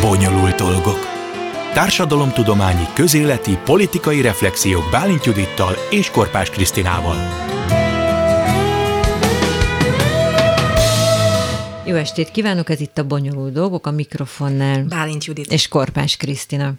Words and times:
Bonyolult 0.00 0.54
dolgok. 0.54 1.06
Társadalomtudományi, 1.72 2.86
közéleti, 2.94 3.58
politikai 3.64 4.20
reflexiók 4.20 4.90
Bálint 4.90 5.24
Judittal 5.24 5.74
és 5.90 6.10
Korpás 6.10 6.50
Krisztinával. 6.50 7.16
Jó 11.90 11.96
estét 11.96 12.30
kívánok, 12.30 12.70
ez 12.70 12.80
itt 12.80 12.98
a 12.98 13.04
Bonyolult 13.04 13.52
Dolgok 13.52 13.86
a 13.86 13.90
mikrofonnál. 13.90 14.84
Bálint 14.88 15.24
Judit. 15.24 15.52
És 15.52 15.68
Korpás 15.68 16.16
Krisztina. 16.16 16.72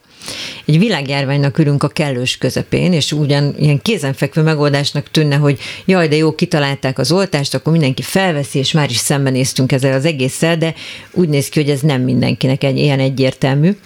Egy 0.65 0.79
világjárványnak 0.79 1.57
ülünk 1.57 1.83
a 1.83 1.87
kellős 1.87 2.37
közepén, 2.37 2.93
és 2.93 3.11
ugyan 3.11 3.55
ilyen 3.57 3.81
kézenfekvő 3.81 4.41
megoldásnak 4.41 5.09
tűnne, 5.11 5.35
hogy 5.35 5.59
jaj, 5.85 6.07
de 6.07 6.15
jó, 6.15 6.35
kitalálták 6.35 6.99
az 6.99 7.11
oltást, 7.11 7.53
akkor 7.53 7.71
mindenki 7.71 8.01
felveszi, 8.01 8.59
és 8.59 8.71
már 8.71 8.89
is 8.89 8.97
szembenéztünk 8.97 9.71
ezzel 9.71 9.93
az 9.93 10.05
egésszel, 10.05 10.57
de 10.57 10.73
úgy 11.11 11.29
néz 11.29 11.49
ki, 11.49 11.59
hogy 11.59 11.69
ez 11.69 11.81
nem 11.81 12.01
mindenkinek 12.01 12.63
egy 12.63 12.77
ilyen 12.77 12.99
egyértelmű. 12.99 13.77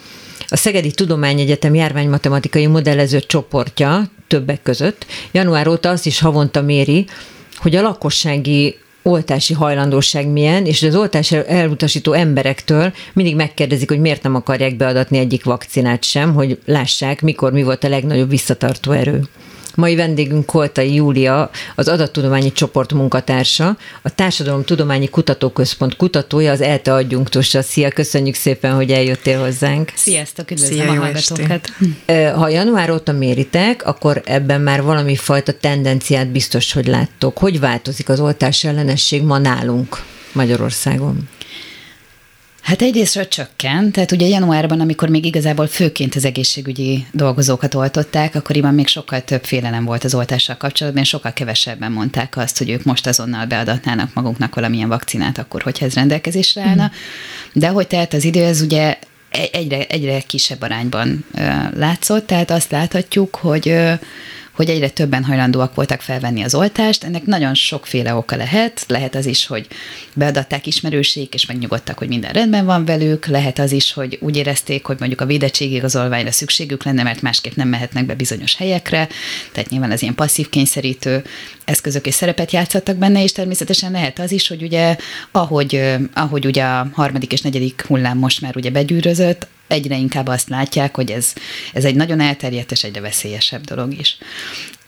A 0.48 0.57
Szegedi 0.57 0.91
Tudományegyetem 0.91 1.76
járványmatematikai 1.76 2.67
modellező 2.67 3.20
csoportja 3.20 4.12
többek 4.27 4.62
között 4.62 5.05
január 5.31 5.67
óta 5.67 5.89
azt 5.89 6.05
is 6.05 6.20
havonta 6.20 6.62
méri, 6.62 7.05
hogy 7.57 7.76
a 7.76 7.81
lakossági 7.81 8.77
oltási 9.07 9.53
hajlandóság 9.53 10.27
milyen, 10.27 10.65
és 10.65 10.83
az 10.83 10.95
oltás 10.95 11.31
elutasító 11.31 12.13
emberektől 12.13 12.93
mindig 13.13 13.35
megkérdezik, 13.35 13.89
hogy 13.89 13.99
miért 13.99 14.23
nem 14.23 14.35
akarják 14.35 14.75
beadatni 14.75 15.17
egyik 15.17 15.43
vakcinát 15.43 16.03
sem, 16.03 16.33
hogy 16.33 16.59
lássák, 16.65 17.21
mikor 17.21 17.51
mi 17.51 17.63
volt 17.63 17.83
a 17.83 17.89
legnagyobb 17.89 18.29
visszatartó 18.29 18.91
erő. 18.91 19.21
Mai 19.75 19.95
vendégünk 19.95 20.45
Koltai 20.45 20.93
Júlia, 20.93 21.49
az 21.75 21.88
adattudományi 21.88 22.52
csoport 22.52 22.93
munkatársa, 22.93 23.77
a 24.01 24.09
Társadalomtudományi 24.09 25.09
Kutatóközpont 25.09 25.95
kutatója, 25.95 26.51
az 26.51 26.61
ELTE 26.61 26.93
adjunktusa. 26.93 27.61
Szia, 27.61 27.89
köszönjük 27.89 28.35
szépen, 28.35 28.75
hogy 28.75 28.91
eljöttél 28.91 29.39
hozzánk. 29.39 29.91
Sziasztok, 29.95 30.51
üdvözlöm 30.51 30.79
Szia, 30.79 30.91
a 30.91 30.95
hallgatókat. 30.95 31.70
Ha 32.35 32.49
január 32.49 32.91
óta 32.91 33.12
méritek, 33.12 33.85
akkor 33.85 34.21
ebben 34.26 34.62
már 34.62 34.84
valami 34.84 35.15
fajta 35.15 35.53
tendenciát 35.53 36.27
biztos, 36.27 36.73
hogy 36.73 36.87
láttok. 36.87 37.37
Hogy 37.37 37.59
változik 37.59 38.09
az 38.09 38.20
oltás 38.20 38.63
ellenesség 38.63 39.23
ma 39.23 39.37
nálunk 39.37 40.03
Magyarországon? 40.31 41.29
Hát 42.66 42.82
egyrésztről 42.82 43.27
csökkent, 43.27 43.91
tehát 43.91 44.12
ugye 44.12 44.27
januárban, 44.27 44.80
amikor 44.80 45.10
még 45.10 45.26
igazából 45.26 45.68
főként 45.68 46.16
az 46.16 46.26
egészségügyi 46.26 47.05
dolgozókat 47.12 47.76
oltották, 47.76 48.35
akkoriban 48.35 48.74
még 48.74 48.88
sokkal 48.88 49.21
több 49.21 49.44
félelem 49.44 49.85
volt 49.85 50.04
az 50.04 50.13
oltással 50.13 50.58
kapcsolatban, 50.58 51.04
sokkal 51.04 51.34
kevesebben 51.34 51.91
mondták 51.91 52.38
azt, 52.38 52.58
hogy 52.58 52.70
ők 52.70 52.84
most 52.84 53.08
azonnal 53.08 53.46
beadatnának 53.46 54.13
maguknak 54.13 54.55
valamilyen 54.55 54.88
vakcinát, 54.88 55.38
akkor, 55.38 55.62
hogyha 55.62 55.86
ez 55.86 55.93
rendelkezésre 55.93 56.62
állna. 56.62 56.84
Mm. 56.84 57.60
De 57.60 57.68
ahogy 57.68 57.88
telt 57.88 58.13
az 58.13 58.24
idő, 58.24 58.43
ez 58.43 58.62
ugye 58.62 58.98
egyre, 59.52 59.86
egyre 59.86 60.20
kisebb 60.20 60.62
arányban 60.62 61.26
látszott, 61.76 62.27
tehát 62.27 62.52
azt 62.52 62.71
láthatjuk, 62.71 63.36
hogy 63.36 63.77
hogy 64.56 64.69
egyre 64.69 64.89
többen 64.89 65.23
hajlandóak 65.23 65.75
voltak 65.75 66.01
felvenni 66.01 66.44
az 66.44 66.56
oltást. 66.56 67.03
Ennek 67.03 67.25
nagyon 67.25 67.53
sokféle 67.53 68.16
oka 68.16 68.35
lehet. 68.35 68.85
Lehet 68.88 69.16
az 69.16 69.25
is, 69.25 69.45
hogy 69.45 69.67
beadatták 70.13 70.67
ismerőség, 70.67 71.28
és 71.34 71.45
megnyugodtak, 71.45 71.97
hogy 71.97 72.07
minden 72.07 72.31
rendben 72.31 72.66
van 72.66 72.85
velük. 72.85 73.25
Lehet 73.25 73.59
az 73.59 73.72
is, 73.72 73.94
hogy 73.94 74.17
úgy 74.22 74.35
érezték, 74.35 74.85
hogy 74.85 75.00
mondjuk 75.00 75.22
a 75.22 75.25
védettségigazolványra 75.25 76.31
szükségük 76.31 76.84
lenne, 76.84 77.03
mert 77.03 77.22
másképp 77.22 77.56
nem 77.56 77.67
mehetnek 77.67 78.06
be 78.06 78.16
bizonyos 78.16 78.56
helyekre. 78.56 79.07
Tehát 79.51 79.69
nyilván 79.69 79.91
az 79.91 80.01
ilyen 80.01 80.16
passzív 80.16 80.50
kényszerítő 80.50 81.23
eszközök 81.66 82.06
és 82.07 82.13
szerepet 82.13 82.51
játszottak 82.51 82.95
benne, 82.95 83.23
és 83.23 83.31
természetesen 83.31 83.91
lehet 83.91 84.19
az 84.19 84.31
is, 84.31 84.47
hogy 84.47 84.62
ugye 84.62 84.95
ahogy, 85.31 85.95
ahogy 86.13 86.45
ugye 86.45 86.63
a 86.63 86.88
harmadik 86.94 87.31
és 87.31 87.41
negyedik 87.41 87.85
hullám 87.88 88.17
most 88.17 88.41
már 88.41 88.57
ugye 88.57 88.69
begyűrözött, 88.69 89.47
egyre 89.68 89.97
inkább 89.97 90.28
azt 90.28 90.50
látják, 90.50 90.96
hogy 90.96 91.12
ez, 91.12 91.34
ez 91.74 91.85
egy 91.85 91.96
nagyon 91.96 92.19
elterjedt 92.19 92.72
és 92.72 92.84
egyre 92.84 93.02
veszélyesebb 93.02 93.63
dolog 93.63 94.00
is. 94.00 94.18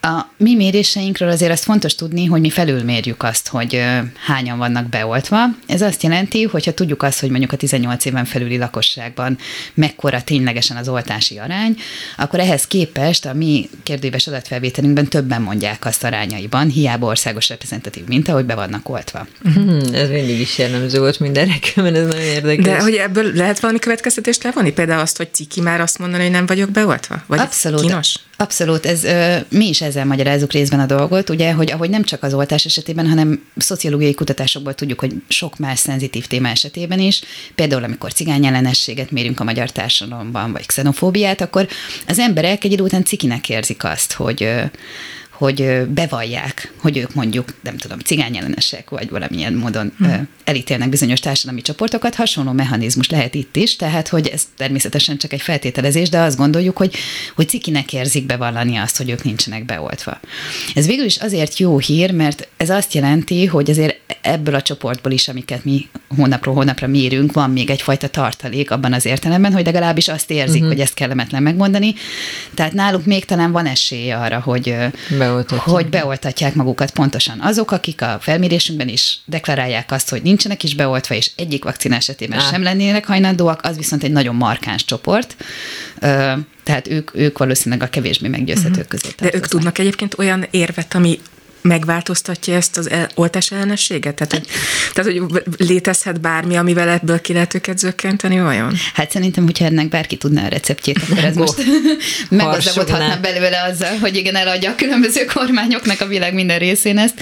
A 0.01 0.25
mi 0.37 0.55
méréseinkről 0.55 1.29
azért 1.29 1.51
azt 1.51 1.63
fontos 1.63 1.95
tudni, 1.95 2.25
hogy 2.25 2.41
mi 2.41 2.49
felülmérjük 2.49 3.23
azt, 3.23 3.47
hogy 3.47 3.83
hányan 4.25 4.57
vannak 4.57 4.89
beoltva. 4.89 5.37
Ez 5.67 5.81
azt 5.81 6.03
jelenti, 6.03 6.43
hogyha 6.43 6.73
tudjuk 6.73 7.03
azt, 7.03 7.19
hogy 7.19 7.29
mondjuk 7.29 7.51
a 7.51 7.55
18 7.55 8.05
éven 8.05 8.25
felüli 8.25 8.57
lakosságban 8.57 9.37
mekkora 9.73 10.21
ténylegesen 10.21 10.77
az 10.77 10.87
oltási 10.87 11.37
arány, 11.37 11.77
akkor 12.17 12.39
ehhez 12.39 12.67
képest 12.67 13.25
a 13.25 13.33
mi 13.33 13.69
kérdőíves 13.83 14.27
adatfelvételünkben 14.27 15.07
többen 15.07 15.41
mondják 15.41 15.85
azt 15.85 16.03
arányaiban, 16.03 16.69
hiába 16.69 17.07
országos 17.07 17.49
reprezentatív 17.49 18.03
minta, 18.07 18.33
hogy 18.33 18.45
be 18.45 18.55
vannak 18.55 18.89
oltva. 18.89 19.27
Hmm, 19.43 19.79
ez 19.93 20.09
mindig 20.09 20.39
is 20.39 20.57
jellemző 20.57 20.99
volt 20.99 21.19
mindenre, 21.19 21.53
mert 21.75 21.95
ez 21.95 22.07
nagyon 22.07 22.21
érdekes. 22.21 22.65
De 22.65 22.81
hogy 22.81 22.95
ebből 22.95 23.33
lehet 23.33 23.59
valami 23.59 23.79
következtetést 23.79 24.43
levonni? 24.43 24.71
Például 24.71 25.01
azt, 25.01 25.17
hogy 25.17 25.33
ciki 25.33 25.61
már 25.61 25.81
azt 25.81 25.99
mondani, 25.99 26.23
hogy 26.23 26.31
nem 26.31 26.45
vagyok 26.45 26.69
beoltva? 26.69 27.23
Vagy 27.25 27.39
Abszolút. 27.39 27.81
Kínos? 27.81 28.15
Abszolút, 28.39 28.85
ez, 28.85 29.03
mi 29.49 29.67
is 29.67 29.81
ezzel 29.87 30.05
magyarázzuk 30.05 30.51
részben 30.51 30.79
a 30.79 30.85
dolgot, 30.85 31.29
ugye, 31.29 31.53
hogy 31.53 31.71
ahogy 31.71 31.89
nem 31.89 32.03
csak 32.03 32.23
az 32.23 32.33
oltás 32.33 32.65
esetében, 32.65 33.07
hanem 33.07 33.43
szociológiai 33.57 34.13
kutatásokból 34.13 34.73
tudjuk, 34.73 34.99
hogy 34.99 35.13
sok 35.27 35.57
más 35.57 35.79
szenzitív 35.79 36.25
téma 36.25 36.47
esetében 36.47 36.99
is, 36.99 37.21
például 37.55 37.83
amikor 37.83 38.13
cigány 38.13 38.65
mérünk 39.09 39.39
a 39.39 39.43
magyar 39.43 39.71
társadalomban, 39.71 40.51
vagy 40.51 40.65
xenofóbiát, 40.65 41.41
akkor 41.41 41.67
az 42.07 42.19
emberek 42.19 42.63
egy 42.63 42.71
idő 42.71 42.83
után 42.83 43.03
cikinek 43.03 43.49
érzik 43.49 43.83
azt, 43.83 44.13
hogy 44.13 44.49
hogy 45.37 45.85
bevallják, 45.87 46.73
hogy 46.77 46.97
ők 46.97 47.13
mondjuk, 47.13 47.53
nem 47.63 47.77
tudom, 47.77 47.99
cigányellenesek, 47.99 48.89
vagy 48.89 49.09
valamilyen 49.09 49.53
módon 49.53 49.93
hmm. 49.97 50.27
elítélnek 50.43 50.89
bizonyos 50.89 51.19
társadalmi 51.19 51.61
csoportokat. 51.61 52.15
Hasonló 52.15 52.51
mechanizmus 52.51 53.09
lehet 53.09 53.35
itt 53.35 53.55
is, 53.55 53.75
tehát, 53.75 54.07
hogy 54.07 54.27
ez 54.27 54.43
természetesen 54.57 55.17
csak 55.17 55.33
egy 55.33 55.41
feltételezés, 55.41 56.09
de 56.09 56.19
azt 56.19 56.37
gondoljuk, 56.37 56.77
hogy, 56.77 56.95
hogy 57.35 57.49
cikinek 57.49 57.93
érzik 57.93 58.25
bevallani 58.25 58.75
azt, 58.75 58.97
hogy 58.97 59.09
ők 59.09 59.23
nincsenek 59.23 59.65
beoltva. 59.65 60.19
Ez 60.75 60.85
végül 60.85 61.05
is 61.05 61.15
azért 61.15 61.57
jó 61.57 61.79
hír, 61.79 62.11
mert 62.11 62.47
ez 62.57 62.69
azt 62.69 62.93
jelenti, 62.93 63.45
hogy 63.45 63.69
azért 63.69 63.99
ebből 64.21 64.55
a 64.55 64.61
csoportból 64.61 65.11
is, 65.11 65.27
amiket 65.27 65.65
mi 65.65 65.87
hónapról 66.15 66.55
hónapra 66.55 66.87
mérünk, 66.87 67.33
van 67.33 67.51
még 67.51 67.69
egyfajta 67.69 68.07
tartalék 68.07 68.71
abban 68.71 68.93
az 68.93 69.05
értelemben, 69.05 69.53
hogy 69.53 69.65
legalábbis 69.65 70.07
azt 70.07 70.31
érzik, 70.31 70.55
uh-huh. 70.55 70.67
hogy 70.67 70.79
ezt 70.79 70.93
kellemetlen 70.93 71.43
megmondani. 71.43 71.93
Tehát 72.53 72.73
náluk 72.73 73.05
még 73.05 73.25
talán 73.25 73.51
van 73.51 73.65
esély 73.65 74.11
arra, 74.11 74.39
hogy 74.39 74.75
hogy 75.57 75.89
beoltatják 75.89 76.53
magukat 76.53 76.91
pontosan 76.91 77.39
azok, 77.39 77.71
akik 77.71 78.01
a 78.01 78.17
felmérésünkben 78.21 78.87
is 78.87 79.19
deklarálják 79.25 79.91
azt, 79.91 80.09
hogy 80.09 80.21
nincsenek 80.21 80.63
is 80.63 80.75
beoltva, 80.75 81.15
és 81.15 81.31
egyik 81.35 81.63
vakcina 81.63 81.95
esetében 81.95 82.39
Á. 82.39 82.49
sem 82.51 82.63
lennének 82.63 83.05
hajlandóak, 83.05 83.59
az 83.63 83.77
viszont 83.77 84.03
egy 84.03 84.11
nagyon 84.11 84.35
markáns 84.35 84.85
csoport. 84.85 85.35
Tehát 86.63 86.87
ők, 86.87 87.15
ők 87.15 87.37
valószínűleg 87.37 87.87
a 87.87 87.89
kevésbé 87.89 88.27
meggyőzhetők 88.27 88.69
uh-huh. 88.71 88.87
közé 88.87 89.09
De 89.17 89.29
ők 89.33 89.47
tudnak 89.47 89.77
egyébként 89.77 90.17
olyan 90.17 90.45
érvet, 90.51 90.95
ami 90.95 91.19
megváltoztatja 91.67 92.55
ezt 92.55 92.77
az 92.77 92.89
el, 92.89 93.09
oltás 93.15 93.51
ellenességet? 93.51 94.15
Tehát 94.15 94.33
hogy, 94.33 94.47
tehát, 94.93 95.11
hogy 95.11 95.43
létezhet 95.57 96.21
bármi, 96.21 96.55
amivel 96.55 96.89
ebből 96.89 97.21
ki 97.21 97.33
lehet 97.33 97.53
őket 97.53 97.77
zökkenteni, 97.77 98.39
vajon? 98.39 98.73
Hát 98.93 99.11
szerintem, 99.11 99.43
hogyha 99.43 99.65
ennek 99.65 99.89
bárki 99.89 100.17
tudná 100.17 100.45
a 100.45 100.47
receptjét, 100.47 100.97
akkor 100.97 101.23
ez 101.23 101.35
most 101.35 101.65
meggazdagodhatna 102.29 103.19
belőle 103.19 103.63
azzal, 103.63 103.97
hogy 103.97 104.15
igen, 104.15 104.35
eladja 104.35 104.71
a 104.71 104.75
különböző 104.75 105.25
kormányoknak 105.25 106.01
a 106.01 106.07
világ 106.07 106.33
minden 106.33 106.59
részén 106.59 106.97
ezt. 106.97 107.21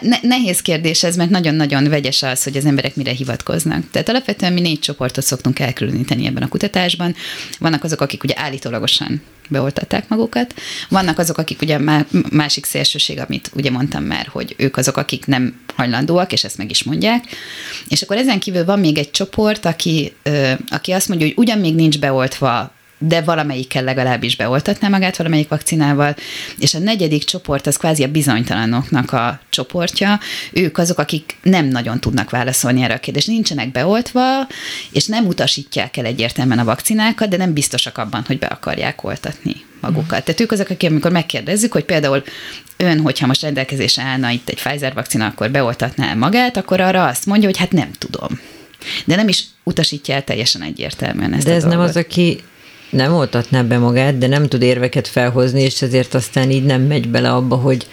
Ne- 0.00 0.20
nehéz 0.22 0.60
kérdés 0.60 1.02
ez, 1.02 1.16
mert 1.16 1.30
nagyon-nagyon 1.30 1.88
vegyes 1.88 2.22
az, 2.22 2.42
hogy 2.42 2.56
az 2.56 2.64
emberek 2.64 2.96
mire 2.96 3.10
hivatkoznak. 3.10 3.90
Tehát 3.90 4.08
alapvetően 4.08 4.52
mi 4.52 4.60
négy 4.60 4.80
csoportot 4.80 5.24
szoktunk 5.24 5.58
elkülöníteni 5.58 6.26
ebben 6.26 6.42
a 6.42 6.48
kutatásban. 6.48 7.14
Vannak 7.58 7.84
azok, 7.84 8.00
akik 8.00 8.22
ugye 8.22 8.34
állítólagosan 8.36 9.22
beoltatták 9.50 10.08
magukat. 10.08 10.54
Vannak 10.88 11.18
azok, 11.18 11.38
akik 11.38 11.62
ugye 11.62 11.78
másik 12.30 12.64
szélsőség, 12.64 13.18
amit 13.18 13.50
ugye 13.54 13.70
mondtam 13.70 14.04
már, 14.04 14.26
hogy 14.26 14.54
ők 14.58 14.76
azok, 14.76 14.96
akik 14.96 15.26
nem 15.26 15.60
hajlandóak, 15.74 16.32
és 16.32 16.44
ezt 16.44 16.58
meg 16.58 16.70
is 16.70 16.82
mondják. 16.82 17.24
És 17.88 18.02
akkor 18.02 18.16
ezen 18.16 18.40
kívül 18.40 18.64
van 18.64 18.78
még 18.78 18.98
egy 18.98 19.10
csoport, 19.10 19.64
aki, 19.64 20.12
aki 20.68 20.92
azt 20.92 21.08
mondja, 21.08 21.26
hogy 21.26 21.36
ugyan 21.36 21.58
még 21.58 21.74
nincs 21.74 21.98
beoltva 21.98 22.72
de 23.02 23.20
valamelyikkel 23.20 23.84
legalábbis 23.84 24.36
beoltatná 24.36 24.88
magát 24.88 25.16
valamelyik 25.16 25.48
vakcinával, 25.48 26.16
és 26.58 26.74
a 26.74 26.78
negyedik 26.78 27.24
csoport 27.24 27.66
az 27.66 27.76
kvázi 27.76 28.02
a 28.02 28.08
bizonytalanoknak 28.08 29.12
a 29.12 29.40
csoportja, 29.50 30.20
ők 30.52 30.78
azok, 30.78 30.98
akik 30.98 31.36
nem 31.42 31.66
nagyon 31.66 32.00
tudnak 32.00 32.30
válaszolni 32.30 32.82
erre 32.82 32.94
a 32.94 32.98
kérdést, 32.98 33.26
nincsenek 33.26 33.72
beoltva, 33.72 34.46
és 34.92 35.06
nem 35.06 35.26
utasítják 35.26 35.96
el 35.96 36.04
egyértelműen 36.04 36.58
a 36.58 36.64
vakcinákat, 36.64 37.28
de 37.28 37.36
nem 37.36 37.52
biztosak 37.52 37.98
abban, 37.98 38.24
hogy 38.26 38.38
be 38.38 38.46
akarják 38.46 39.04
oltatni 39.04 39.56
magukat. 39.80 40.24
Tehát 40.24 40.40
ők 40.40 40.52
azok, 40.52 40.70
akik 40.70 40.90
amikor 40.90 41.10
megkérdezzük, 41.10 41.72
hogy 41.72 41.84
például 41.84 42.22
ön, 42.76 43.00
hogyha 43.00 43.26
most 43.26 43.42
rendelkezésre 43.42 44.02
állna 44.02 44.30
itt 44.30 44.48
egy 44.48 44.62
Pfizer 44.62 44.94
vakcina, 44.94 45.26
akkor 45.26 45.50
beoltatná 45.50 46.14
magát, 46.14 46.56
akkor 46.56 46.80
arra 46.80 47.06
azt 47.06 47.26
mondja, 47.26 47.48
hogy 47.48 47.58
hát 47.58 47.72
nem 47.72 47.90
tudom. 47.98 48.40
De 49.04 49.16
nem 49.16 49.28
is 49.28 49.44
utasítja 49.64 50.14
el 50.14 50.24
teljesen 50.24 50.62
egyértelműen 50.62 51.32
ezt 51.32 51.46
De 51.46 51.52
ez 51.52 51.64
a 51.64 51.68
nem 51.68 51.80
az, 51.80 51.96
aki 51.96 52.40
nem 52.90 53.12
oltatná 53.12 53.62
be 53.62 53.78
magát, 53.78 54.18
de 54.18 54.26
nem 54.26 54.46
tud 54.46 54.62
érveket 54.62 55.08
felhozni, 55.08 55.62
és 55.62 55.82
ezért 55.82 56.14
aztán 56.14 56.50
így 56.50 56.64
nem 56.64 56.82
megy 56.82 57.08
bele 57.08 57.32
abba, 57.32 57.56
hogy 57.56 57.86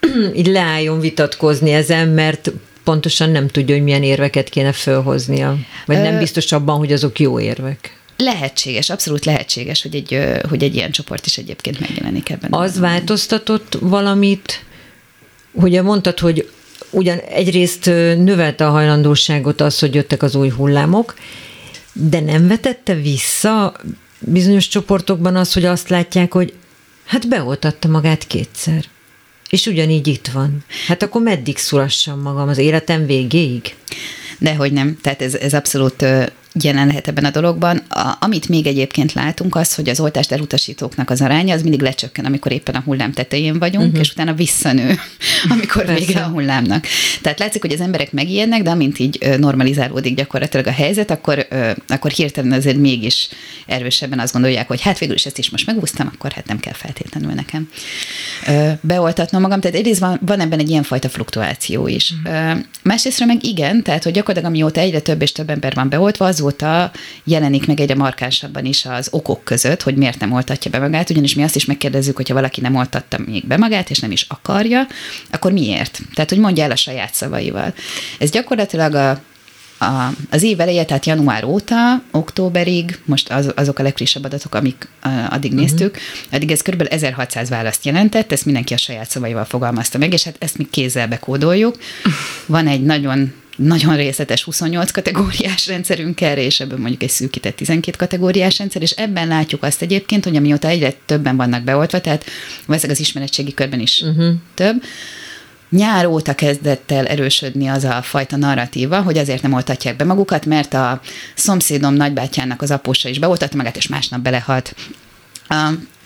így 0.36 0.46
leálljon 0.46 1.00
vitatkozni 1.00 1.72
ezen, 1.72 2.08
mert 2.08 2.52
pontosan 2.84 3.30
nem 3.30 3.48
tudja, 3.48 3.74
hogy 3.74 3.84
milyen 3.84 4.02
érveket 4.02 4.48
kéne 4.48 4.72
fölhoznia. 4.72 5.56
Vagy 5.86 6.02
nem 6.02 6.18
biztos 6.18 6.52
abban, 6.52 6.76
hogy 6.76 6.92
azok 6.92 7.18
jó 7.18 7.40
érvek. 7.40 7.96
Lehetséges, 8.16 8.90
abszolút 8.90 9.24
lehetséges, 9.24 9.82
hogy 9.82 9.94
egy, 9.94 10.18
hogy 10.48 10.62
egy 10.62 10.74
ilyen 10.74 10.90
csoport 10.90 11.26
is 11.26 11.38
egyébként 11.38 11.80
megjelenik 11.80 12.30
ebben. 12.30 12.52
Az 12.52 12.78
változtatott 12.78 13.78
valamit, 13.80 14.64
ugye 15.52 15.82
mondtad, 15.82 16.18
hogy 16.18 16.50
ugyan 16.90 17.18
egyrészt 17.18 17.86
növelte 18.16 18.66
a 18.66 18.70
hajlandóságot 18.70 19.60
az, 19.60 19.78
hogy 19.78 19.94
jöttek 19.94 20.22
az 20.22 20.34
új 20.34 20.48
hullámok, 20.48 21.14
de 21.92 22.20
nem 22.20 22.48
vetette 22.48 22.94
vissza 22.94 23.76
bizonyos 24.20 24.68
csoportokban 24.68 25.36
az, 25.36 25.52
hogy 25.52 25.64
azt 25.64 25.88
látják, 25.88 26.32
hogy 26.32 26.52
hát 27.04 27.28
beoltatta 27.28 27.88
magát 27.88 28.26
kétszer. 28.26 28.84
És 29.50 29.66
ugyanígy 29.66 30.06
itt 30.06 30.26
van. 30.26 30.64
Hát 30.86 31.02
akkor 31.02 31.22
meddig 31.22 31.58
szulassam 31.58 32.20
magam 32.20 32.48
az 32.48 32.58
életem 32.58 33.06
végéig? 33.06 33.74
Dehogy 34.38 34.72
nem. 34.72 34.98
Tehát 35.00 35.22
ez, 35.22 35.34
ez 35.34 35.54
abszolút 35.54 36.04
jelen 36.52 36.86
lehet 36.86 37.08
ebben 37.08 37.24
a 37.24 37.30
dologban. 37.30 37.76
A, 37.76 38.16
amit 38.20 38.48
még 38.48 38.66
egyébként 38.66 39.12
látunk 39.12 39.56
az, 39.56 39.74
hogy 39.74 39.88
az 39.88 40.00
oltást 40.00 40.32
elutasítókk 40.32 40.92
az 41.06 41.20
aránya 41.20 41.54
az 41.54 41.62
mindig 41.62 41.80
lecsökken, 41.80 42.24
amikor 42.24 42.52
éppen 42.52 42.74
a 42.74 42.82
hullám 42.84 43.12
tetején 43.12 43.58
vagyunk, 43.58 43.86
uh-huh. 43.86 44.00
és 44.00 44.10
utána 44.10 44.32
visszanő, 44.32 44.98
amikor 45.54 45.84
Persze. 45.84 46.04
vége 46.04 46.20
a 46.20 46.28
hullámnak. 46.28 46.86
Tehát 47.22 47.38
látszik, 47.38 47.60
hogy 47.60 47.72
az 47.72 47.80
emberek 47.80 48.12
megijednek, 48.12 48.62
de 48.62 48.70
amint 48.70 48.98
így 48.98 49.36
normalizálódik 49.38 50.16
gyakorlatilag 50.16 50.66
a 50.66 50.70
helyzet, 50.70 51.10
akkor, 51.10 51.46
akkor 51.88 52.10
hirtelen 52.10 52.52
azért 52.52 52.76
mégis 52.76 53.28
erősebben 53.66 54.18
azt 54.18 54.32
gondolják, 54.32 54.68
hogy 54.68 54.80
hát 54.80 54.98
végül 54.98 55.14
is 55.14 55.26
ezt 55.26 55.38
is 55.38 55.50
most 55.50 55.66
megúsztam, 55.66 56.10
akkor 56.14 56.32
hát 56.32 56.46
nem 56.46 56.58
kell 56.58 56.72
feltétlenül 56.72 57.32
nekem 57.32 57.68
beoltatnom 58.80 59.42
magam. 59.42 59.60
Tehát 59.60 59.76
egyrészt 59.76 60.00
van, 60.00 60.20
van 60.26 60.40
ebben 60.40 60.58
egy 60.58 60.70
ilyenfajta 60.70 61.08
fluktuáció 61.08 61.86
is. 61.86 62.12
Uh-huh. 62.24 62.58
Másrészt 62.82 63.24
meg 63.24 63.44
igen, 63.44 63.82
tehát 63.82 64.04
hogy 64.04 64.12
gyakorlatilag 64.12 64.54
amióta 64.54 64.80
egyre 64.80 65.00
több 65.00 65.22
és 65.22 65.32
több 65.32 65.50
ember 65.50 65.74
van 65.74 65.88
beoltva, 65.88 66.26
az 66.26 66.37
azóta 66.38 66.90
jelenik 67.24 67.66
meg 67.66 67.80
egyre 67.80 67.94
markánsabban 67.94 68.64
is 68.64 68.84
az 68.84 69.08
okok 69.10 69.44
között, 69.44 69.82
hogy 69.82 69.96
miért 69.96 70.18
nem 70.18 70.32
oltatja 70.32 70.70
be 70.70 70.78
magát, 70.78 71.10
ugyanis 71.10 71.34
mi 71.34 71.42
azt 71.42 71.56
is 71.56 71.64
megkérdezzük, 71.64 72.16
hogyha 72.16 72.34
valaki 72.34 72.60
nem 72.60 72.74
oltatta 72.74 73.18
még 73.26 73.46
be 73.46 73.56
magát, 73.56 73.90
és 73.90 73.98
nem 73.98 74.10
is 74.10 74.26
akarja, 74.28 74.86
akkor 75.30 75.52
miért? 75.52 76.00
Tehát, 76.14 76.30
hogy 76.30 76.38
mondja 76.38 76.64
el 76.64 76.70
a 76.70 76.76
saját 76.76 77.14
szavaival. 77.14 77.74
Ez 78.18 78.30
gyakorlatilag 78.30 78.94
a, 78.94 79.10
a, 79.84 80.12
az 80.30 80.42
év 80.42 80.60
eleje, 80.60 80.84
tehát 80.84 81.06
január 81.06 81.44
óta, 81.44 82.02
októberig, 82.10 82.98
most 83.04 83.30
az, 83.30 83.52
azok 83.56 83.78
a 83.78 83.82
legfrissebb 83.82 84.24
adatok, 84.24 84.54
amik 84.54 84.88
uh, 85.04 85.32
addig 85.32 85.52
uh-huh. 85.52 85.66
néztük, 85.66 85.98
addig 86.32 86.50
ez 86.50 86.62
kb. 86.62 86.86
1600 86.90 87.48
választ 87.48 87.84
jelentett, 87.84 88.32
ezt 88.32 88.44
mindenki 88.44 88.74
a 88.74 88.76
saját 88.76 89.10
szavaival 89.10 89.44
fogalmazta 89.44 89.98
meg, 89.98 90.12
és 90.12 90.22
hát 90.24 90.36
ezt 90.38 90.58
mi 90.58 90.66
kézzel 90.70 91.08
bekódoljuk. 91.08 91.76
Van 92.46 92.66
egy 92.66 92.82
nagyon 92.82 93.32
nagyon 93.58 93.96
részletes 93.96 94.42
28 94.42 94.90
kategóriás 94.90 95.66
rendszerünk 95.66 96.20
erre, 96.20 96.42
és 96.42 96.60
ebből 96.60 96.78
mondjuk 96.78 97.02
egy 97.02 97.10
szűkített 97.10 97.56
12 97.56 97.96
kategóriás 97.96 98.58
rendszer, 98.58 98.82
és 98.82 98.90
ebben 98.90 99.28
látjuk 99.28 99.62
azt 99.62 99.82
egyébként, 99.82 100.24
hogy 100.24 100.36
amióta 100.36 100.68
egyre 100.68 100.94
többen 101.06 101.36
vannak 101.36 101.62
beoltva, 101.62 102.00
tehát 102.00 102.24
valószínűleg 102.66 103.00
az 103.00 103.06
ismeretségi 103.06 103.54
körben 103.54 103.80
is 103.80 104.00
uh-huh. 104.00 104.34
több, 104.54 104.82
nyár 105.70 106.06
óta 106.06 106.34
kezdett 106.34 106.90
el 106.90 107.06
erősödni 107.06 107.66
az 107.66 107.84
a 107.84 108.02
fajta 108.02 108.36
narratíva, 108.36 109.02
hogy 109.02 109.18
azért 109.18 109.42
nem 109.42 109.52
oltatják 109.52 109.96
be 109.96 110.04
magukat, 110.04 110.46
mert 110.46 110.74
a 110.74 111.00
szomszédom 111.34 111.94
nagybátyának 111.94 112.62
az 112.62 112.70
apósa 112.70 113.08
is 113.08 113.18
beoltatta 113.18 113.56
magát, 113.56 113.76
és 113.76 113.86
másnap 113.86 114.20
belehalt. 114.20 114.74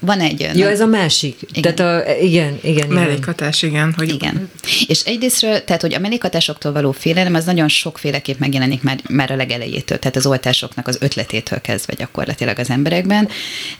Van 0.04 0.20
egy... 0.20 0.50
Jó, 0.54 0.66
ez 0.66 0.80
a 0.80 0.86
másik. 0.86 1.36
Igen. 1.52 1.74
Tehát 1.74 2.06
a, 2.08 2.12
igen, 2.20 2.58
igen. 2.62 2.88
Mellékhatás, 2.88 3.62
igen. 3.62 3.94
Hogy... 3.96 4.08
Igen. 4.08 4.50
És 4.86 5.00
egyrésztről, 5.00 5.64
tehát 5.64 5.82
hogy 5.82 5.94
a 5.94 5.98
mellékhatásoktól 5.98 6.72
való 6.72 6.92
félelem, 6.92 7.34
az 7.34 7.44
nagyon 7.44 7.68
sokféleképp 7.68 8.38
megjelenik 8.38 8.82
már, 8.82 9.00
már 9.08 9.30
a 9.30 9.36
legelejétől, 9.36 9.98
tehát 9.98 10.16
az 10.16 10.26
oltásoknak 10.26 10.88
az 10.88 10.98
ötletétől 11.00 11.60
kezdve 11.60 11.94
gyakorlatilag 11.94 12.58
az 12.58 12.70
emberekben. 12.70 13.28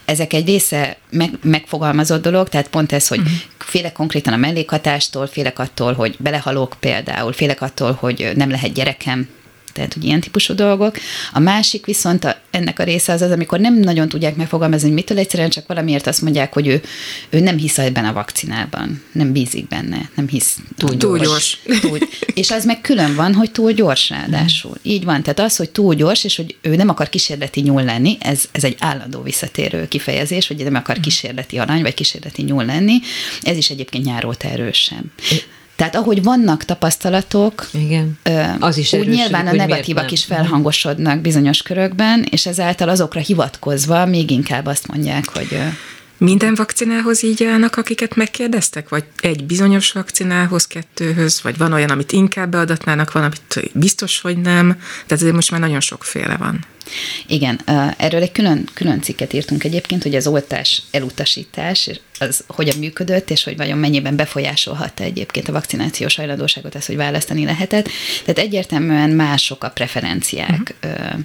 Ezek 0.05 0.33
egy 0.33 0.45
része 0.45 0.97
meg, 1.09 1.29
megfogalmazott 1.41 2.21
dolog, 2.21 2.49
tehát 2.49 2.67
pont 2.67 2.91
ez, 2.91 3.07
hogy 3.07 3.19
uh-huh. 3.19 3.33
félek 3.57 3.93
konkrétan 3.93 4.33
a 4.33 4.37
mellékhatástól, 4.37 5.27
félek 5.27 5.59
attól, 5.59 5.93
hogy 5.93 6.15
belehalok 6.19 6.75
például, 6.79 7.33
félek 7.33 7.61
attól, 7.61 7.91
hogy 7.99 8.31
nem 8.35 8.49
lehet 8.49 8.73
gyerekem, 8.73 9.27
tehát 9.73 9.93
hogy 9.93 10.03
ilyen 10.03 10.19
típusú 10.19 10.53
dolgok. 10.53 10.97
A 11.31 11.39
másik 11.39 11.85
viszont 11.85 12.23
a, 12.23 12.37
ennek 12.51 12.79
a 12.79 12.83
része 12.83 13.13
az 13.13 13.21
az, 13.21 13.31
amikor 13.31 13.59
nem 13.59 13.79
nagyon 13.79 14.09
tudják 14.09 14.35
megfogalmazni, 14.35 14.87
hogy 14.87 14.95
mitől 14.95 15.17
egyszerűen 15.17 15.49
csak 15.49 15.67
valamiért 15.67 16.07
azt 16.07 16.21
mondják, 16.21 16.53
hogy 16.53 16.67
ő, 16.67 16.81
ő 17.29 17.39
nem 17.39 17.57
hisz 17.57 17.77
ebben 17.77 18.05
a 18.05 18.13
vakcinában, 18.13 19.03
nem 19.11 19.31
bízik 19.31 19.67
benne, 19.67 20.09
nem 20.15 20.27
hisz 20.27 20.57
túl, 20.77 20.97
túl 20.97 21.17
gyors. 21.17 21.59
gyors. 21.65 21.79
Túl, 21.81 21.97
és 22.33 22.51
az 22.51 22.65
meg 22.65 22.81
külön 22.81 23.15
van, 23.15 23.33
hogy 23.33 23.51
túl 23.51 23.71
gyors 23.71 24.09
ráadásul. 24.09 24.77
Így 24.81 25.03
van, 25.03 25.23
tehát 25.23 25.39
az, 25.39 25.55
hogy 25.55 25.69
túl 25.69 25.95
gyors, 25.95 26.23
és 26.23 26.35
hogy 26.35 26.55
ő 26.61 26.75
nem 26.75 26.89
akar 26.89 27.09
kísérleti 27.09 27.61
nyúl 27.61 27.83
lenni, 27.83 28.17
ez, 28.19 28.43
ez 28.51 28.63
egy 28.63 28.75
állandó 28.79 29.21
visszatérő 29.21 29.87
kifejezés, 29.87 30.47
hogy 30.47 30.63
nem 30.63 30.75
akar 30.75 30.99
kísérleti 30.99 31.57
arany, 31.57 31.81
vagy 31.81 31.93
kísérleti 31.93 32.41
nyúl 32.41 32.65
lenni, 32.65 32.99
ez 33.41 33.57
is 33.57 33.69
egyébként 33.69 34.05
nyáróta 34.05 34.47
erősen. 34.49 35.11
Tehát 35.75 35.95
ahogy 35.95 36.23
vannak 36.23 36.63
tapasztalatok, 36.63 37.67
Igen. 37.71 38.17
Az 38.59 38.77
is 38.77 38.93
úgy 38.93 39.07
nyilván 39.07 39.47
a 39.47 39.53
negatívak 39.53 40.11
is 40.11 40.25
felhangosodnak 40.25 41.19
bizonyos 41.19 41.61
körökben, 41.61 42.25
és 42.29 42.45
ezáltal 42.45 42.89
azokra 42.89 43.19
hivatkozva 43.19 44.05
még 44.05 44.31
inkább 44.31 44.65
azt 44.65 44.87
mondják, 44.87 45.29
hogy 45.29 45.57
minden 46.17 46.55
vakcinához 46.55 47.23
így 47.23 47.43
állnak, 47.43 47.75
akiket 47.75 48.15
megkérdeztek? 48.15 48.89
Vagy 48.89 49.03
egy 49.19 49.45
bizonyos 49.45 49.91
vakcinához, 49.91 50.67
kettőhöz? 50.67 51.41
Vagy 51.41 51.57
van 51.57 51.73
olyan, 51.73 51.89
amit 51.89 52.11
inkább 52.11 52.51
beadatnának, 52.51 53.11
van, 53.11 53.23
amit 53.23 53.71
biztos, 53.73 54.21
hogy 54.21 54.37
nem? 54.37 54.67
Tehát 54.77 55.11
azért 55.11 55.33
most 55.33 55.51
már 55.51 55.59
nagyon 55.59 55.79
sokféle 55.79 56.37
van. 56.37 56.65
Igen, 57.27 57.59
erről 57.97 58.21
egy 58.21 58.31
külön, 58.31 58.67
külön 58.73 59.01
cikket 59.01 59.33
írtunk 59.33 59.63
egyébként, 59.63 60.03
hogy 60.03 60.15
az 60.15 60.27
oltás 60.27 60.81
elutasítás, 60.91 61.89
az 62.19 62.43
hogyan 62.47 62.77
működött, 62.77 63.29
és 63.29 63.43
hogy 63.43 63.57
vajon 63.57 63.77
mennyiben 63.77 64.15
befolyásolhatta 64.15 65.03
egyébként 65.03 65.47
a 65.47 65.51
vakcinációs 65.51 66.15
hajlandóságot, 66.15 66.75
ezt, 66.75 66.87
hogy 66.87 66.95
választani 66.95 67.45
lehetett. 67.45 67.89
Tehát 68.25 68.39
egyértelműen 68.39 69.09
mások 69.09 69.63
a 69.63 69.69
preferenciák 69.69 70.75
uh-huh. 70.83 71.19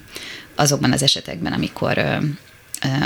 azokban 0.55 0.93
az 0.93 1.03
esetekben, 1.03 1.53
amikor 1.53 2.21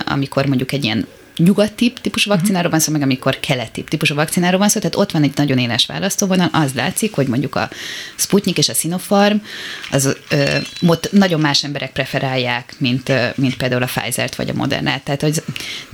amikor 0.04 0.46
mondjuk 0.46 0.72
egy 0.72 0.84
ilyen 0.84 1.06
nyugati 1.36 1.92
típusú 2.00 2.30
mhm. 2.30 2.38
vakcináról 2.38 2.70
van 2.70 2.80
szó, 2.80 2.92
meg 2.92 3.02
amikor 3.02 3.40
keleti 3.40 3.84
típusú 3.84 4.14
vakcináról 4.14 4.58
van 4.58 4.68
szó, 4.68 4.78
tehát 4.78 4.96
ott 4.96 5.10
van 5.10 5.22
egy 5.22 5.32
nagyon 5.34 5.58
éles 5.58 5.86
választóvonal, 5.86 6.48
az 6.52 6.72
látszik, 6.74 7.14
hogy 7.14 7.26
mondjuk 7.26 7.54
a 7.54 7.70
Sputnik 8.16 8.58
és 8.58 8.68
a 8.68 8.74
Sinopharm, 8.74 9.36
az 9.90 10.16
ö, 10.28 10.58
ott 10.86 11.12
nagyon 11.12 11.40
más 11.40 11.64
emberek 11.64 11.92
preferálják, 11.92 12.74
mint, 12.78 13.08
ö, 13.08 13.26
mint 13.34 13.56
például 13.56 13.82
a 13.82 13.86
Pfizer-t 13.86 14.34
vagy 14.34 14.48
a 14.48 14.54
Modernát. 14.54 15.02
Tehát, 15.02 15.20
hogy 15.20 15.42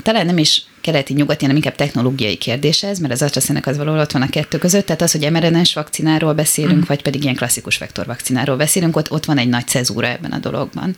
talán 0.03 0.27
nem 0.27 0.39
is 0.39 0.63
keleti-nyugati, 0.81 1.41
hanem 1.41 1.57
inkább 1.57 1.75
technológiai 1.75 2.37
kérdés 2.37 2.83
ez, 2.83 2.99
mert 2.99 3.13
az 3.13 3.23
AstraZeneca 3.23 3.71
az 3.71 3.77
valahol 3.77 4.01
ott 4.01 4.13
van 4.13 4.23
a 4.23 4.29
kettő 4.29 4.59
között, 4.59 4.87
tehát 4.87 5.03
az, 5.03 5.13
hogy 5.13 5.31
mrna 5.31 5.63
vakcináról 5.75 6.33
beszélünk, 6.33 6.79
mm. 6.79 6.87
vagy 6.87 7.03
pedig 7.03 7.23
ilyen 7.23 7.35
klasszikus 7.35 7.79
vektorvakcináról 7.79 8.57
beszélünk, 8.57 8.97
ott, 8.97 9.11
ott 9.11 9.25
van 9.25 9.39
egy 9.39 9.49
nagy 9.49 9.67
cezúra 9.67 10.07
ebben 10.07 10.33
a 10.33 10.39
dologban. 10.39 10.97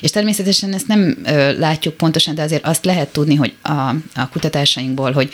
És 0.00 0.10
természetesen 0.10 0.72
ezt 0.72 0.86
nem 0.86 1.16
ö, 1.24 1.58
látjuk 1.58 1.94
pontosan, 1.94 2.34
de 2.34 2.42
azért 2.42 2.66
azt 2.66 2.84
lehet 2.84 3.08
tudni, 3.08 3.34
hogy 3.34 3.54
a, 3.62 3.70
a 4.14 4.28
kutatásainkból, 4.32 5.12
hogy 5.12 5.30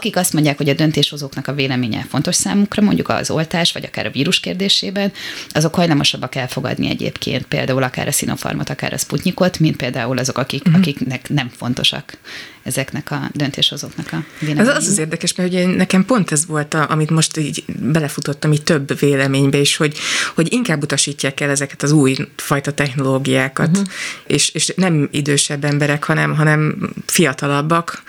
akik 0.00 0.16
azt 0.16 0.32
mondják, 0.32 0.56
hogy 0.56 0.68
a 0.68 0.74
döntéshozóknak 0.74 1.46
a 1.46 1.54
véleménye 1.54 2.06
fontos 2.08 2.34
számukra, 2.34 2.82
mondjuk 2.82 3.08
az 3.08 3.30
oltás, 3.30 3.72
vagy 3.72 3.84
akár 3.84 4.06
a 4.06 4.10
vírus 4.10 4.40
kérdésében, 4.40 5.12
azok 5.48 5.74
hajlamosabbak 5.74 6.34
elfogadni 6.34 6.88
egyébként 6.88 7.46
például 7.46 7.82
akár 7.82 8.08
a 8.08 8.10
Sinopharmot, 8.10 8.70
akár 8.70 8.92
a 8.92 8.96
Sputnikot, 8.96 9.58
mint 9.58 9.76
például 9.76 10.18
azok, 10.18 10.38
akik, 10.38 10.68
mm. 10.68 10.74
akiknek 10.74 11.28
nem 11.28 11.50
fontosak 11.56 12.18
ezeknek 12.62 13.10
a 13.10 13.30
döntéshozóknak 13.32 14.12
a 14.12 14.24
véleménye. 14.38 14.70
Ez 14.70 14.76
az 14.76 14.86
az 14.86 14.98
érdekes, 14.98 15.34
mert 15.34 15.48
ugye 15.48 15.66
nekem 15.66 16.04
pont 16.04 16.32
ez 16.32 16.46
volt, 16.46 16.74
a, 16.74 16.90
amit 16.90 17.10
most 17.10 17.36
így 17.36 17.64
belefutottam 17.66 18.52
így 18.52 18.62
több 18.62 18.98
véleménybe 18.98 19.58
is, 19.58 19.76
hogy, 19.76 19.96
hogy 20.34 20.52
inkább 20.52 20.82
utasítják 20.82 21.40
el 21.40 21.50
ezeket 21.50 21.82
az 21.82 21.92
új 21.92 22.16
fajta 22.36 22.72
technológiákat, 22.72 23.68
uh-huh. 23.68 23.86
és, 24.26 24.48
és 24.48 24.72
nem 24.76 25.08
idősebb 25.12 25.64
emberek, 25.64 26.04
hanem, 26.04 26.34
hanem 26.34 26.90
fiatalabbak, 27.06 28.02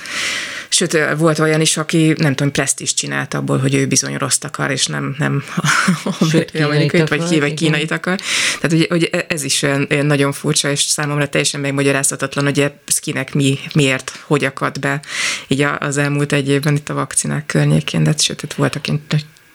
Sőt, 0.74 0.98
volt 1.18 1.40
olyan 1.40 1.62
is, 1.62 1.78
aki 1.78 2.14
nem 2.18 2.36
tudom, 2.36 2.52
presztis 2.52 2.94
csinált 2.94 3.34
abból, 3.34 3.58
hogy 3.58 3.76
ő 3.76 3.88
bizony 3.88 4.18
rossz 4.18 4.38
akar, 4.42 4.72
és 4.72 4.86
nem, 4.86 5.16
nem 5.18 5.44
amerikai, 6.64 7.04
vagy, 7.06 7.30
ki, 7.30 7.40
vagy 7.40 7.54
kínait 7.54 7.92
akar. 7.92 8.20
Tehát 8.62 8.78
hogy, 8.78 8.88
hogy 8.90 9.26
ez 9.28 9.44
is 9.44 9.62
olyan, 9.62 9.88
olyan 9.92 10.06
nagyon 10.06 10.32
furcsa, 10.32 10.70
és 10.72 10.80
számomra 10.80 11.30
teljesen 11.30 11.62
megmagyarázhatatlan, 11.62 12.46
hogy 12.46 12.60
ez 12.88 13.00
kinek 13.00 13.34
mi, 13.34 13.60
miért, 13.74 14.20
hogy 14.26 14.46
akad 14.46 14.80
be 14.80 15.02
így 15.48 15.62
az 15.80 15.98
elmúlt 15.98 16.32
egy 16.32 16.50
évben 16.50 16.76
itt 16.76 16.90
a 16.90 16.94
vakcinák 16.94 17.46
környékén, 17.46 18.04
de 18.04 18.14
sőt, 18.18 18.54
voltak 18.54 18.88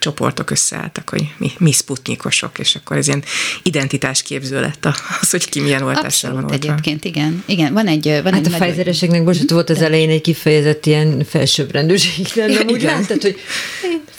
csoportok 0.06 0.50
összeálltak, 0.50 1.08
hogy 1.08 1.34
mi, 1.36 1.50
mi 1.58 1.72
sputnikosok, 1.72 2.58
és 2.58 2.74
akkor 2.74 2.96
ez 2.96 3.06
ilyen 3.06 3.24
identitásképző 3.62 4.60
lett 4.60 4.86
az, 5.20 5.30
hogy 5.30 5.48
ki 5.48 5.60
milyen 5.60 5.82
oltással 5.82 6.32
van 6.32 6.42
oltva. 6.42 6.54
egyébként, 6.54 7.04
igen. 7.04 7.42
igen. 7.46 7.72
Van 7.72 7.86
egy, 7.86 8.20
van 8.22 8.32
hát 8.32 8.46
egy 8.46 8.52
a 8.52 8.56
Pfizereseknek 8.56 9.22
most 9.22 9.50
volt 9.50 9.70
az 9.70 9.82
elején 9.82 10.10
egy 10.10 10.20
kifejezett 10.20 10.86
ilyen 10.86 11.24
felsőbbrendűség, 11.24 12.26
nem, 12.34 12.50
nem 12.50 12.68
úgy 12.68 12.82
láttad, 12.82 13.22
hogy 13.22 13.38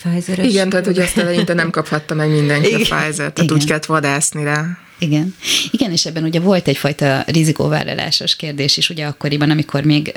Pfizeres. 0.02 0.46
Igen, 0.46 0.70
tehát 0.70 0.86
hogy 0.86 1.00
azt 1.00 1.18
eleinte 1.18 1.54
nem 1.54 1.70
kaphatta 1.70 2.16
meg 2.16 2.30
mindenki 2.30 2.68
igen. 2.68 2.82
a 2.82 2.84
Pfizer, 2.84 3.16
tehát 3.16 3.42
igen. 3.42 3.56
úgy 3.56 3.66
kellett 3.66 3.86
vadászni 3.86 4.44
rá. 4.44 4.87
Igen. 5.00 5.36
Igen, 5.72 5.92
és 5.92 6.06
ebben 6.06 6.24
ugye 6.24 6.40
volt 6.40 6.68
egyfajta 6.68 7.24
rizikóvállalásos 7.28 8.36
kérdés 8.36 8.78
is, 8.78 8.90
ugye 8.90 9.06
akkoriban, 9.06 9.50
amikor 9.50 9.84
még, 9.84 10.12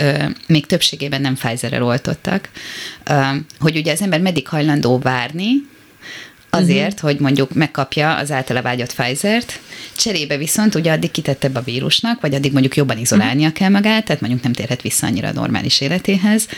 még 0.46 0.66
többségében 0.66 1.20
nem 1.20 1.34
Pfizer-rel 1.34 1.82
oltottak, 1.84 2.48
hogy 3.60 3.76
ugye 3.76 3.92
az 3.92 4.02
ember 4.02 4.20
meddig 4.20 4.48
hajlandó 4.48 4.98
várni, 4.98 5.52
azért, 6.50 6.92
uh-huh. 6.94 7.10
hogy 7.10 7.20
mondjuk 7.20 7.54
megkapja 7.54 8.14
az 8.16 8.30
általa 8.30 8.62
vágyott 8.62 8.94
Pfizer-t, 8.94 9.60
cserébe 9.96 10.36
viszont 10.36 10.74
ugye 10.74 10.92
addig 10.92 11.10
kitettebb 11.10 11.54
a 11.54 11.60
vírusnak, 11.62 12.20
vagy 12.20 12.34
addig 12.34 12.52
mondjuk 12.52 12.76
jobban 12.76 12.98
izolálnia 12.98 13.46
uh-huh. 13.46 13.52
kell 13.52 13.68
magát, 13.68 14.04
tehát 14.04 14.20
mondjuk 14.20 14.42
nem 14.42 14.52
térhet 14.52 14.82
vissza 14.82 15.06
annyira 15.06 15.28
a 15.28 15.32
normális 15.32 15.80
életéhez. 15.80 16.48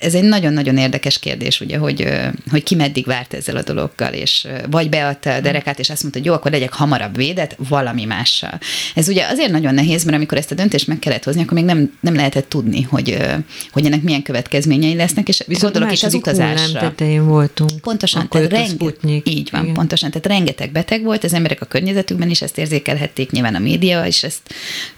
Ez 0.00 0.14
egy 0.14 0.22
nagyon-nagyon 0.22 0.76
érdekes 0.76 1.18
kérdés, 1.18 1.60
ugye, 1.60 1.76
hogy, 1.76 2.08
hogy 2.50 2.62
ki 2.62 2.74
meddig 2.74 3.06
várt 3.06 3.34
ezzel 3.34 3.56
a 3.56 3.62
dologgal, 3.62 4.12
és 4.12 4.46
vagy 4.70 4.88
beadta 4.88 5.34
a 5.34 5.40
derekát, 5.40 5.78
és 5.78 5.90
azt 5.90 6.02
mondta, 6.02 6.18
hogy 6.20 6.28
jó, 6.28 6.34
akkor 6.34 6.50
legyek 6.50 6.72
hamarabb 6.72 7.16
védett 7.16 7.56
valami 7.68 8.04
mással. 8.04 8.60
Ez 8.94 9.08
ugye 9.08 9.26
azért 9.26 9.50
nagyon 9.50 9.74
nehéz, 9.74 10.04
mert 10.04 10.16
amikor 10.16 10.38
ezt 10.38 10.50
a 10.50 10.54
döntést 10.54 10.86
meg 10.86 10.98
kellett 10.98 11.24
hozni, 11.24 11.42
akkor 11.42 11.52
még 11.52 11.64
nem, 11.64 11.92
nem 12.00 12.14
lehetett 12.14 12.48
tudni, 12.48 12.82
hogy, 12.82 13.16
hogy 13.72 13.86
ennek 13.86 14.02
milyen 14.02 14.22
következményei 14.22 14.94
lesznek, 14.94 15.28
és 15.28 15.42
Viszont 15.46 15.72
gondolok 15.72 15.92
is 15.92 16.02
az 16.02 16.14
utazásra. 16.14 16.92
voltunk. 17.22 17.80
Pontosan, 17.80 18.28
tehát 18.28 18.50
renge. 18.50 18.94
Így 19.24 19.48
van, 19.50 19.62
Igen. 19.62 19.74
pontosan. 19.74 20.10
Tehát 20.10 20.26
rengeteg 20.26 20.72
beteg 20.72 21.02
volt, 21.02 21.24
az 21.24 21.32
emberek 21.34 21.60
a 21.60 21.64
környezetükben 21.66 22.30
is 22.30 22.42
ezt 22.42 22.58
érzékelhették, 22.58 23.30
nyilván 23.30 23.54
a 23.54 23.58
média 23.58 24.04
is 24.04 24.22
ezt 24.22 24.40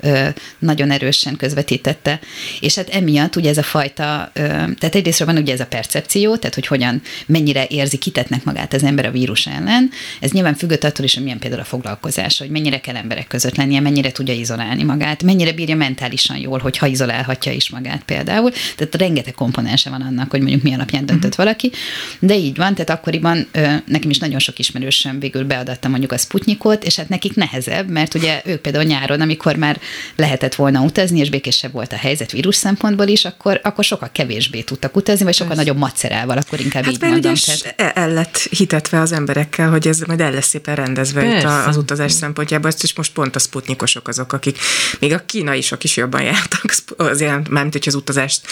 ö, 0.00 0.28
nagyon 0.58 0.90
erősen 0.90 1.36
közvetítette. 1.36 2.20
És 2.60 2.74
hát 2.74 2.88
emiatt 2.88 3.36
ugye 3.36 3.50
ez 3.50 3.58
a 3.58 3.62
fajta, 3.62 4.30
ö, 4.32 4.62
tehát 4.78 4.94
egyrészt 4.94 5.24
van 5.24 5.36
ugye 5.36 5.52
ez 5.52 5.60
a 5.60 5.66
percepció, 5.66 6.36
tehát 6.36 6.54
hogy 6.54 6.66
hogyan, 6.66 7.02
mennyire 7.26 7.66
érzi, 7.68 7.96
kitetnek 7.96 8.44
magát 8.44 8.74
az 8.74 8.82
ember 8.82 9.06
a 9.06 9.10
vírus 9.10 9.46
ellen. 9.46 9.90
Ez 10.20 10.30
nyilván 10.30 10.54
függött 10.54 10.84
attól 10.84 11.04
is, 11.04 11.14
hogy 11.14 11.22
milyen 11.22 11.38
például 11.38 11.60
a 11.60 11.64
foglalkozás, 11.64 12.38
hogy 12.38 12.48
mennyire 12.48 12.80
kell 12.80 12.96
emberek 12.96 13.26
között 13.26 13.56
lennie, 13.56 13.80
mennyire 13.80 14.12
tudja 14.12 14.34
izolálni 14.34 14.82
magát, 14.82 15.22
mennyire 15.22 15.52
bírja 15.52 15.76
mentálisan 15.76 16.36
jól, 16.36 16.58
hogyha 16.58 16.86
izolálhatja 16.86 17.52
is 17.52 17.70
magát 17.70 18.02
például. 18.02 18.50
Tehát 18.76 18.94
rengeteg 18.94 19.34
komponense 19.34 19.90
van 19.90 20.00
annak, 20.00 20.30
hogy 20.30 20.40
mondjuk 20.40 20.62
mi 20.62 20.74
alapján 20.74 21.06
döntött 21.06 21.30
uh-huh. 21.30 21.44
valaki. 21.44 21.70
De 22.18 22.36
így 22.36 22.56
van, 22.56 22.74
tehát 22.74 22.90
akkoriban 22.90 23.48
ö, 23.52 23.74
nekem 23.86 24.10
is 24.10 24.18
nagyon 24.18 24.38
sok 24.38 24.58
ismerősöm 24.58 25.18
végül 25.20 25.44
beadatta 25.44 25.88
mondjuk 25.88 26.12
a 26.12 26.18
Sputnikot, 26.18 26.84
és 26.84 26.96
hát 26.96 27.08
nekik 27.08 27.34
nehezebb, 27.34 27.90
mert 27.90 28.14
ugye 28.14 28.42
ők 28.44 28.60
például 28.60 28.84
nyáron, 28.84 29.20
amikor 29.20 29.56
már 29.56 29.80
lehetett 30.16 30.54
volna 30.54 30.80
utazni, 30.80 31.18
és 31.18 31.30
békésebb 31.30 31.72
volt 31.72 31.92
a 31.92 31.96
helyzet 31.96 32.32
vírus 32.32 32.56
szempontból 32.56 33.06
is, 33.06 33.24
akkor, 33.24 33.60
akkor 33.62 33.84
sokkal 33.84 34.10
kevésbé 34.12 34.61
tudtak 34.64 34.96
utazni, 34.96 35.24
vagy 35.24 35.34
sokkal 35.34 35.54
nagyobb 35.54 35.76
macerával, 35.76 36.38
akkor 36.38 36.60
inkább 36.60 36.84
hát 36.84 36.92
így 36.92 37.00
mondom. 37.00 37.34
Tehát... 37.34 37.96
el 37.96 38.12
lett 38.12 38.36
hitetve 38.36 39.00
az 39.00 39.12
emberekkel, 39.12 39.70
hogy 39.70 39.88
ez 39.88 39.98
majd 39.98 40.20
el 40.20 40.32
lesz 40.32 40.48
szépen 40.48 40.74
rendezve 40.74 41.20
Persze. 41.20 41.38
itt 41.38 41.66
az 41.66 41.76
utazás 41.76 42.12
szempontjából, 42.12 42.68
ezt 42.68 42.82
is 42.82 42.94
most 42.94 43.12
pont 43.12 43.36
a 43.36 43.38
sputnikosok 43.38 44.08
azok, 44.08 44.32
akik 44.32 44.58
még 44.98 45.12
a 45.12 45.22
kínaisak 45.26 45.84
is 45.84 45.96
jobban 45.96 46.22
jártak, 46.22 46.74
azért, 46.96 47.48
mármint, 47.48 47.72
hogy 47.72 47.84
az 47.86 47.94
utazást 47.94 48.46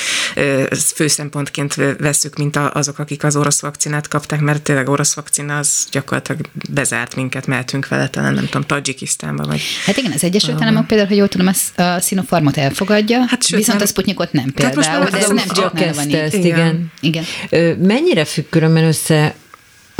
fő 0.95 1.07
szempontként 1.07 1.75
veszük, 1.99 2.37
mint 2.37 2.57
azok, 2.57 2.99
akik 2.99 3.25
az 3.25 3.37
orosz 3.37 3.61
vakcinát 3.61 4.09
kapták, 4.09 4.40
mert 4.40 4.62
tényleg 4.62 4.88
orosz 4.88 5.14
vakcina 5.14 5.59
az 5.59 5.87
gyakorlatilag 5.90 6.40
bezárt 6.71 7.17
minket, 7.17 7.47
mehetünk 7.47 7.88
vele 7.88 8.09
talán, 8.09 8.35
nem 8.35 8.45
tudom, 8.45 8.67
Tajikisztánba 8.67 9.45
vagy. 9.45 9.62
Hát 9.85 9.97
igen, 9.97 10.12
az 10.12 10.25
Egyesült 10.25 10.62
Államok 10.62 10.87
például, 10.87 11.09
hogy 11.09 11.17
jól 11.17 11.29
tudom, 11.29 11.50
a 11.76 12.00
Sinopharmot 12.00 12.57
elfogadja, 12.57 13.25
hát 13.29 13.47
sőt, 13.47 13.59
viszont 13.59 13.79
nem, 13.79 13.87
a 13.87 13.90
Sputnikot 13.90 14.33
nem 14.33 14.52
például. 14.52 14.83
Hát 14.83 15.00
most 15.00 15.11
de 15.11 15.19
ez 15.19 15.29
nem 15.29 15.49
csak 15.49 15.75
van 16.04 16.21
ezt, 16.21 16.35
igen. 16.35 16.90
igen. 17.00 17.25
igen. 17.50 17.76
Mennyire 17.78 18.25
függ 18.25 18.45
különben 18.50 18.85
össze 18.85 19.35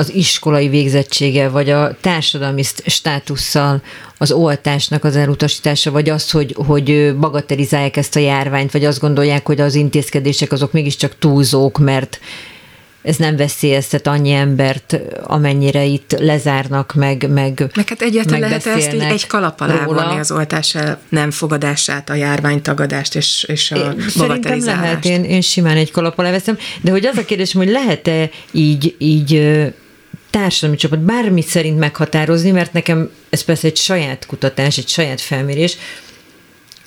az 0.01 0.15
iskolai 0.15 0.69
végzettsége, 0.69 1.49
vagy 1.49 1.71
a 1.71 1.97
társadalmi 2.01 2.63
státusszal 2.87 3.83
az 4.19 4.33
oltásnak 4.33 5.05
az 5.05 5.17
elutasítása, 5.17 5.91
vagy 5.91 6.09
az, 6.09 6.31
hogy, 6.31 6.55
hogy 6.67 7.17
bagatelizálják 7.17 7.97
ezt 7.97 8.17
a 8.17 8.21
járványt, 8.21 8.73
vagy 8.73 8.85
azt 8.85 9.01
gondolják, 9.01 9.47
hogy 9.47 9.61
az 9.61 9.75
intézkedések 9.75 10.53
azok 10.53 10.73
mégiscsak 10.73 11.19
túlzók, 11.19 11.79
mert 11.79 12.21
ez 13.03 13.17
nem 13.17 13.37
veszélyeztet 13.37 14.07
annyi 14.07 14.33
embert, 14.33 15.01
amennyire 15.23 15.85
itt 15.85 16.19
lezárnak, 16.19 16.95
meg 16.95 17.31
meg 17.31 17.71
Meg 17.75 17.89
hát 17.89 18.03
egyáltalán 18.03 18.41
lehet 18.41 18.67
ezt 18.67 18.93
így 18.95 19.01
egy 19.01 19.27
kalap 19.27 19.61
alá 19.61 19.85
vonni 19.85 20.19
az 20.19 20.31
oltás 20.31 20.77
nem 21.09 21.31
fogadását, 21.31 22.11
a 22.11 22.15
járványtagadást 22.15 23.15
és, 23.15 23.45
és 23.49 23.71
a 23.71 23.77
én, 23.77 24.09
Szerintem 24.09 24.65
lehet, 24.65 25.05
én, 25.05 25.25
én 25.25 25.41
simán 25.41 25.77
egy 25.77 25.91
kalap 25.91 26.19
alá 26.19 26.31
veszem, 26.31 26.59
de 26.81 26.91
hogy 26.91 27.07
az 27.07 27.17
a 27.17 27.25
kérdés, 27.25 27.53
hogy 27.53 27.69
lehet-e 27.71 28.31
így, 28.51 28.95
így 28.99 29.51
társadalmi 30.31 30.77
csapat 30.77 30.99
bármit 30.99 31.47
szerint 31.47 31.79
meghatározni, 31.79 32.51
mert 32.51 32.73
nekem 32.73 33.11
ez 33.31 33.43
persze 33.43 33.67
egy 33.67 33.77
saját 33.77 34.27
kutatás, 34.27 34.79
egy 34.79 34.89
saját 34.89 35.21
felmérés, 35.21 35.77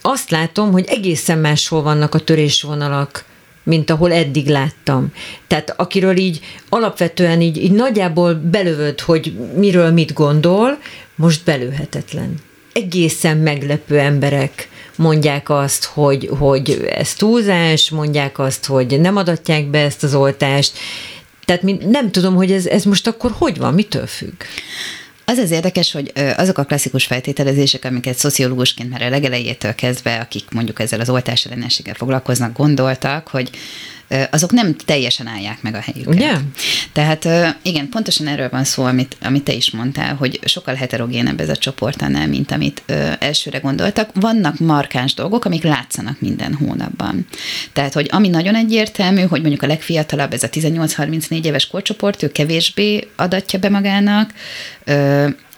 azt 0.02 0.30
látom, 0.30 0.72
hogy 0.72 0.86
egészen 0.88 1.38
máshol 1.38 1.82
vannak 1.82 2.16
a 2.16 2.20
törésvonalak, 2.20 3.26
mint 3.64 3.90
ahol 3.90 4.12
eddig 4.12 4.48
láttam. 4.48 5.14
Tehát 5.48 5.74
akiről 5.78 6.18
így 6.18 6.40
alapvetően 6.70 7.42
így, 7.42 7.58
így 7.58 7.72
nagyjából 7.72 8.34
belövöd, 8.34 9.00
hogy 9.00 9.34
miről 9.56 9.92
mit 9.92 10.14
gondol, 10.14 10.78
most 11.16 11.44
belőhetetlen. 11.44 12.36
Egészen 12.74 13.38
meglepő 13.38 14.00
emberek 14.00 14.70
mondják 14.96 15.50
azt, 15.50 15.86
hogy, 15.86 16.30
hogy 16.38 16.88
ez 16.90 17.14
túlzás, 17.14 17.90
mondják 17.90 18.40
azt, 18.40 18.66
hogy 18.66 19.00
nem 19.00 19.18
adatják 19.18 19.66
be 19.66 19.80
ezt 19.80 20.04
az 20.04 20.16
oltást. 20.16 20.78
Tehát 21.46 21.62
nem 21.90 22.12
tudom, 22.12 22.36
hogy 22.36 22.52
ez, 22.52 22.66
ez 22.66 22.84
most 22.84 23.08
akkor 23.08 23.32
hogy 23.38 23.58
van, 23.58 23.74
mitől 23.74 24.08
függ? 24.08 24.34
Az 25.26 25.38
az 25.38 25.52
érdekes, 25.52 25.92
hogy 25.92 26.12
azok 26.38 26.58
a 26.58 26.64
klasszikus 26.64 27.06
feltételezések, 27.06 27.86
amiket 27.86 28.18
szociológusként 28.18 28.90
már 28.90 29.02
a 29.02 29.10
legelejétől 29.10 29.76
kezdve, 29.76 30.20
akik 30.20 30.44
mondjuk 30.52 30.80
ezzel 30.80 31.00
az 31.00 31.10
oltás 31.10 31.46
ellenességgel 31.46 31.94
foglalkoznak, 31.94 32.58
gondoltak, 32.58 33.28
hogy 33.28 33.50
azok 34.32 34.52
nem 34.52 34.76
teljesen 34.76 35.28
állják 35.28 35.62
meg 35.62 35.76
a 35.76 35.80
helyüket. 35.80 36.14
Ugye? 36.14 36.34
Tehát 36.92 37.28
igen, 37.62 37.90
pontosan 37.90 38.28
erről 38.28 38.50
van 38.50 38.64
szó, 38.64 38.84
amit, 38.84 39.18
amit 39.22 39.44
te 39.44 39.54
is 39.54 39.72
mondtál, 39.72 40.16
hogy 40.16 40.40
sokkal 40.46 40.76
heterogénebb 40.76 41.40
ez 41.40 41.50
a 41.50 41.56
csoport 41.56 42.02
annál, 42.02 42.28
mint 42.28 42.52
amit 42.52 42.84
elsőre 43.20 43.58
gondoltak. 43.58 44.10
Vannak 44.14 44.60
markáns 44.60 45.14
dolgok, 45.14 45.46
amik 45.46 45.64
látszanak 45.64 46.22
minden 46.22 46.54
hónapban. 46.54 47.28
Tehát, 47.74 47.94
hogy 47.94 48.08
ami 48.12 48.28
nagyon 48.28 48.56
egyértelmű, 48.56 49.22
hogy 49.22 49.42
mondjuk 49.42 49.64
a 49.64 49.68
legfiatalabb, 49.68 50.34
ez 50.34 50.44
a 50.44 50.50
18-34 50.50 51.44
éves 51.44 51.68
korcsoport, 51.68 52.24
ő 52.24 52.32
kevésbé 52.32 53.08
adatja 53.16 53.60
be 53.60 53.70
magának, 53.70 54.34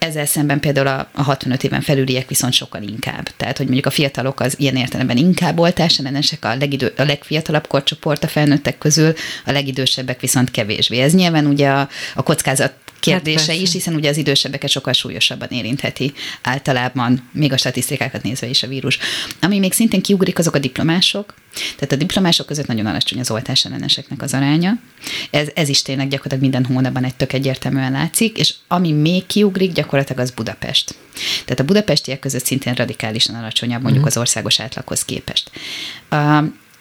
ezzel 0.05 0.25
szemben 0.25 0.59
például 0.59 0.87
a, 0.87 1.09
a 1.13 1.23
65 1.23 1.63
éven 1.63 1.81
felüliek 1.81 2.27
viszont 2.27 2.53
sokkal 2.53 2.81
inkább. 2.81 3.29
Tehát, 3.37 3.57
hogy 3.57 3.65
mondjuk 3.65 3.85
a 3.85 3.89
fiatalok 3.89 4.39
az 4.39 4.59
ilyen 4.59 4.75
értelemben 4.75 5.17
inkább 5.17 5.59
oltásellenesek, 5.59 6.45
a, 6.45 6.55
legidő, 6.55 6.93
a 6.97 7.03
legfiatalabb 7.03 7.67
korcsoport 7.67 8.23
a 8.23 8.27
felnőttek 8.27 8.77
közül, 8.77 9.13
a 9.45 9.51
legidősebbek 9.51 10.19
viszont 10.19 10.51
kevésbé. 10.51 10.99
Ez 10.99 11.13
nyilván 11.13 11.45
ugye 11.45 11.69
a, 11.69 11.89
a 12.15 12.23
kockázat 12.23 12.73
kérdése 13.11 13.51
hát 13.51 13.61
is, 13.61 13.71
hiszen 13.71 13.95
ugye 13.95 14.09
az 14.09 14.17
idősebbeket 14.17 14.69
sokkal 14.69 14.93
súlyosabban 14.93 15.47
érintheti 15.49 16.13
általában, 16.41 17.29
még 17.31 17.53
a 17.53 17.57
statisztikákat 17.57 18.23
nézve 18.23 18.47
is 18.47 18.63
a 18.63 18.67
vírus. 18.67 18.97
Ami 19.41 19.59
még 19.59 19.73
szintén 19.73 20.01
kiugrik, 20.01 20.39
azok 20.39 20.55
a 20.55 20.59
diplomások. 20.59 21.33
Tehát 21.75 21.91
a 21.91 21.95
diplomások 21.95 22.45
között 22.45 22.67
nagyon 22.67 22.85
alacsony 22.85 23.19
az 23.19 23.31
oltás 23.31 23.65
elleneseknek 23.65 24.21
az 24.21 24.33
aránya. 24.33 24.79
Ez, 25.31 25.47
ez 25.53 25.69
is 25.69 25.81
tényleg 25.81 26.07
gyakorlatilag 26.07 26.43
minden 26.43 26.65
hónapban 26.65 27.03
egy 27.03 27.15
tök 27.15 27.33
egyértelműen 27.33 27.91
látszik, 27.91 28.37
és 28.37 28.53
ami 28.67 28.91
még 28.91 29.25
kiugrik, 29.25 29.71
gyakorlatilag 29.71 30.21
az 30.21 30.31
Budapest. 30.31 30.95
Tehát 31.43 31.59
a 31.59 31.63
budapestiek 31.63 32.19
között 32.19 32.45
szintén 32.45 32.73
radikálisan 32.73 33.35
alacsonyabb 33.35 33.81
mondjuk 33.81 34.03
mm. 34.03 34.07
az 34.07 34.17
országos 34.17 34.59
átlaghoz 34.59 35.05
képest. 35.05 35.51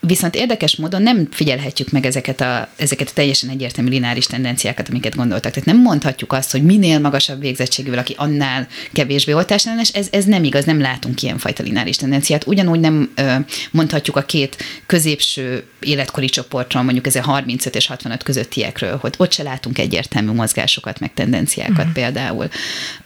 Viszont 0.07 0.35
érdekes 0.35 0.77
módon 0.77 1.03
nem 1.03 1.29
figyelhetjük 1.31 1.91
meg 1.91 2.07
ezeket 2.07 2.41
a, 2.41 2.69
ezeket 2.77 3.09
a 3.09 3.13
teljesen 3.15 3.51
egyértelmű 3.51 3.91
lineáris 3.91 4.27
tendenciákat, 4.27 4.89
amiket 4.89 5.17
gondoltak. 5.17 5.53
Tehát 5.53 5.69
nem 5.69 5.81
mondhatjuk 5.81 6.33
azt, 6.33 6.51
hogy 6.51 6.63
minél 6.63 6.99
magasabb 6.99 7.41
végzettségű 7.41 7.91
valaki, 7.91 8.15
annál 8.17 8.67
kevésbé 8.93 9.33
oltásellenes. 9.33 9.89
Ez, 9.89 10.09
ez 10.11 10.25
nem 10.25 10.45
igaz, 10.45 10.65
nem 10.65 10.81
látunk 10.81 11.23
ilyenfajta 11.23 11.63
lineáris 11.63 11.97
tendenciát. 11.97 12.47
Ugyanúgy 12.47 12.81
nem 12.81 13.13
ö, 13.15 13.35
mondhatjuk 13.71 14.17
a 14.17 14.23
két 14.23 14.57
középső 14.87 15.65
életkori 15.81 16.29
csoportról, 16.29 16.83
mondjuk 16.83 17.07
ez 17.07 17.15
a 17.15 17.23
35 17.23 17.75
és 17.75 17.87
65 17.87 18.23
közöttiekről, 18.23 18.97
hogy 18.97 19.15
ott 19.17 19.33
se 19.33 19.43
látunk 19.43 19.79
egyértelmű 19.79 20.31
mozgásokat, 20.31 21.01
meg 21.01 21.15
tendenciákat 21.15 21.79
uh-huh. 21.79 21.93
például. 21.93 22.49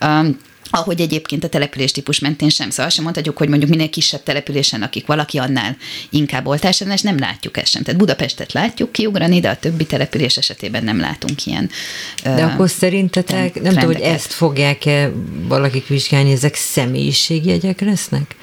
Um, 0.05 0.37
ahogy 0.71 1.01
egyébként 1.01 1.45
a 1.45 1.49
település 1.49 1.93
típus 1.93 2.19
mentén 2.19 2.49
sem. 2.49 2.71
Szóval 2.71 2.91
sem 2.91 3.05
mondhatjuk, 3.05 3.37
hogy 3.37 3.49
mondjuk 3.49 3.71
minél 3.71 3.91
kisebb 3.91 4.23
településen, 4.23 4.83
akik 4.83 5.07
valaki 5.07 5.39
annál 5.39 5.77
inkább 6.11 6.47
oltásellenes, 6.47 7.01
nem 7.01 7.19
látjuk 7.19 7.57
ezt 7.57 7.71
sem. 7.71 7.83
Tehát 7.83 8.01
Budapestet 8.01 8.53
látjuk 8.53 8.93
kiugrani, 8.93 9.41
de 9.41 9.49
a 9.49 9.57
többi 9.57 9.87
település 9.87 10.37
esetében 10.37 10.85
nem 10.85 11.01
látunk 11.01 11.47
ilyen. 11.47 11.71
De 12.23 12.31
uh, 12.31 12.53
akkor 12.53 12.71
szerintetek, 12.71 13.63
nem 13.63 13.73
tudom, 13.73 13.93
hogy 13.93 14.01
ezt 14.01 14.33
fogják-e 14.33 15.11
valakik 15.49 15.87
vizsgálni, 15.87 16.33
ezek 16.33 16.55
személyiségjegyek 16.55 17.81
lesznek? 17.81 18.37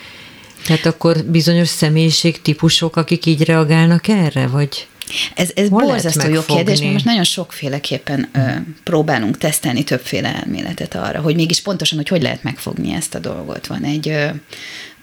Tehát 0.65 0.85
akkor 0.85 1.23
bizonyos 1.23 1.67
személyiségtípusok, 1.67 2.95
akik 2.95 3.25
így 3.25 3.43
reagálnak 3.43 4.07
erre, 4.07 4.47
vagy? 4.47 4.87
Ez, 5.35 5.49
ez 5.55 5.69
borzasztó 5.69 6.29
jó 6.29 6.41
kérdés, 6.45 6.79
mert 6.79 6.91
most 6.91 7.05
nagyon 7.05 7.23
sokféleképpen 7.23 8.29
ö, 8.33 8.39
próbálunk 8.83 9.37
tesztelni 9.37 9.83
többféle 9.83 10.35
elméletet 10.35 10.95
arra, 10.95 11.21
hogy 11.21 11.35
mégis 11.35 11.61
pontosan, 11.61 11.97
hogy 11.97 12.07
hogy 12.07 12.21
lehet 12.21 12.43
megfogni 12.43 12.93
ezt 12.93 13.15
a 13.15 13.19
dolgot. 13.19 13.67
Van 13.67 13.83
egy 13.83 14.09
ö, 14.09 14.27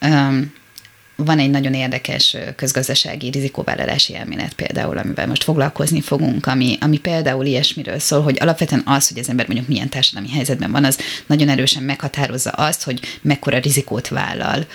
ö, 0.01 0.39
van 1.17 1.39
egy 1.39 1.51
nagyon 1.51 1.75
érdekes 1.75 2.37
közgazdasági 2.57 3.31
rizikóvállalási 3.31 4.15
elmélet 4.17 4.55
például, 4.55 4.99
amivel 4.99 5.27
most 5.27 5.45
foglalkozni 5.45 6.01
fogunk, 6.01 6.47
ami, 6.47 6.77
ami 6.81 6.99
például 6.99 7.47
ilyesmiről 7.47 7.99
szól, 7.99 8.23
hogy 8.23 8.37
alapvetően 8.41 8.83
az, 8.85 9.09
hogy 9.09 9.19
az 9.19 9.29
ember 9.29 9.47
mondjuk 9.47 9.69
milyen 9.69 9.89
társadalmi 9.89 10.31
helyzetben 10.31 10.71
van, 10.71 10.85
az 10.85 10.99
nagyon 11.27 11.49
erősen 11.49 11.83
meghatározza 11.83 12.51
azt, 12.51 12.83
hogy 12.83 13.01
mekkora 13.23 13.59
rizikót 13.59 14.09
vállal 14.09 14.67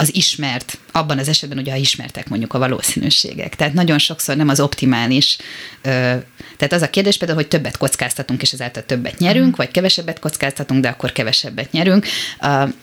az 0.00 0.14
ismert, 0.14 0.78
abban 0.92 1.18
az 1.18 1.28
esetben 1.28 1.58
ugye, 1.58 1.70
ha 1.70 1.76
ismertek 1.76 2.28
mondjuk 2.28 2.54
a 2.54 2.58
valószínűségek. 2.58 3.56
Tehát 3.56 3.72
nagyon 3.72 3.98
sokszor 3.98 4.36
nem 4.36 4.48
az 4.48 4.60
optimális, 4.60 5.36
tehát 5.82 6.72
az 6.72 6.82
a 6.82 6.90
kérdés 6.90 7.16
például, 7.16 7.40
hogy 7.40 7.48
többet 7.48 7.76
kockáztatunk, 7.76 8.42
és 8.42 8.52
ezáltal 8.52 8.84
többet 8.86 9.18
nyerünk, 9.18 9.56
vagy 9.56 9.70
kevesebbet 9.70 10.18
kockáztatunk, 10.18 10.82
de 10.82 10.88
akkor 10.88 11.12
kevesebbet 11.12 11.72
nyerünk. 11.72 12.06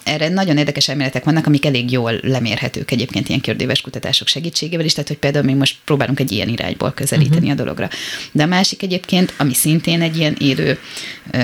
Erre 0.03 0.29
nagyon 0.29 0.57
érdekes 0.57 0.87
elméletek 0.87 1.23
vannak, 1.23 1.47
amik 1.47 1.65
elég 1.65 1.91
jól 1.91 2.19
lemérhetők 2.21 2.91
egyébként 2.91 3.29
ilyen 3.29 3.41
kérdéves 3.41 3.81
kutatások 3.81 4.27
segítségével 4.27 4.85
is, 4.85 4.93
tehát 4.93 5.07
hogy 5.07 5.17
például 5.17 5.45
mi 5.45 5.53
most 5.53 5.77
próbálunk 5.85 6.19
egy 6.19 6.31
ilyen 6.31 6.47
irányból 6.47 6.91
közelíteni 6.93 7.37
uh-huh. 7.37 7.51
a 7.51 7.55
dologra. 7.55 7.89
De 8.31 8.43
a 8.43 8.47
másik 8.47 8.83
egyébként, 8.83 9.33
ami 9.37 9.53
szintén 9.53 10.01
egy 10.01 10.17
ilyen 10.17 10.35
élő 10.39 10.79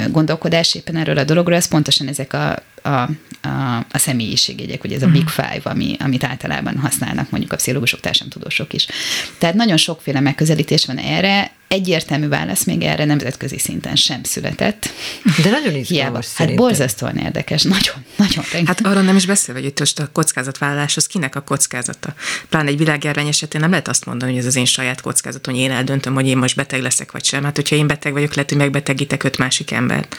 gondolkodás 0.10 0.76
éppen 0.76 0.96
erről 0.96 1.18
a 1.18 1.24
dologról, 1.24 1.58
az 1.58 1.68
pontosan 1.68 2.08
ezek 2.08 2.34
a 2.34 2.64
a, 2.84 2.90
a, 3.48 3.78
a 3.92 3.98
személyiségjegyek, 3.98 4.84
ugye 4.84 4.96
ez 4.96 5.04
a 5.04 5.08
Big 5.08 5.24
mhm. 5.24 5.32
Five, 5.32 5.62
ami, 5.64 5.96
amit 6.00 6.24
általában 6.24 6.78
használnak 6.78 7.30
mondjuk 7.30 7.52
a 7.52 7.56
pszichológusok, 7.56 8.00
társadalomtudósok 8.00 8.74
is. 8.74 8.88
Tehát 9.38 9.56
nagyon 9.56 9.78
sokféle 9.78 10.20
megközelítés 10.20 10.86
van 10.86 10.98
erre, 10.98 11.52
egyértelmű 11.74 12.28
válasz 12.28 12.64
még 12.64 12.82
erre 12.82 13.06
nemzetközi 13.06 13.58
szinten 13.58 13.96
sem 13.96 14.24
született. 14.24 14.90
De 15.44 15.50
nagyon 15.50 15.76
izgalmas 15.76 16.28
Hát 16.36 16.56
borzasztóan 16.56 17.18
érdekes, 17.18 17.64
nagyon, 17.64 17.96
nagyon. 18.16 18.44
Rengeteg. 18.52 18.68
Hát 18.68 18.86
arra 18.86 19.02
nem 19.02 19.16
is 19.16 19.26
beszélve, 19.26 19.60
hogy 19.60 19.70
itt 19.70 19.80
most 19.80 20.00
a 20.00 20.10
kockázatvállalás, 20.12 20.98
az 20.98 21.08
kinek 21.08 21.36
a 21.36 21.42
kockázata. 21.42 22.14
Pláne 22.50 22.70
egy 22.70 22.78
világjárvány 22.78 23.28
esetén 23.28 23.62
nem 23.62 23.70
lehet 23.70 23.88
azt 23.88 24.06
mondani, 24.06 24.32
hogy 24.32 24.40
ez 24.40 24.46
az 24.46 24.56
én 24.56 24.66
saját 24.66 25.02
kockázatom, 25.02 25.54
hogy 25.54 25.64
én 25.64 25.72
eldöntöm, 25.72 26.14
hogy 26.14 26.28
én 26.28 26.38
most 26.38 26.56
beteg 26.56 26.82
leszek 26.82 27.12
vagy 27.12 27.26
sem. 27.26 27.44
Hát, 27.44 27.56
hogyha 27.56 27.76
én 27.76 27.88
beteg 27.88 28.14
vagyok, 28.14 28.34
lehet, 28.34 28.50
hogy 28.50 28.60
megbetegítek 28.60 29.24
öt 29.24 29.38
másik 29.38 29.72
embert. 29.72 30.16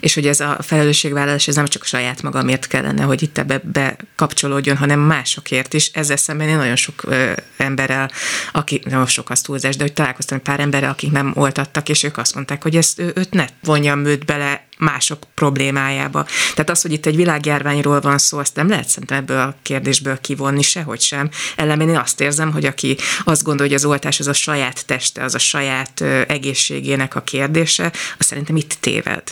És 0.00 0.14
hogy 0.14 0.26
ez 0.26 0.40
a 0.40 0.58
felelősségvállalás, 0.60 1.48
ez 1.48 1.54
nem 1.54 1.66
csak 1.66 1.82
a 1.82 1.86
saját 1.86 2.22
magamért 2.22 2.66
kellene, 2.66 3.02
hogy 3.02 3.22
itt 3.22 3.38
ebbe 3.38 3.60
bekapcsolódjon, 3.72 4.76
hanem 4.76 5.00
másokért 5.00 5.74
is. 5.74 5.90
Ezzel 5.92 6.16
szemben 6.16 6.48
én 6.48 6.56
nagyon 6.56 6.76
sok 6.76 7.02
ö, 7.06 7.32
emberrel, 7.56 8.10
aki, 8.52 8.80
nem 8.84 9.06
sok 9.06 9.30
az 9.30 9.40
túlzás, 9.40 9.76
de 9.76 9.82
hogy 9.82 9.92
találkoztam 9.92 10.42
pár 10.42 10.60
emberrel, 10.60 10.87
akik 10.88 11.10
nem 11.10 11.32
oltattak, 11.34 11.88
és 11.88 12.02
ők 12.02 12.16
azt 12.16 12.34
mondták, 12.34 12.62
hogy 12.62 12.76
ezt 12.76 12.98
őt 12.98 13.30
ne 13.30 13.46
vonjam 13.62 14.04
őt 14.04 14.24
bele 14.24 14.66
mások 14.78 15.22
problémájába. 15.34 16.26
Tehát 16.54 16.70
az, 16.70 16.82
hogy 16.82 16.92
itt 16.92 17.06
egy 17.06 17.16
világjárványról 17.16 18.00
van 18.00 18.18
szó, 18.18 18.38
azt 18.38 18.56
nem 18.56 18.68
lehet 18.68 18.88
szerintem 18.88 19.18
ebből 19.18 19.38
a 19.38 19.54
kérdésből 19.62 20.20
kivonni 20.20 20.62
sehogy 20.62 21.00
sem. 21.00 21.30
Ellenben 21.56 21.88
én 21.88 21.96
azt 21.96 22.20
érzem, 22.20 22.52
hogy 22.52 22.64
aki 22.64 22.96
azt 23.24 23.42
gondolja, 23.42 23.72
hogy 23.72 23.82
az 23.82 23.90
oltás 23.90 24.20
az 24.20 24.26
a 24.26 24.32
saját 24.32 24.86
teste, 24.86 25.24
az 25.24 25.34
a 25.34 25.38
saját 25.38 26.00
egészségének 26.26 27.14
a 27.14 27.20
kérdése, 27.20 27.92
az 28.18 28.26
szerintem 28.26 28.56
itt 28.56 28.76
téved. 28.80 29.22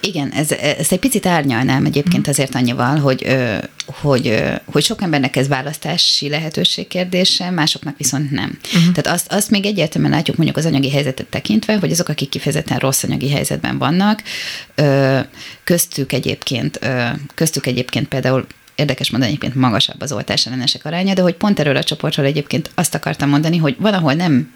Igen, 0.00 0.30
ez, 0.30 0.50
ezt 0.52 0.92
egy 0.92 0.98
picit 0.98 1.26
árnyalnám 1.26 1.84
egyébként 1.84 2.22
mhm. 2.22 2.30
azért 2.30 2.54
annyival, 2.54 2.98
hogy, 2.98 3.36
hogy, 3.86 4.42
hogy 4.64 4.84
sok 4.84 5.02
embernek 5.02 5.36
ez 5.36 5.48
választási 5.48 6.28
lehetőség 6.28 6.88
kérdése, 6.88 7.50
másoknak 7.50 7.96
viszont 7.96 8.30
nem. 8.30 8.58
Uh-huh. 8.64 8.92
Tehát 8.92 9.18
azt, 9.18 9.32
azt 9.32 9.50
még 9.50 9.66
egyértelműen 9.66 10.12
látjuk 10.12 10.36
mondjuk 10.36 10.58
az 10.58 10.64
anyagi 10.64 10.90
helyzetet 10.90 11.26
tekintve, 11.26 11.78
hogy 11.78 11.90
azok, 11.90 12.08
akik 12.08 12.28
kifejezetten 12.28 12.78
rossz 12.78 13.02
anyagi 13.02 13.30
helyzetben 13.30 13.78
vannak, 13.78 14.22
köztük 15.64 16.12
egyébként, 16.12 16.78
köztük 17.34 17.66
egyébként 17.66 18.08
például 18.08 18.46
érdekes 18.76 19.10
mondani, 19.10 19.32
egyébként 19.32 19.60
magasabb 19.60 20.00
az 20.00 20.12
oltás 20.12 20.46
ellenesek 20.46 20.84
aránya, 20.84 21.14
de 21.14 21.22
hogy 21.22 21.34
pont 21.34 21.60
erről 21.60 21.76
a 21.76 21.82
csoportról 21.82 22.26
egyébként 22.26 22.70
azt 22.74 22.94
akartam 22.94 23.28
mondani, 23.28 23.56
hogy 23.56 23.76
van, 23.78 23.94
ahol 23.94 24.12
nem 24.12 24.52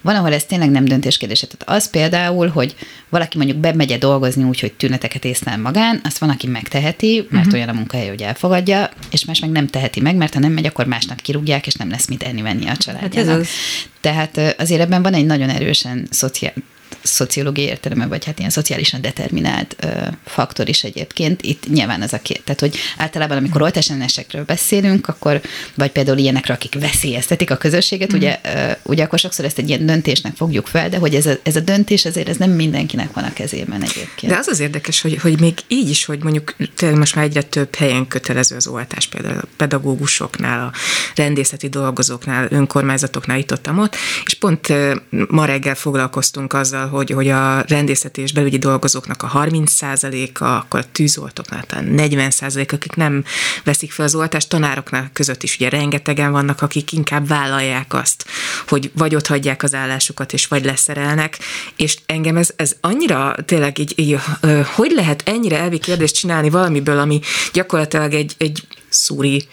van, 0.00 0.16
ahol 0.16 0.32
ez 0.32 0.44
tényleg 0.44 0.70
nem 0.70 0.84
döntéskérdés. 0.84 1.40
Tehát 1.40 1.78
az 1.78 1.90
például, 1.90 2.48
hogy 2.48 2.74
valaki 3.08 3.36
mondjuk 3.36 3.58
bemegye 3.58 3.98
dolgozni 3.98 4.44
úgy, 4.44 4.60
hogy 4.60 4.72
tüneteket 4.72 5.24
észlel 5.24 5.58
magán, 5.58 6.00
azt 6.04 6.18
van, 6.18 6.30
aki 6.30 6.46
megteheti, 6.46 7.26
mert 7.30 7.46
uh-huh. 7.46 7.54
olyan 7.54 7.68
a 7.68 7.72
munkahely, 7.72 8.08
hogy 8.08 8.22
elfogadja, 8.22 8.90
és 9.10 9.24
más 9.24 9.40
meg 9.40 9.50
nem 9.50 9.66
teheti 9.66 10.00
meg, 10.00 10.16
mert 10.16 10.34
ha 10.34 10.40
nem 10.40 10.52
megy, 10.52 10.66
akkor 10.66 10.86
másnak 10.86 11.16
kirúgják, 11.16 11.66
és 11.66 11.74
nem 11.74 11.90
lesz 11.90 12.08
mit 12.08 12.22
enni-venni 12.22 12.66
a 12.66 12.76
családjának. 12.76 13.14
Hát 13.14 13.26
ez 13.26 13.40
az. 13.40 13.48
Tehát 14.00 14.54
azért 14.58 14.80
ebben 14.80 15.02
van 15.02 15.14
egy 15.14 15.26
nagyon 15.26 15.48
erősen 15.48 16.06
szociál, 16.10 16.52
szociológiai 17.08 17.66
értelemben, 17.66 18.08
vagy 18.08 18.24
hát 18.24 18.38
ilyen 18.38 18.50
szociálisan 18.50 19.00
determinált 19.00 19.76
ö, 19.80 19.86
faktor 20.24 20.68
is 20.68 20.84
egyébként. 20.84 21.42
Itt 21.42 21.68
nyilván 21.68 22.02
ez 22.02 22.12
a 22.12 22.18
két. 22.18 22.42
Tehát, 22.44 22.60
hogy 22.60 22.76
általában, 22.96 23.36
amikor 23.36 23.62
oltásellenesekről 23.62 24.44
beszélünk, 24.44 25.08
akkor, 25.08 25.40
vagy 25.74 25.90
például 25.90 26.18
ilyenekről, 26.18 26.56
akik 26.56 26.80
veszélyeztetik 26.80 27.50
a 27.50 27.56
közösséget, 27.56 28.12
mm. 28.12 28.16
ugye, 28.16 28.40
ö, 28.42 28.70
ugye 28.82 29.04
akkor 29.04 29.18
sokszor 29.18 29.44
ezt 29.44 29.58
egy 29.58 29.68
ilyen 29.68 29.86
döntésnek 29.86 30.36
fogjuk 30.36 30.66
fel, 30.66 30.88
de 30.88 30.98
hogy 30.98 31.14
ez 31.14 31.26
a, 31.26 31.32
ez 31.42 31.56
a 31.56 31.60
döntés 31.60 32.04
azért 32.04 32.28
ez 32.28 32.36
nem 32.36 32.50
mindenkinek 32.50 33.12
van 33.12 33.24
a 33.24 33.32
kezében 33.32 33.82
egyébként. 33.82 34.32
De 34.32 34.38
az 34.38 34.46
az 34.46 34.60
érdekes, 34.60 35.00
hogy, 35.00 35.16
hogy 35.16 35.40
még 35.40 35.58
így 35.68 35.88
is, 35.88 36.04
hogy 36.04 36.22
mondjuk 36.22 36.56
tényleg 36.76 36.98
most 36.98 37.14
már 37.14 37.24
egyre 37.24 37.42
több 37.42 37.74
helyen 37.74 38.08
kötelező 38.08 38.56
az 38.56 38.66
oltás, 38.66 39.06
például 39.06 39.38
a 39.38 39.46
pedagógusoknál, 39.56 40.66
a 40.66 40.72
rendészeti 41.14 41.68
dolgozóknál, 41.68 42.46
önkormányzatoknál, 42.50 43.38
itt 43.38 43.52
ott, 43.52 43.70
ott 43.76 43.96
és 44.24 44.34
pont 44.34 44.72
ma 45.28 45.44
reggel 45.44 45.74
foglalkoztunk 45.74 46.52
azzal, 46.52 46.88
hogy, 46.88 46.97
hogy 47.06 47.28
a 47.28 47.60
rendészeti 47.60 48.20
és 48.20 48.32
belügyi 48.32 48.58
dolgozóknak 48.58 49.22
a 49.22 49.30
30%-a, 49.34 50.44
akkor 50.44 50.80
a 50.80 50.90
tűzoltóknál 50.92 51.62
talán 51.62 51.94
40%, 51.96 52.72
akik 52.72 52.94
nem 52.94 53.24
veszik 53.64 53.92
fel 53.92 54.04
az 54.04 54.14
oltást, 54.14 54.48
tanároknál 54.48 55.10
között 55.12 55.42
is 55.42 55.54
ugye 55.54 55.68
rengetegen 55.68 56.32
vannak, 56.32 56.62
akik 56.62 56.92
inkább 56.92 57.28
vállalják 57.28 57.94
azt, 57.94 58.26
hogy 58.68 58.90
vagy 58.94 59.14
ott 59.14 59.26
hagyják 59.26 59.62
az 59.62 59.74
állásukat, 59.74 60.32
és 60.32 60.46
vagy 60.46 60.64
leszerelnek, 60.64 61.38
és 61.76 61.98
engem 62.06 62.36
ez, 62.36 62.50
ez 62.56 62.76
annyira 62.80 63.34
tényleg 63.44 63.78
így, 63.78 63.92
így 63.96 64.18
hogy 64.74 64.90
lehet 64.94 65.22
ennyire 65.24 65.58
elvi 65.58 65.78
kérdést 65.78 66.14
csinálni 66.14 66.50
valamiből, 66.50 66.98
ami 66.98 67.20
gyakorlatilag 67.52 68.14
egy, 68.14 68.34
egy 68.38 68.62
szúri 68.88 69.48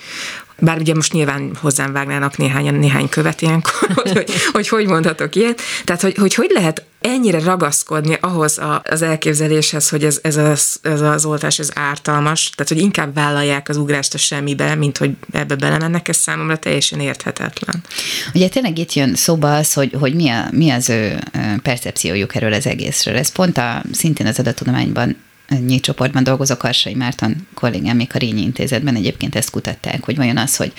bár 0.59 0.79
ugye 0.79 0.93
most 0.93 1.13
nyilván 1.13 1.55
hozzám 1.61 1.93
vágnának 1.93 2.37
néhány, 2.37 2.75
néhány 2.75 3.09
követ 3.09 3.41
ilyenkor, 3.41 3.89
hogy, 3.95 4.11
hogy, 4.11 4.31
hogy 4.51 4.67
hogy 4.67 4.87
mondhatok 4.87 5.35
ilyet. 5.35 5.61
Tehát, 5.83 6.01
hogy, 6.01 6.15
hogy 6.15 6.33
hogy 6.33 6.51
lehet 6.53 6.83
ennyire 7.05 7.39
ragaszkodni 7.39 8.17
ahhoz 8.21 8.57
a, 8.57 8.81
az 8.89 9.01
elképzeléshez, 9.01 9.89
hogy 9.89 10.03
ez, 10.03 10.19
ez, 10.21 10.37
az, 10.37 10.79
ez 10.81 11.01
az 11.01 11.25
oltás 11.25 11.59
ez 11.59 11.71
ártalmas, 11.73 12.49
tehát 12.49 12.71
hogy 12.71 12.81
inkább 12.81 13.13
vállalják 13.13 13.69
az 13.69 13.77
ugrást 13.77 14.13
a 14.13 14.17
semmibe, 14.17 14.75
mint 14.75 14.97
hogy 14.97 15.11
ebbe 15.31 15.55
belemennek, 15.55 16.07
ez 16.07 16.17
számomra 16.17 16.57
teljesen 16.57 16.99
érthetetlen. 16.99 17.83
Ugye 18.33 18.49
tényleg 18.49 18.77
itt 18.77 18.93
jön 18.93 19.15
szóba 19.15 19.55
az, 19.55 19.73
hogy, 19.73 19.95
hogy 19.99 20.15
mi, 20.15 20.29
a, 20.29 20.47
mi 20.51 20.69
az 20.69 20.89
ő 20.89 21.19
percepciójuk 21.61 22.35
erről 22.35 22.53
az 22.53 22.65
egészről. 22.65 23.15
Ez 23.15 23.31
pont 23.31 23.57
a, 23.57 23.83
szintén 23.91 24.27
az 24.27 24.39
adattudományban 24.39 25.15
nyi 25.65 25.79
csoportban 25.79 26.23
dolgozok, 26.23 26.57
Karsai 26.57 26.93
Márton 26.93 27.47
kollégám 27.53 27.95
még 27.95 28.09
a 28.13 28.17
Rényi 28.17 28.41
Intézetben 28.41 28.95
egyébként 28.95 29.35
ezt 29.35 29.49
kutatták, 29.49 30.03
hogy 30.03 30.15
vajon 30.15 30.37
az, 30.37 30.55
hogy 30.55 30.73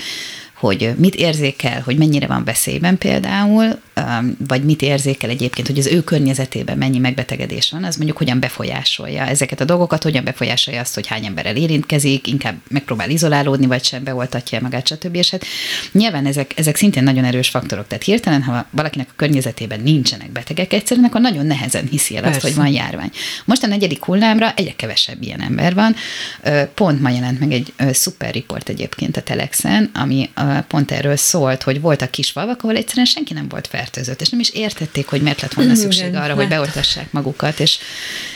hogy 0.56 0.94
mit 0.96 1.14
érzékel, 1.14 1.80
hogy 1.80 1.96
mennyire 1.96 2.26
van 2.26 2.44
veszélyben 2.44 2.98
például, 2.98 3.78
um, 3.96 4.36
vagy 4.48 4.64
mit 4.64 4.82
érzékel 4.82 5.30
egyébként, 5.30 5.66
hogy 5.66 5.78
az 5.78 5.86
ő 5.86 6.02
környezetében 6.02 6.78
mennyi 6.78 6.98
megbetegedés 6.98 7.70
van, 7.70 7.84
az 7.84 7.96
mondjuk 7.96 8.16
hogyan 8.16 8.40
befolyásolja 8.40 9.22
ezeket 9.22 9.60
a 9.60 9.64
dolgokat, 9.64 10.02
hogyan 10.02 10.24
befolyásolja 10.24 10.80
azt, 10.80 10.94
hogy 10.94 11.06
hány 11.06 11.24
emberrel 11.24 11.56
érintkezik, 11.56 12.26
inkább 12.26 12.54
megpróbál 12.68 13.10
izolálódni, 13.10 13.66
vagy 13.66 13.84
sem 13.84 14.04
beoltatja 14.04 14.60
magát, 14.60 14.86
stb. 14.86 15.14
És 15.14 15.30
hát 15.30 15.44
nyilván 15.92 16.26
ezek, 16.26 16.52
ezek 16.56 16.76
szintén 16.76 17.02
nagyon 17.02 17.24
erős 17.24 17.48
faktorok. 17.48 17.86
Tehát 17.86 18.04
hirtelen, 18.04 18.42
ha 18.42 18.66
valakinek 18.70 19.08
a 19.10 19.14
környezetében 19.16 19.80
nincsenek 19.80 20.30
betegek 20.30 20.72
egyszerűen, 20.72 21.06
akkor 21.06 21.20
nagyon 21.20 21.46
nehezen 21.46 21.86
hiszi 21.90 22.16
el 22.16 22.22
azt, 22.24 22.32
Persze. 22.32 22.46
hogy 22.46 22.56
van 22.56 22.72
járvány. 22.72 23.10
Most 23.44 23.62
a 23.62 23.66
negyedik 23.66 24.04
hullámra 24.04 24.52
egyre 24.56 24.72
kevesebb 24.76 25.22
ilyen 25.22 25.40
ember 25.40 25.74
van. 25.74 25.94
Pont 26.74 27.00
ma 27.00 27.10
jelent 27.10 27.40
meg 27.40 27.52
egy 27.52 27.72
szuper 27.92 28.32
riport 28.32 28.68
egyébként 28.68 29.16
a 29.16 29.22
Telexen, 29.22 29.90
ami 29.94 30.30
pont 30.68 30.90
erről 30.90 31.16
szólt, 31.16 31.62
hogy 31.62 31.80
voltak 31.80 32.10
kis 32.10 32.30
falvak, 32.30 32.62
ahol 32.62 32.76
egyszerűen 32.76 33.06
senki 33.06 33.32
nem 33.32 33.48
volt 33.48 33.66
fertőzött, 33.66 34.20
és 34.20 34.28
nem 34.28 34.40
is 34.40 34.50
értették, 34.50 35.06
hogy 35.06 35.22
miért 35.22 35.40
lett 35.40 35.54
volna 35.54 35.74
szükség 35.74 36.14
arra, 36.14 36.34
hogy 36.34 36.48
beoltassák 36.48 37.12
magukat. 37.12 37.60
És, 37.60 37.78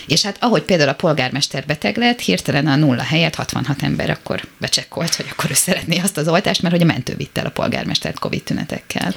és 0.06 0.22
hát 0.22 0.36
ahogy 0.40 0.62
például 0.62 0.88
a 0.88 0.94
polgármester 0.94 1.64
beteg 1.66 1.96
lett, 1.96 2.20
hirtelen 2.20 2.66
a 2.66 2.76
nulla 2.76 3.02
helyett 3.02 3.34
66 3.34 3.82
ember 3.82 4.10
akkor 4.10 4.40
becsekkolt, 4.58 5.14
hogy 5.14 5.26
akkor 5.30 5.50
ő 5.50 5.54
szeretné 5.54 5.98
azt 5.98 6.16
az 6.16 6.28
oltást, 6.28 6.62
mert 6.62 6.74
hogy 6.74 6.84
a 6.84 6.92
mentő 6.92 7.14
vitte 7.16 7.40
el 7.40 7.46
a 7.46 7.50
polgármestert 7.50 8.18
COVID 8.18 8.42
tünetekkel. 8.42 9.14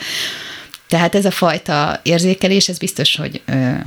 Tehát 0.88 1.16
ez 1.16 1.26
a 1.26 1.32
fajta 1.32 2.00
érzékelés, 2.04 2.70
ez 2.70 2.78
biztos, 2.78 3.16
hogy, 3.16 3.42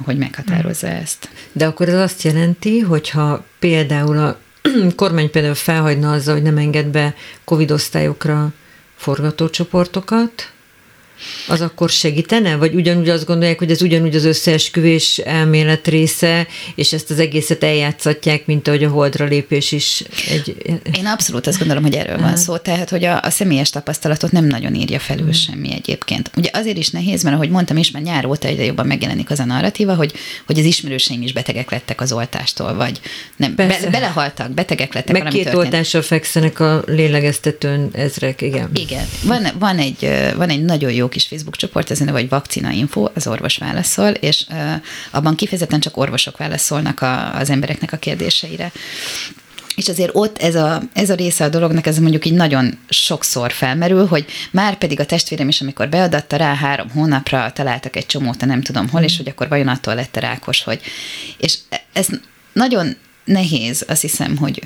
hogy 0.04 0.16
meghatározza 0.16 0.86
ezt. 0.86 1.28
De 1.52 1.66
akkor 1.66 1.88
ez 1.88 2.00
azt 2.00 2.22
jelenti, 2.22 2.78
hogyha 2.78 3.44
például 3.58 4.18
a 4.18 4.38
kormány 4.96 5.30
például 5.30 5.54
felhagyna 5.54 6.12
azzal, 6.12 6.34
hogy 6.34 6.42
nem 6.42 6.56
enged 6.56 6.86
be 6.86 7.14
COVID 7.44 7.70
osztályokra 7.70 8.52
forgatócsoportokat, 8.96 10.52
az 11.48 11.60
akkor 11.60 11.90
segítene? 11.90 12.56
Vagy 12.56 12.74
ugyanúgy 12.74 13.08
azt 13.08 13.26
gondolják, 13.26 13.58
hogy 13.58 13.70
ez 13.70 13.82
ugyanúgy 13.82 14.14
az 14.14 14.24
összeesküvés 14.24 15.18
elmélet 15.18 15.88
része, 15.88 16.46
és 16.74 16.92
ezt 16.92 17.10
az 17.10 17.18
egészet 17.18 17.64
eljátszatják, 17.64 18.46
mint 18.46 18.68
ahogy 18.68 18.84
a 18.84 18.88
holdra 18.88 19.24
lépés 19.24 19.72
is 19.72 20.02
egy... 20.30 20.56
Én 20.98 21.06
abszolút 21.06 21.46
azt 21.46 21.58
gondolom, 21.58 21.82
hogy 21.82 21.94
erről 21.94 22.18
van 22.18 22.36
szó, 22.36 22.56
tehát, 22.56 22.90
hogy 22.90 23.04
a, 23.04 23.22
a 23.22 23.30
személyes 23.30 23.70
tapasztalatot 23.70 24.32
nem 24.32 24.44
nagyon 24.44 24.74
írja 24.74 24.98
felül 24.98 25.22
hmm. 25.22 25.32
semmi 25.32 25.72
egyébként. 25.72 26.30
Ugye 26.36 26.50
azért 26.52 26.76
is 26.76 26.90
nehéz, 26.90 27.22
mert 27.22 27.34
ahogy 27.34 27.50
mondtam 27.50 27.76
is, 27.76 27.90
már 27.90 28.02
nyár 28.02 28.26
óta 28.26 28.48
egyre 28.48 28.64
jobban 28.64 28.86
megjelenik 28.86 29.30
az 29.30 29.40
a 29.40 29.44
narratíva, 29.44 29.94
hogy, 29.94 30.12
hogy 30.46 30.58
az 30.58 30.64
ismerőseim 30.64 31.22
is 31.22 31.32
betegek 31.32 31.70
lettek 31.70 32.00
az 32.00 32.12
oltástól, 32.12 32.74
vagy 32.74 33.00
nem, 33.36 33.54
be, 33.54 33.78
belehaltak, 33.90 34.50
betegek 34.50 34.94
lettek. 34.94 35.22
Meg 35.22 35.32
két 35.32 35.42
történt. 35.42 35.64
oltással 35.64 36.02
fekszenek 36.02 36.60
a 36.60 36.82
lélegeztetőn 36.86 37.88
ezrek, 37.92 38.42
igen. 38.42 38.70
Igen. 38.74 39.06
Van, 39.22 39.46
van, 39.58 39.78
egy, 39.78 40.10
van 40.36 40.48
egy 40.48 40.64
nagyon 40.64 40.92
jó 40.92 41.05
kis 41.08 41.26
Facebook 41.26 41.56
csoport, 41.56 41.90
ez 41.90 42.10
vagy 42.10 42.28
Vakcina 42.28 42.70
Info, 42.70 43.08
az 43.14 43.26
orvos 43.26 43.56
válaszol, 43.56 44.08
és 44.08 44.46
abban 45.10 45.34
kifejezetten 45.34 45.80
csak 45.80 45.96
orvosok 45.96 46.36
válaszolnak 46.36 47.00
a, 47.00 47.34
az 47.34 47.50
embereknek 47.50 47.92
a 47.92 47.96
kérdéseire. 47.96 48.72
És 49.76 49.88
azért 49.88 50.10
ott 50.14 50.38
ez 50.38 50.54
a, 50.54 50.82
ez 50.92 51.10
a 51.10 51.14
része 51.14 51.44
a 51.44 51.48
dolognak, 51.48 51.86
ez 51.86 51.98
mondjuk 51.98 52.26
így 52.26 52.32
nagyon 52.32 52.78
sokszor 52.88 53.52
felmerül, 53.52 54.06
hogy 54.06 54.24
már 54.50 54.78
pedig 54.78 55.00
a 55.00 55.06
testvérem 55.06 55.48
is, 55.48 55.60
amikor 55.60 55.88
beadatta 55.88 56.36
rá 56.36 56.54
három 56.54 56.90
hónapra, 56.90 57.52
találtak 57.52 57.96
egy 57.96 58.06
csomót, 58.06 58.44
nem 58.44 58.62
tudom 58.62 58.88
hol, 58.88 59.02
és 59.02 59.14
mm. 59.14 59.16
hogy 59.16 59.28
akkor 59.28 59.48
vajon 59.48 59.68
attól 59.68 59.94
lett 59.94 60.16
rákos, 60.16 60.62
hogy... 60.62 60.80
És 61.38 61.58
ez 61.92 62.06
nagyon 62.52 62.96
nehéz, 63.24 63.84
azt 63.88 64.00
hiszem, 64.00 64.36
hogy 64.36 64.62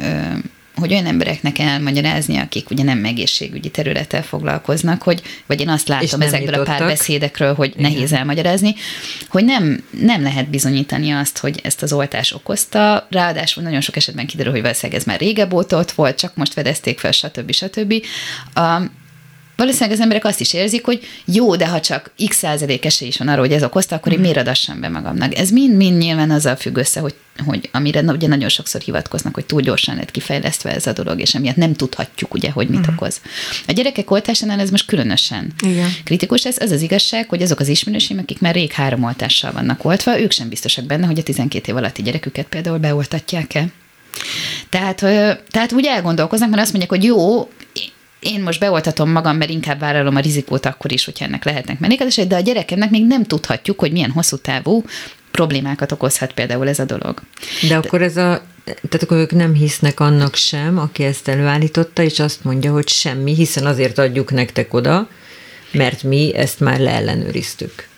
hogy 0.80 0.92
olyan 0.92 1.06
embereknek 1.06 1.58
elmagyarázni, 1.58 2.36
akik 2.36 2.70
ugye 2.70 2.82
nem 2.82 3.04
egészségügyi 3.04 3.68
területtel 3.68 4.22
foglalkoznak, 4.22 5.02
hogy, 5.02 5.22
vagy 5.46 5.60
én 5.60 5.68
azt 5.68 5.88
látom 5.88 6.20
ezekből 6.20 6.50
jutottak. 6.50 6.74
a 6.74 6.78
pár 6.78 6.88
beszédekről, 6.88 7.54
hogy 7.54 7.72
Igen. 7.76 7.90
nehéz 7.90 8.12
elmagyarázni, 8.12 8.74
hogy 9.28 9.44
nem, 9.44 9.84
nem 10.00 10.22
lehet 10.22 10.50
bizonyítani 10.50 11.10
azt, 11.10 11.38
hogy 11.38 11.60
ezt 11.62 11.82
az 11.82 11.92
oltás 11.92 12.32
okozta, 12.32 13.06
ráadásul 13.10 13.62
nagyon 13.62 13.80
sok 13.80 13.96
esetben 13.96 14.26
kiderül, 14.26 14.52
hogy 14.52 14.62
valószínűleg 14.62 15.00
ez 15.00 15.06
már 15.06 15.18
régebb 15.18 15.52
óta 15.52 15.78
ott 15.78 15.90
volt, 15.90 16.18
csak 16.18 16.36
most 16.36 16.52
fedezték 16.52 16.98
fel, 16.98 17.12
stb. 17.12 17.52
stb. 17.52 17.94
A, 18.54 18.82
valószínűleg 19.60 19.94
az 19.96 20.00
emberek 20.00 20.24
azt 20.24 20.40
is 20.40 20.52
érzik, 20.52 20.84
hogy 20.84 21.06
jó, 21.24 21.56
de 21.56 21.66
ha 21.66 21.80
csak 21.80 22.12
x 22.28 22.36
százalék 22.36 22.84
esély 22.84 23.08
is 23.08 23.16
van 23.16 23.28
arra, 23.28 23.40
hogy 23.40 23.52
ez 23.52 23.62
okozta, 23.62 23.96
akkor 23.96 24.12
én 24.12 24.18
mhm. 24.18 24.26
miért 24.26 24.40
adassam 24.40 24.80
be 24.80 24.88
magamnak. 24.88 25.38
Ez 25.38 25.50
mind-mind 25.50 25.98
nyilván 25.98 26.30
azzal 26.30 26.56
függ 26.56 26.76
össze, 26.76 27.00
hogy, 27.00 27.14
hogy 27.46 27.68
amire 27.72 28.00
ugye 28.00 28.28
nagyon 28.28 28.48
sokszor 28.48 28.80
hivatkoznak, 28.80 29.34
hogy 29.34 29.44
túl 29.44 29.60
gyorsan 29.60 29.96
lett 29.96 30.10
kifejlesztve 30.10 30.74
ez 30.74 30.86
a 30.86 30.92
dolog, 30.92 31.20
és 31.20 31.34
emiatt 31.34 31.56
nem 31.56 31.74
tudhatjuk 31.74 32.34
ugye, 32.34 32.50
hogy 32.50 32.68
mit 32.68 32.78
uh-huh. 32.78 32.94
okoz. 32.94 33.20
A 33.66 33.72
gyerekek 33.72 34.10
oltásánál 34.10 34.60
ez 34.60 34.70
most 34.70 34.86
különösen 34.86 35.52
Igen. 35.62 35.90
kritikus. 36.04 36.44
Ez 36.44 36.56
az 36.58 36.70
az 36.70 36.82
igazság, 36.82 37.28
hogy 37.28 37.42
azok 37.42 37.60
az 37.60 37.68
ismerőseim, 37.68 38.18
akik 38.18 38.40
már 38.40 38.54
rég 38.54 38.72
három 38.72 39.04
oltással 39.04 39.52
vannak 39.52 39.84
oltva, 39.84 40.20
ők 40.20 40.30
sem 40.30 40.48
biztosak 40.48 40.84
benne, 40.84 41.06
hogy 41.06 41.18
a 41.18 41.22
12 41.22 41.70
év 41.70 41.76
alatti 41.76 42.02
gyereküket 42.02 42.46
például 42.46 42.78
beoltatják-e. 42.78 43.66
Tehát, 44.68 44.96
tehát 45.50 45.72
úgy 45.72 45.86
elgondolkoznak, 45.86 46.50
mert 46.50 46.62
azt 46.62 46.72
mondják, 46.72 46.90
hogy 46.90 47.04
jó, 47.04 47.48
én 48.20 48.40
most 48.40 48.60
beoltatom 48.60 49.10
magam, 49.10 49.36
mert 49.36 49.50
inkább 49.50 49.78
vállalom 49.78 50.16
a 50.16 50.20
rizikót 50.20 50.66
akkor 50.66 50.92
is, 50.92 51.04
hogyha 51.04 51.24
ennek 51.24 51.44
lehetnek 51.44 51.78
mellékhatásai, 51.78 52.26
de 52.26 52.36
a 52.36 52.40
gyerekemnek 52.40 52.90
még 52.90 53.06
nem 53.06 53.24
tudhatjuk, 53.24 53.78
hogy 53.80 53.92
milyen 53.92 54.10
hosszú 54.10 54.36
távú 54.36 54.84
problémákat 55.30 55.92
okozhat 55.92 56.32
például 56.32 56.68
ez 56.68 56.78
a 56.78 56.84
dolog. 56.84 57.22
De 57.68 57.76
akkor 57.76 58.02
ez 58.02 58.16
a, 58.16 58.42
tehát 58.64 59.02
akkor 59.02 59.16
ők 59.16 59.32
nem 59.32 59.54
hisznek 59.54 60.00
annak 60.00 60.34
sem, 60.34 60.78
aki 60.78 61.04
ezt 61.04 61.28
előállította, 61.28 62.02
és 62.02 62.18
azt 62.18 62.44
mondja, 62.44 62.72
hogy 62.72 62.88
semmi, 62.88 63.34
hiszen 63.34 63.66
azért 63.66 63.98
adjuk 63.98 64.30
nektek 64.32 64.74
oda, 64.74 65.08
mert 65.72 66.02
mi 66.02 66.34
ezt 66.34 66.60
már 66.60 66.78
leellenőriztük. 66.78 67.88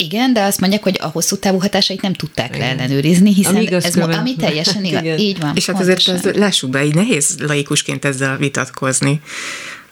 Igen, 0.00 0.32
de 0.32 0.42
azt 0.42 0.60
mondják, 0.60 0.82
hogy 0.82 0.98
a 1.00 1.06
hosszú 1.06 1.36
távú 1.36 1.58
hatásait 1.58 2.02
nem 2.02 2.12
tudták 2.12 2.56
Igen. 2.56 2.60
leellenőrizni, 2.60 3.34
hiszen 3.34 3.54
ami 3.54 3.72
ez 3.72 3.92
külön. 3.92 4.10
ami 4.10 4.36
teljesen 4.36 4.84
igaz. 4.90 5.18
Így 5.18 5.40
van. 5.40 5.56
És 5.56 5.66
hát 5.66 5.80
azért 5.80 6.08
ez, 6.08 6.22
lássuk 6.22 6.70
be, 6.70 6.84
így 6.84 6.94
nehéz 6.94 7.36
laikusként 7.38 8.04
ezzel 8.04 8.36
vitatkozni. 8.36 9.20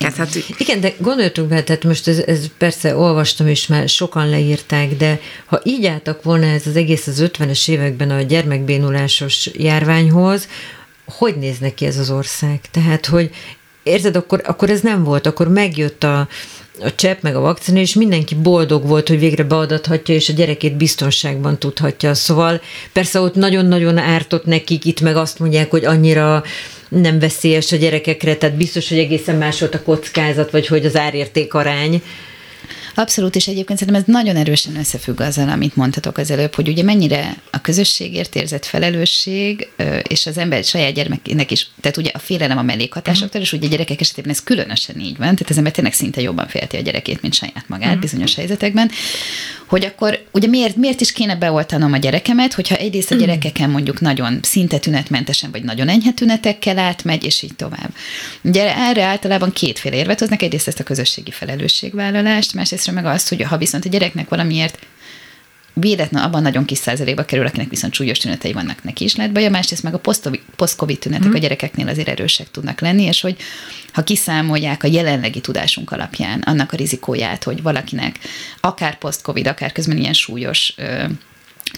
Hát, 0.01 0.16
hát, 0.16 0.38
Igen, 0.59 0.81
de 0.81 0.92
gondoltunk 0.99 1.49
be, 1.49 1.62
tehát 1.62 1.85
most 1.85 2.09
ez, 2.09 2.19
ez 2.19 2.47
persze 2.59 2.97
olvastam, 2.97 3.47
és 3.47 3.66
már 3.66 3.88
sokan 3.88 4.29
leírták, 4.29 4.97
de 4.97 5.21
ha 5.47 5.61
így 5.64 5.87
álltak 5.87 6.23
volna 6.23 6.47
ez 6.47 6.66
az 6.66 6.77
egész 6.77 7.07
az 7.07 7.23
50-es 7.25 7.69
években 7.69 8.11
a 8.11 8.23
gyermekbénulásos 8.23 9.51
járványhoz, 9.53 10.49
hogy 11.05 11.37
néz 11.37 11.59
neki 11.59 11.87
ez 11.87 11.99
az 11.99 12.11
ország? 12.11 12.61
Tehát, 12.71 13.07
hogy 13.07 13.31
érzed, 13.83 14.16
akkor, 14.16 14.42
akkor 14.45 14.71
ez 14.71 14.81
nem 14.81 15.05
volt, 15.05 15.27
akkor 15.27 15.49
megjött 15.49 16.05
a, 16.05 16.29
a 16.80 16.94
csepp 16.94 17.22
meg 17.22 17.36
a 17.36 17.40
vakcina, 17.40 17.78
és 17.78 17.94
mindenki 17.94 18.34
boldog 18.34 18.86
volt, 18.86 19.08
hogy 19.08 19.18
végre 19.18 19.42
beadathatja, 19.42 20.14
és 20.14 20.28
a 20.28 20.32
gyerekét 20.32 20.76
biztonságban 20.76 21.58
tudhatja. 21.58 22.14
Szóval 22.14 22.60
persze 22.92 23.20
ott 23.20 23.34
nagyon-nagyon 23.34 23.98
ártott 23.98 24.44
nekik, 24.44 24.84
itt 24.84 25.00
meg 25.00 25.16
azt 25.16 25.38
mondják, 25.38 25.70
hogy 25.70 25.84
annyira 25.84 26.42
nem 26.88 27.18
veszélyes 27.18 27.72
a 27.72 27.76
gyerekekre, 27.76 28.36
tehát 28.36 28.56
biztos, 28.56 28.88
hogy 28.88 28.98
egészen 28.98 29.36
más 29.36 29.60
volt 29.60 29.74
a 29.74 29.82
kockázat, 29.82 30.50
vagy 30.50 30.66
hogy 30.66 30.84
az 30.86 30.96
árérték 30.96 31.54
arány. 31.54 32.02
Abszolút, 32.98 33.37
és 33.37 33.46
egyébként 33.46 33.78
szerintem 33.78 34.02
ez 34.02 34.09
nagyon 34.12 34.37
erősen 34.37 34.76
összefügg 34.76 35.20
azzal, 35.20 35.48
amit 35.48 35.76
mondhatok 35.76 36.18
az 36.18 36.30
előbb, 36.30 36.54
hogy 36.54 36.68
ugye 36.68 36.82
mennyire 36.82 37.37
a 37.50 37.61
közösségért 37.61 38.35
érzett 38.35 38.64
felelősség, 38.64 39.68
és 40.09 40.26
az 40.26 40.38
ember 40.38 40.64
saját 40.64 40.92
gyermekének 40.92 41.50
is, 41.50 41.68
tehát 41.80 41.96
ugye 41.96 42.11
a 42.14 42.18
félelem 42.18 42.59
a 42.59 42.62
mellékhatásoktól, 42.62 43.40
és 43.40 43.52
ugye 43.52 43.66
a 43.66 43.70
gyerekek 43.70 44.00
esetében 44.00 44.30
ez 44.30 44.42
különösen 44.42 45.00
így 45.00 45.16
van, 45.16 45.35
tehát 45.35 45.50
az 45.50 45.56
ember 45.56 45.72
tényleg 45.72 45.92
szinte 45.92 46.20
jobban 46.20 46.48
félti 46.48 46.76
a 46.76 46.80
gyerekét, 46.80 47.22
mint 47.22 47.35
saját 47.35 47.64
magát 47.68 47.87
uh-huh. 47.87 48.00
bizonyos 48.00 48.35
helyzetekben, 48.35 48.90
hogy 49.66 49.85
akkor 49.85 50.24
ugye 50.32 50.48
miért, 50.48 50.76
miért 50.76 51.00
is 51.00 51.12
kéne 51.12 51.37
beoltanom 51.37 51.92
a 51.92 51.96
gyerekemet, 51.96 52.52
hogyha 52.52 52.76
egyrészt 52.76 53.11
a 53.11 53.14
mhm. 53.14 53.24
gyerekeken 53.24 53.70
mondjuk 53.70 54.00
nagyon 54.00 54.38
szinte 54.42 54.78
tünetmentesen, 54.78 55.50
vagy 55.50 55.62
nagyon 55.62 55.88
enyhe 55.88 56.12
tünetekkel 56.12 56.78
átmegy, 56.78 57.24
és 57.24 57.42
így 57.42 57.56
tovább. 57.56 57.94
Ugye 58.42 58.76
erre 58.76 59.04
általában 59.04 59.52
kétféle 59.52 59.96
érvet 59.96 60.18
hoznak, 60.18 60.42
egyrészt 60.42 60.68
ezt 60.68 60.80
a 60.80 60.85
közösségi 60.85 61.30
felelősségvállalást, 61.30 62.54
másrészt 62.54 62.86
meg 62.92 63.05
azt, 63.05 63.29
hogy 63.29 63.42
ha 63.42 63.57
viszont 63.57 63.85
a 63.85 63.88
gyereknek 63.88 64.29
valamiért 64.29 64.79
véletlen 65.81 66.22
abban 66.22 66.42
nagyon 66.42 66.64
kis 66.64 66.79
százalékba 66.79 67.25
kerül, 67.25 67.46
akinek 67.46 67.68
viszont 67.68 67.94
súlyos 67.94 68.18
tünetei 68.18 68.53
vannak, 68.53 68.85
neki 68.85 69.05
is 69.05 69.16
lehet 69.16 69.33
baja, 69.33 69.51
másrészt 69.51 69.83
meg 69.83 69.94
a 69.94 70.01
post-covid 70.57 70.99
tünetek 70.99 71.29
mm. 71.29 71.35
a 71.35 71.38
gyerekeknél 71.38 71.88
azért 71.88 72.09
erősek 72.09 72.51
tudnak 72.51 72.81
lenni, 72.81 73.03
és 73.03 73.20
hogy 73.20 73.37
ha 73.92 74.03
kiszámolják 74.03 74.83
a 74.83 74.87
jelenlegi 74.87 75.40
tudásunk 75.40 75.90
alapján 75.90 76.40
annak 76.40 76.72
a 76.72 76.77
rizikóját, 76.77 77.44
hogy 77.44 77.62
valakinek 77.62 78.18
akár 78.61 78.99
post-covid, 78.99 79.46
akár 79.46 79.72
közben 79.72 79.96
ilyen 79.96 80.12
súlyos 80.12 80.75
ö, 80.77 81.05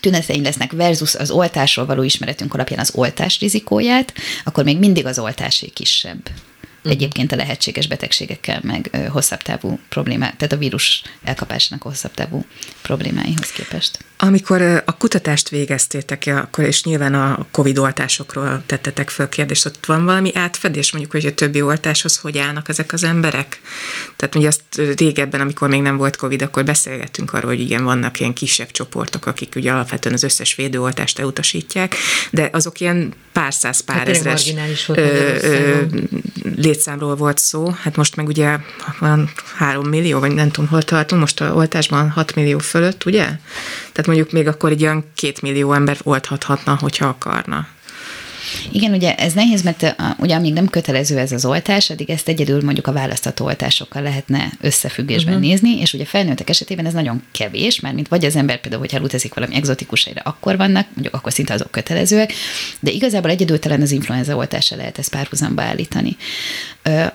tünetein 0.00 0.42
lesznek 0.42 0.72
versus 0.72 1.14
az 1.14 1.30
oltásról 1.30 1.86
való 1.86 2.02
ismeretünk 2.02 2.54
alapján 2.54 2.80
az 2.80 2.90
oltás 2.94 3.40
rizikóját, 3.40 4.12
akkor 4.44 4.64
még 4.64 4.78
mindig 4.78 5.06
az 5.06 5.18
oltásé 5.18 5.66
kisebb. 5.66 6.30
Egyébként 6.90 7.32
a 7.32 7.36
lehetséges 7.36 7.86
betegségekkel, 7.86 8.60
meg 8.62 9.08
hosszabb 9.10 9.42
távú 9.42 9.78
problémák, 9.88 10.36
tehát 10.36 10.52
a 10.52 10.56
vírus 10.56 11.02
elkapásának 11.24 11.82
hosszabb 11.82 12.14
távú 12.14 12.44
problémáihoz 12.82 13.50
képest. 13.50 14.04
Amikor 14.20 14.62
a 14.84 14.96
kutatást 14.96 15.48
végeztétek, 15.48 16.24
akkor 16.26 16.64
és 16.64 16.84
nyilván 16.84 17.14
a 17.14 17.46
COVID 17.50 17.78
oltásokról 17.78 18.62
tettetek 18.66 19.10
fel 19.10 19.28
kérdést, 19.28 19.66
ott 19.66 19.86
van 19.86 20.04
valami 20.04 20.30
átfedés, 20.34 20.92
mondjuk, 20.92 21.12
hogy 21.12 21.26
a 21.26 21.34
többi 21.34 21.62
oltáshoz 21.62 22.16
hogy 22.16 22.38
állnak 22.38 22.68
ezek 22.68 22.92
az 22.92 23.04
emberek? 23.04 23.60
Tehát 24.16 24.34
ugye 24.34 24.46
azt 24.46 24.62
régebben, 24.96 25.40
amikor 25.40 25.68
még 25.68 25.82
nem 25.82 25.96
volt 25.96 26.16
COVID, 26.16 26.42
akkor 26.42 26.64
beszélgettünk 26.64 27.32
arról, 27.32 27.50
hogy 27.50 27.60
igen, 27.60 27.84
vannak 27.84 28.20
ilyen 28.20 28.32
kisebb 28.32 28.70
csoportok, 28.70 29.26
akik 29.26 29.52
ugye 29.56 29.72
alapvetően 29.72 30.14
az 30.14 30.22
összes 30.22 30.54
védőoltást 30.54 31.18
elutasítják, 31.18 31.94
de 32.30 32.48
azok 32.52 32.80
ilyen 32.80 33.12
pár 33.32 33.54
száz, 33.54 33.80
pár 33.80 33.96
hát 33.96 34.08
ezres 34.08 34.52
létszámról 36.56 37.16
volt 37.16 37.38
szó. 37.38 37.70
Hát 37.82 37.96
most 37.96 38.16
meg 38.16 38.26
ugye 38.26 38.56
van 38.98 39.30
három 39.56 39.88
millió, 39.88 40.18
vagy 40.18 40.32
nem 40.32 40.50
tudom, 40.50 40.70
hol 40.70 40.82
tartunk, 40.82 41.20
most 41.20 41.40
a 41.40 41.54
oltásban 41.54 42.10
6 42.10 42.34
millió 42.34 42.58
fölött, 42.58 43.04
ugye? 43.04 43.24
Tehát 43.92 44.06
mondjuk 44.08 44.32
még 44.32 44.46
akkor 44.46 44.70
egy 44.70 44.82
olyan 44.82 45.04
két 45.14 45.42
millió 45.42 45.72
ember 45.72 45.96
olthathatna, 46.02 46.76
hogyha 46.80 47.06
akarna. 47.06 47.66
Igen, 48.72 48.92
ugye 48.92 49.14
ez 49.14 49.32
nehéz, 49.32 49.62
mert 49.62 49.96
ugye 50.18 50.34
amíg 50.34 50.52
nem 50.52 50.68
kötelező 50.68 51.18
ez 51.18 51.32
az 51.32 51.44
oltás, 51.44 51.90
addig 51.90 52.10
ezt 52.10 52.28
egyedül 52.28 52.62
mondjuk 52.62 52.86
a 52.86 52.92
választató 52.92 53.44
oltásokkal 53.44 54.02
lehetne 54.02 54.52
összefüggésben 54.60 55.34
uh-huh. 55.34 55.48
nézni, 55.48 55.80
és 55.80 55.92
ugye 55.92 56.04
felnőttek 56.04 56.48
esetében 56.48 56.86
ez 56.86 56.92
nagyon 56.92 57.22
kevés, 57.32 57.80
mert 57.80 57.94
mint 57.94 58.08
vagy 58.08 58.24
az 58.24 58.36
ember 58.36 58.60
például, 58.60 58.82
hogyha 58.82 58.96
elutazik 58.96 59.34
valami 59.34 59.54
exotikus 59.54 60.04
helyre, 60.04 60.20
akkor 60.20 60.56
vannak, 60.56 60.86
mondjuk 60.94 61.14
akkor 61.14 61.32
szinte 61.32 61.54
azok 61.54 61.70
kötelezőek, 61.70 62.32
de 62.80 62.90
igazából 62.90 63.30
egyedül 63.30 63.58
talán 63.58 63.82
az 63.82 63.90
influenza 63.90 64.36
oltása 64.36 64.76
lehet 64.76 64.98
ezt 64.98 65.10
párhuzamba 65.10 65.62
állítani. 65.62 66.16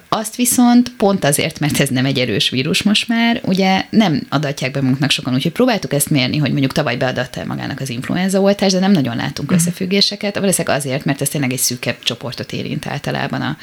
Azt 0.09 0.36
viszont 0.36 0.91
pont 0.97 1.23
azért, 1.23 1.59
mert 1.59 1.79
ez 1.79 1.89
nem 1.89 2.05
egy 2.05 2.19
erős 2.19 2.49
vírus 2.49 2.83
most 2.83 3.07
már, 3.07 3.41
ugye 3.45 3.86
nem 3.89 4.21
adatják 4.29 4.71
be 4.71 4.81
magunknak 4.81 5.12
sokan, 5.12 5.33
úgyhogy 5.33 5.51
próbáltuk 5.51 5.93
ezt 5.93 6.09
mérni, 6.09 6.38
hogy 6.38 6.51
mondjuk 6.51 6.71
tavaly 6.71 6.95
beadatta 6.95 7.45
magának 7.45 7.79
az 7.79 7.89
influenza 7.89 8.41
oltás, 8.41 8.71
de 8.71 8.79
nem 8.79 8.91
nagyon 8.91 9.15
látunk 9.15 9.51
uh-huh. 9.51 9.55
összefüggéseket, 9.55 10.38
valószínűleg 10.38 10.77
azért, 10.77 11.05
mert 11.05 11.21
ez 11.21 11.29
tényleg 11.29 11.51
egy 11.51 11.59
szűkebb 11.59 11.99
csoportot 12.03 12.51
érint 12.51 12.88
általában 12.88 13.41
a, 13.41 13.57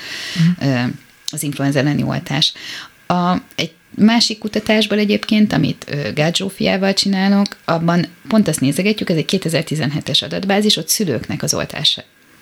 uh-huh. 0.59 0.91
az 1.31 1.43
influenza 1.43 1.79
elleni 1.79 2.03
oltás. 2.03 2.53
A, 3.07 3.37
egy 3.55 3.73
másik 3.95 4.39
kutatásból 4.39 4.99
egyébként, 4.99 5.53
amit 5.53 6.13
Gál 6.15 6.33
Zsófiával 6.33 6.93
csinálok, 6.93 7.57
abban 7.65 8.07
pont 8.29 8.49
azt 8.49 8.61
nézegetjük, 8.61 9.11
ez 9.11 9.17
egy 9.17 9.41
2017-es 9.43 10.25
adatbázis, 10.25 10.77
ott 10.77 10.89
szülőknek 10.89 11.43
az 11.43 11.55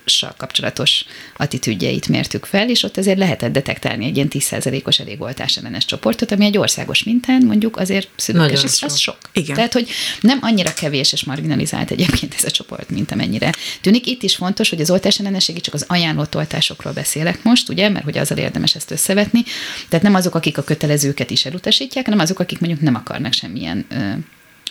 oltása 0.09 0.35
kapcsolatos 0.37 1.05
attitűdjeit 1.37 2.07
mértük 2.07 2.45
fel, 2.45 2.69
és 2.69 2.83
ott 2.83 2.97
azért 2.97 3.17
lehetett 3.17 3.51
detektálni 3.51 4.05
egy 4.05 4.15
ilyen 4.15 4.27
10%-os 4.31 4.99
elégoltás 4.99 5.57
ellenes 5.57 5.85
csoportot, 5.85 6.31
ami 6.31 6.45
egy 6.45 6.57
országos 6.57 7.03
mintán 7.03 7.45
mondjuk 7.45 7.77
azért 7.77 8.09
szülők, 8.15 8.51
és 8.51 8.59
sok. 8.59 8.89
az 8.89 8.97
sok. 8.97 9.17
Igen. 9.33 9.55
Tehát, 9.55 9.73
hogy 9.73 9.89
nem 10.21 10.37
annyira 10.41 10.73
kevés 10.73 11.13
és 11.13 11.23
marginalizált 11.23 11.91
egyébként 11.91 12.33
ez 12.37 12.43
a 12.43 12.51
csoport, 12.51 12.89
mint 12.89 13.11
amennyire 13.11 13.53
tűnik. 13.81 14.07
Itt 14.07 14.23
is 14.23 14.35
fontos, 14.35 14.69
hogy 14.69 14.81
az 14.81 14.89
oltás 14.89 15.19
ellenességi 15.19 15.61
csak 15.61 15.73
az 15.73 15.85
ajánlott 15.87 16.35
oltásokról 16.35 16.93
beszélek 16.93 17.43
most, 17.43 17.69
ugye, 17.69 17.89
mert 17.89 18.05
hogy 18.05 18.17
azzal 18.17 18.37
érdemes 18.37 18.75
ezt 18.75 18.91
összevetni. 18.91 19.43
Tehát 19.89 20.05
nem 20.05 20.15
azok, 20.15 20.35
akik 20.35 20.57
a 20.57 20.63
kötelezőket 20.63 21.29
is 21.31 21.45
elutasítják, 21.45 22.05
hanem 22.05 22.19
azok, 22.19 22.39
akik 22.39 22.59
mondjuk 22.59 22.81
nem 22.81 22.95
akarnak 22.95 23.33
semmilyen 23.33 23.85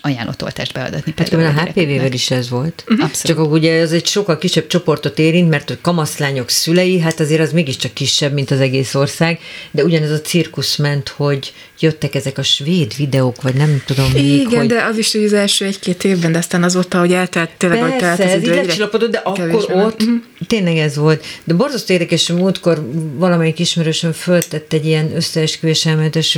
ajánlott 0.00 0.42
oltást 0.42 0.72
beadatni. 0.72 1.14
Hát 1.16 1.32
a 1.32 1.50
HPV-vel 1.50 2.12
is 2.12 2.30
ez 2.30 2.48
volt. 2.48 2.84
Uh-huh. 2.88 3.04
Abszolút. 3.04 3.38
Csak 3.38 3.52
ugye 3.52 3.80
ez 3.80 3.92
egy 3.92 4.06
sokkal 4.06 4.38
kisebb 4.38 4.66
csoportot 4.66 5.18
érint, 5.18 5.48
mert 5.50 5.70
a 5.70 5.74
kamaszlányok 5.80 6.48
szülei, 6.48 6.98
hát 6.98 7.20
azért 7.20 7.40
az 7.40 7.52
mégiscsak 7.52 7.92
kisebb, 7.92 8.32
mint 8.32 8.50
az 8.50 8.60
egész 8.60 8.94
ország, 8.94 9.38
de 9.70 9.84
ugyanez 9.84 10.10
a 10.10 10.20
cirkusz 10.20 10.76
ment, 10.76 11.08
hogy 11.08 11.52
jöttek 11.80 12.14
ezek 12.14 12.38
a 12.38 12.42
svéd 12.42 12.96
videók, 12.96 13.42
vagy 13.42 13.54
nem 13.54 13.82
tudom 13.86 14.10
még, 14.10 14.24
Igen, 14.24 14.58
hogy... 14.58 14.68
de 14.68 14.82
az 14.82 14.98
is 14.98 15.14
az 15.14 15.32
első 15.32 15.64
egy-két 15.64 16.04
évben, 16.04 16.32
de 16.32 16.38
aztán 16.38 16.62
azóta, 16.62 16.98
hogy 16.98 17.12
eltelt, 17.12 17.50
tényleg, 17.56 17.78
Persze, 17.78 18.06
hogy 18.06 18.16
telt 18.16 18.36
az 18.36 18.42
idő, 18.42 18.58
ez 18.58 19.10
de 19.10 19.18
akkor 19.18 19.54
ott 19.70 20.02
uh-huh. 20.02 20.18
tényleg 20.46 20.76
ez 20.76 20.96
volt. 20.96 21.24
De 21.44 21.54
borzasztó 21.54 21.92
érdekes, 21.92 22.26
hogy 22.26 22.36
múltkor 22.36 22.90
valamelyik 23.14 23.58
ismerősöm 23.58 24.12
föltett 24.12 24.72
egy 24.72 24.86
ilyen 24.86 25.16
összeesküvés 25.16 25.88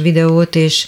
videót, 0.02 0.56
és 0.56 0.86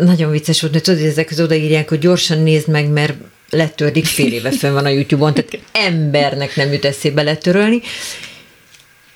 nagyon 0.00 0.30
vicces 0.30 0.60
volt, 0.60 0.72
mert 0.72 0.84
tudod, 0.84 1.04
ezek 1.04 1.30
az 1.30 1.40
odaírják, 1.40 1.88
hogy 1.88 1.98
gyorsan 1.98 2.42
nézd 2.42 2.68
meg, 2.68 2.88
mert 2.88 3.14
letördik, 3.50 4.04
fél 4.04 4.32
éve 4.32 4.50
fönn 4.50 4.72
van 4.72 4.84
a 4.84 4.88
YouTube-on, 4.88 5.34
tehát 5.34 5.58
embernek 5.72 6.56
nem 6.56 6.72
jut 6.72 6.84
eszébe 6.84 7.22
letörölni. 7.22 7.80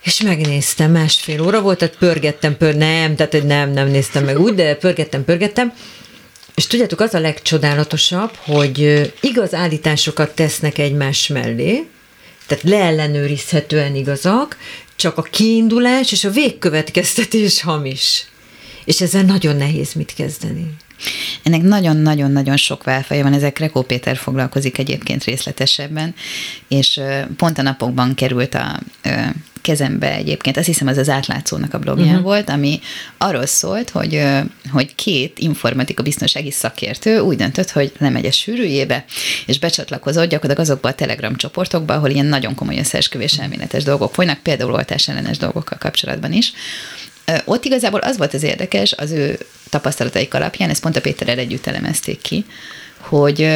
És 0.02 0.22
megnéztem, 0.22 0.90
másfél 0.90 1.42
óra 1.42 1.60
volt, 1.60 1.78
tehát 1.78 1.96
pörgettem, 1.96 2.56
pör, 2.56 2.74
nem, 2.74 3.16
tehát 3.16 3.32
hogy 3.32 3.44
nem, 3.44 3.70
nem 3.70 3.88
néztem 3.88 4.24
meg 4.24 4.40
úgy, 4.40 4.54
de 4.54 4.74
pörgettem, 4.74 5.24
pörgettem. 5.24 5.72
És 6.54 6.66
tudjátok, 6.66 7.00
az 7.00 7.14
a 7.14 7.20
legcsodálatosabb, 7.20 8.30
hogy 8.36 9.10
igaz 9.20 9.54
állításokat 9.54 10.34
tesznek 10.34 10.78
egymás 10.78 11.26
mellé, 11.26 11.84
tehát 12.46 12.64
leellenőrizhetően 12.64 13.94
igazak, 13.94 14.56
csak 14.96 15.18
a 15.18 15.22
kiindulás 15.22 16.12
és 16.12 16.24
a 16.24 16.30
végkövetkeztetés 16.30 17.62
hamis. 17.62 18.26
És 18.84 19.00
ezzel 19.00 19.22
nagyon 19.22 19.56
nehéz 19.56 19.92
mit 19.92 20.14
kezdeni. 20.14 20.76
Ennek 21.42 21.62
nagyon-nagyon-nagyon 21.62 22.56
sok 22.56 22.84
válfaja 22.84 23.22
van, 23.22 23.32
ezek 23.32 23.58
Rekó 23.58 23.82
Péter 23.82 24.16
foglalkozik 24.16 24.78
egyébként 24.78 25.24
részletesebben, 25.24 26.14
és 26.68 27.00
pont 27.36 27.58
a 27.58 27.62
napokban 27.62 28.14
került 28.14 28.54
a 28.54 28.80
kezembe 29.64 30.14
egyébként, 30.14 30.56
azt 30.56 30.66
hiszem 30.66 30.86
az 30.86 30.96
az 30.96 31.08
átlátszónak 31.08 31.74
a 31.74 31.78
blogján 31.78 32.08
uh-huh. 32.08 32.22
volt, 32.22 32.48
ami 32.48 32.80
arról 33.18 33.46
szólt, 33.46 33.90
hogy, 33.90 34.22
hogy 34.70 34.94
két 34.94 35.38
informatika 35.38 36.02
biztonsági 36.02 36.50
szakértő 36.50 37.18
úgy 37.18 37.36
döntött, 37.36 37.70
hogy 37.70 37.92
lemegy 37.98 38.26
a 38.26 38.30
sűrűjébe, 38.30 39.04
és 39.46 39.58
becsatlakozott 39.58 40.28
gyakorlatilag 40.28 40.68
azokba 40.68 40.88
a 40.88 40.94
Telegram 40.94 41.36
csoportokba, 41.36 41.94
ahol 41.94 42.10
ilyen 42.10 42.26
nagyon 42.26 42.54
komoly 42.54 42.78
összeesküvés 42.78 43.38
elméletes 43.38 43.84
dolgok 43.84 44.14
folynak, 44.14 44.38
például 44.38 44.72
oltás 44.72 45.08
ellenes 45.08 45.38
dolgokkal 45.38 45.78
kapcsolatban 45.78 46.32
is, 46.32 46.52
ott 47.44 47.64
igazából 47.64 48.00
az 48.00 48.16
volt 48.16 48.34
az 48.34 48.42
érdekes, 48.42 48.92
az 48.92 49.10
ő 49.10 49.38
tapasztalataik 49.70 50.34
alapján, 50.34 50.70
ezt 50.70 50.82
pont 50.82 50.96
a 50.96 51.00
Péterrel 51.00 51.38
együtt 51.38 51.66
elemezték 51.66 52.20
ki, 52.20 52.44
hogy, 52.98 53.50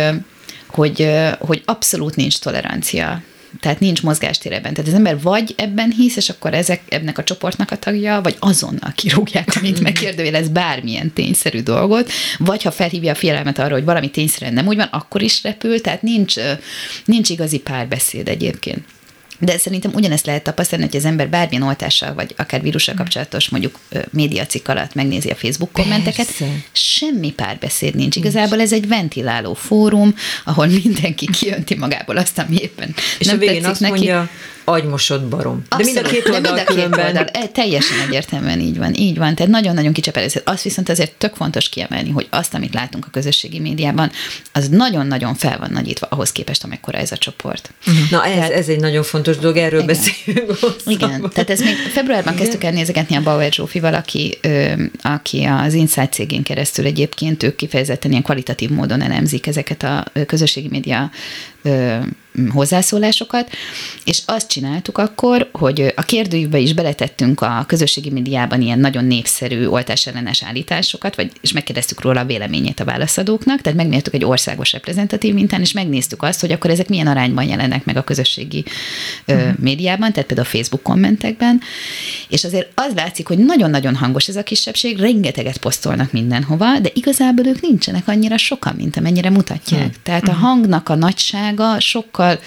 hogy, 0.66 1.11
hogy 1.38 1.62
abszolút 1.64 2.16
nincs 2.16 2.38
tolerancia 2.38 3.22
tehát 3.61 3.81
nincs 3.81 4.02
mozgástér 4.02 4.52
ebben. 4.52 4.74
Tehát 4.74 4.90
az 4.90 4.96
ember 4.96 5.20
vagy 5.20 5.54
ebben 5.57 5.90
hisz, 5.90 6.16
és 6.16 6.28
akkor 6.28 6.54
ezek, 6.54 6.83
ebnek 6.88 7.18
a 7.18 7.24
csoportnak 7.24 7.70
a 7.70 7.78
tagja, 7.78 8.20
vagy 8.20 8.37
azonnal 8.38 8.92
kirúgják, 8.94 9.57
amint 9.57 9.81
megkérdőjelez 9.81 10.48
bármilyen 10.48 11.12
tényszerű 11.12 11.61
dolgot, 11.61 12.11
vagy 12.38 12.62
ha 12.62 12.70
felhívja 12.70 13.12
a 13.12 13.14
figyelmet 13.14 13.59
arra, 13.59 13.74
hogy 13.74 13.85
valami 13.85 14.11
tényszerűen 14.11 14.52
nem 14.52 14.66
úgy 14.66 14.76
van, 14.76 14.88
akkor 14.90 15.22
is 15.22 15.42
repül, 15.42 15.81
tehát 15.81 16.02
nincs, 16.02 16.35
nincs 17.04 17.31
igazi 17.31 17.59
párbeszéd 17.59 18.28
egyébként. 18.28 18.85
De 19.38 19.59
szerintem 19.59 19.90
ugyanezt 19.94 20.27
lehet 20.27 20.42
tapasztalni, 20.42 20.85
hogy 20.85 20.96
az 20.96 21.05
ember 21.05 21.29
bármilyen 21.29 21.62
oltással, 21.62 22.14
vagy 22.14 22.35
akár 22.37 22.62
vírussal 22.62 22.94
mm. 22.94 22.96
kapcsolatos 22.96 23.48
mondjuk 23.48 23.79
médiacik 24.11 24.68
alatt 24.68 24.94
megnézi 24.94 25.31
a 25.31 25.35
Facebook 25.35 25.72
kommenteket, 25.72 26.27
Persze. 26.27 26.46
semmi 26.72 27.33
párbeszéd 27.33 27.94
nincs. 27.94 28.16
Igazából 28.16 28.61
ez 28.61 28.72
egy 28.72 28.88
ventiláló 28.88 29.55
fórum, 29.55 30.14
ahol 30.44 30.66
mindenki 30.66 31.29
kijönti 31.31 31.74
magából 31.74 32.16
azt, 32.16 32.38
ami 32.38 32.57
éppen 32.61 32.94
És 33.18 33.27
nem 33.27 33.37
a 33.37 33.38
végén 33.38 33.64
azt 33.64 33.81
neki. 33.81 33.92
mondja, 33.92 34.31
agymosott 34.68 35.22
barom. 35.22 35.62
De 35.76 35.85
mind 35.85 35.96
a 35.96 36.02
két 36.02 36.28
oldal, 36.28 36.52
mind 36.52 36.64
a 36.68 36.72
két 36.72 36.85
oldal 36.85 37.24
e, 37.24 37.46
teljesen 37.46 38.00
egyértelműen 38.07 38.61
így 38.61 38.78
van, 38.78 38.94
így 38.94 39.18
van. 39.18 39.35
Tehát 39.35 39.52
nagyon-nagyon 39.52 39.92
kicsepelőzhet. 39.92 40.48
Azt 40.48 40.62
viszont 40.62 40.88
azért 40.88 41.12
tök 41.12 41.35
fontos 41.35 41.68
kiemelni, 41.68 42.11
hogy 42.11 42.26
azt, 42.31 42.54
amit 42.54 42.74
látunk 42.74 43.07
a 43.07 43.11
közösségi 43.11 43.59
médiában, 43.59 44.11
az 44.52 44.68
nagyon-nagyon 44.68 45.35
fel 45.35 45.59
van 45.59 45.70
nagyítva 45.72 46.07
ahhoz 46.11 46.33
képest, 46.33 46.64
amekkora 46.64 46.98
ez 46.98 47.12
a 47.12 47.16
csoport. 47.16 47.70
Uh-huh. 47.87 48.11
Na 48.11 48.24
ez, 48.24 48.35
tehát, 48.35 48.50
ez 48.50 48.68
egy 48.68 48.81
nagyon 48.81 49.02
fontos 49.02 49.37
dolog, 49.37 49.57
erről 49.57 49.83
igen. 49.83 49.87
beszélünk. 49.87 50.59
Igen, 50.87 51.31
tehát 51.33 51.50
ez 51.50 51.61
még 51.61 51.74
februárban 51.74 52.33
igen. 52.33 52.44
kezdtük 52.44 52.64
el 52.64 52.72
nézegetni 52.72 53.16
a 53.16 53.22
Bauer 53.22 53.52
Zsófival, 53.52 53.94
aki, 53.94 54.38
ö, 54.40 54.72
aki 55.02 55.44
az 55.44 55.74
Insight 55.74 56.12
cégén 56.12 56.42
keresztül 56.42 56.87
egyébként, 56.87 57.42
ők 57.42 57.57
kifejezetten 57.57 58.11
ilyen 58.11 58.22
kvalitatív 58.22 58.70
módon 58.70 59.02
elemzik 59.02 59.46
ezeket 59.46 59.83
a 59.83 60.04
közösségi 60.26 60.68
média 60.68 61.11
ö, 61.62 61.96
hozzászólásokat, 62.48 63.50
és 64.04 64.22
azt 64.26 64.48
csináltuk 64.48 64.98
akkor, 64.98 65.48
hogy 65.52 65.92
a 65.96 66.02
kérdőjükbe 66.02 66.58
is 66.58 66.72
beletettünk 66.72 67.40
a 67.40 67.64
közösségi 67.66 68.10
médiában 68.10 68.60
ilyen 68.60 68.78
nagyon 68.78 69.04
népszerű 69.04 69.66
oltásellenes 69.66 70.42
állításokat, 70.42 71.16
vagy, 71.16 71.32
és 71.40 71.52
megkérdeztük 71.52 72.00
róla 72.00 72.20
a 72.20 72.24
véleményét 72.24 72.80
a 72.80 72.84
válaszadóknak, 72.84 73.60
tehát 73.60 73.78
megmértük 73.78 74.14
egy 74.14 74.24
országos 74.24 74.72
reprezentatív 74.72 75.34
mintán, 75.34 75.60
és 75.60 75.72
megnéztük 75.72 76.22
azt, 76.22 76.40
hogy 76.40 76.52
akkor 76.52 76.70
ezek 76.70 76.88
milyen 76.88 77.06
arányban 77.06 77.44
jelennek 77.44 77.84
meg 77.84 77.96
a 77.96 78.04
közösségi 78.04 78.64
ö, 79.24 79.34
mhm. 79.34 79.62
médiában, 79.62 80.12
tehát 80.12 80.28
például 80.28 80.48
a 80.48 80.50
Facebook 80.50 80.82
kommentekben, 80.82 81.60
és 82.28 82.44
azért 82.44 82.68
az 82.74 82.92
látszik, 82.94 83.26
hogy 83.26 83.38
nagyon-nagyon 83.38 83.96
hangos 83.96 84.28
ez 84.28 84.36
a 84.36 84.42
kisebbség, 84.42 84.98
rengeteget 84.98 85.58
posztolnak 85.58 86.12
mindenhova, 86.12 86.78
de 86.78 86.90
igazából 86.94 87.46
ők 87.46 87.60
nincsenek 87.60 88.08
annyira 88.08 88.36
sokan, 88.36 88.74
mint 88.74 88.96
amennyire 88.96 89.30
mutatják. 89.30 89.80
Uh-huh. 89.80 90.02
Tehát 90.02 90.28
a 90.28 90.32
mhm. 90.32 90.40
hangnak 90.40 90.88
a 90.88 90.94
nagysága 90.94 91.80
sokkal 91.80 92.06
sokkal 92.18 92.40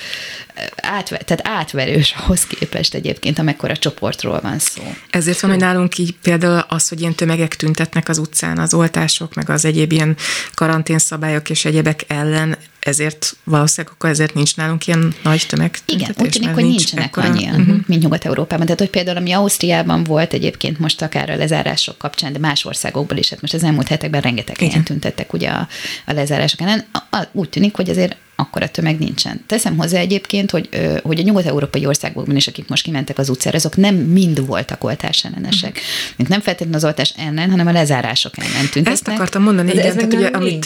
átver, 0.76 1.24
tehát 1.24 1.48
átverős 1.48 2.14
ahhoz 2.24 2.46
képest 2.46 2.94
egyébként, 2.94 3.40
amekkora 3.40 3.78
csoportról 3.78 4.40
van 4.42 4.60
szó. 4.60 4.82
Ezért 5.10 5.40
van, 5.40 5.52
hogy 5.52 5.60
nálunk 5.60 5.98
így 5.98 6.16
például 6.22 6.66
az, 6.68 6.88
hogy 6.88 7.00
ilyen 7.00 7.16
tömegek 7.16 7.56
tüntetnek 7.56 8.10
az 8.10 8.18
utcán, 8.18 8.58
az 8.58 8.74
oltások, 8.74 9.34
meg 9.34 9.50
az 9.50 9.66
egyéb 9.66 9.92
ilyen 9.92 10.16
karanténszabályok 10.54 11.50
és 11.50 11.66
egyebek 11.66 12.04
ellen, 12.08 12.58
ezért 12.82 13.36
valószínűleg 13.44 13.94
akkor 13.96 14.10
ezért 14.10 14.34
nincs 14.34 14.56
nálunk 14.56 14.88
ilyen 14.88 15.14
nagy 15.24 15.46
tömeg. 15.48 15.78
Igen, 15.86 16.16
úgy 16.20 16.30
tűnik, 16.30 16.50
hogy 16.50 16.64
nincs 16.64 16.76
nincsenek 16.76 17.06
ekkora. 17.06 17.28
annyian, 17.28 17.60
uh-huh. 17.60 17.78
mint 17.86 18.02
Nyugat-Európában. 18.02 18.66
Tehát, 18.66 18.80
hogy 18.80 18.90
például 18.90 19.18
ami 19.18 19.32
Ausztriában 19.32 20.04
volt 20.04 20.34
egyébként 20.34 20.80
most 20.80 21.02
akár 21.02 21.30
a 21.30 21.36
lezárások 21.36 21.98
kapcsán, 21.98 22.34
de 22.34 22.40
más 22.40 22.66
országokból 22.66 23.18
is, 23.18 23.30
hát 23.30 23.42
most 23.42 23.54
az 23.54 23.64
elmúlt 23.64 23.88
hetekben 23.88 24.22
rengeteg 24.22 24.58
helyen 24.58 24.84
tüntettek 24.84 25.34
ugye 25.34 25.50
a, 25.50 25.68
a 26.06 26.14
lezárások 26.14 26.62
ellen. 26.62 26.86
Úgy 27.32 27.50
tűnik, 27.50 27.76
hogy 27.76 27.90
azért 27.90 28.16
akkor 28.42 28.64
a 28.64 28.68
tömeg 28.68 29.00
nincsen. 29.00 29.44
Teszem 29.48 29.78
hozzá 29.78 30.00
egyébként, 30.00 30.52
hogy, 30.52 30.70
hogy 31.04 31.20
a 31.20 31.24
nyugat-európai 31.24 31.86
országokban 31.86 32.36
is, 32.36 32.48
akik 32.48 32.68
most 32.68 32.84
kimentek 32.84 33.18
az 33.18 33.30
utcára, 33.30 33.58
azok 33.58 33.76
nem 33.76 33.96
mind 33.96 34.46
voltak 34.46 34.84
oltás 34.84 35.26
ellenesek. 35.26 35.80
Uh-huh. 36.12 36.28
Nem 36.28 36.42
feltétlenül 36.42 36.76
az 36.76 36.86
oltás 36.86 37.14
ellen, 37.18 37.50
hanem 37.50 37.68
a 37.68 37.72
lezárások 37.72 38.38
ellen 38.38 38.70
tüntetnek. 38.72 38.94
Ezt 38.94 39.08
akartam 39.08 39.44
mondani, 39.44 39.72
igen, 39.72 39.96
tehát, 39.96 40.14
ugye, 40.14 40.28
amit, 40.28 40.64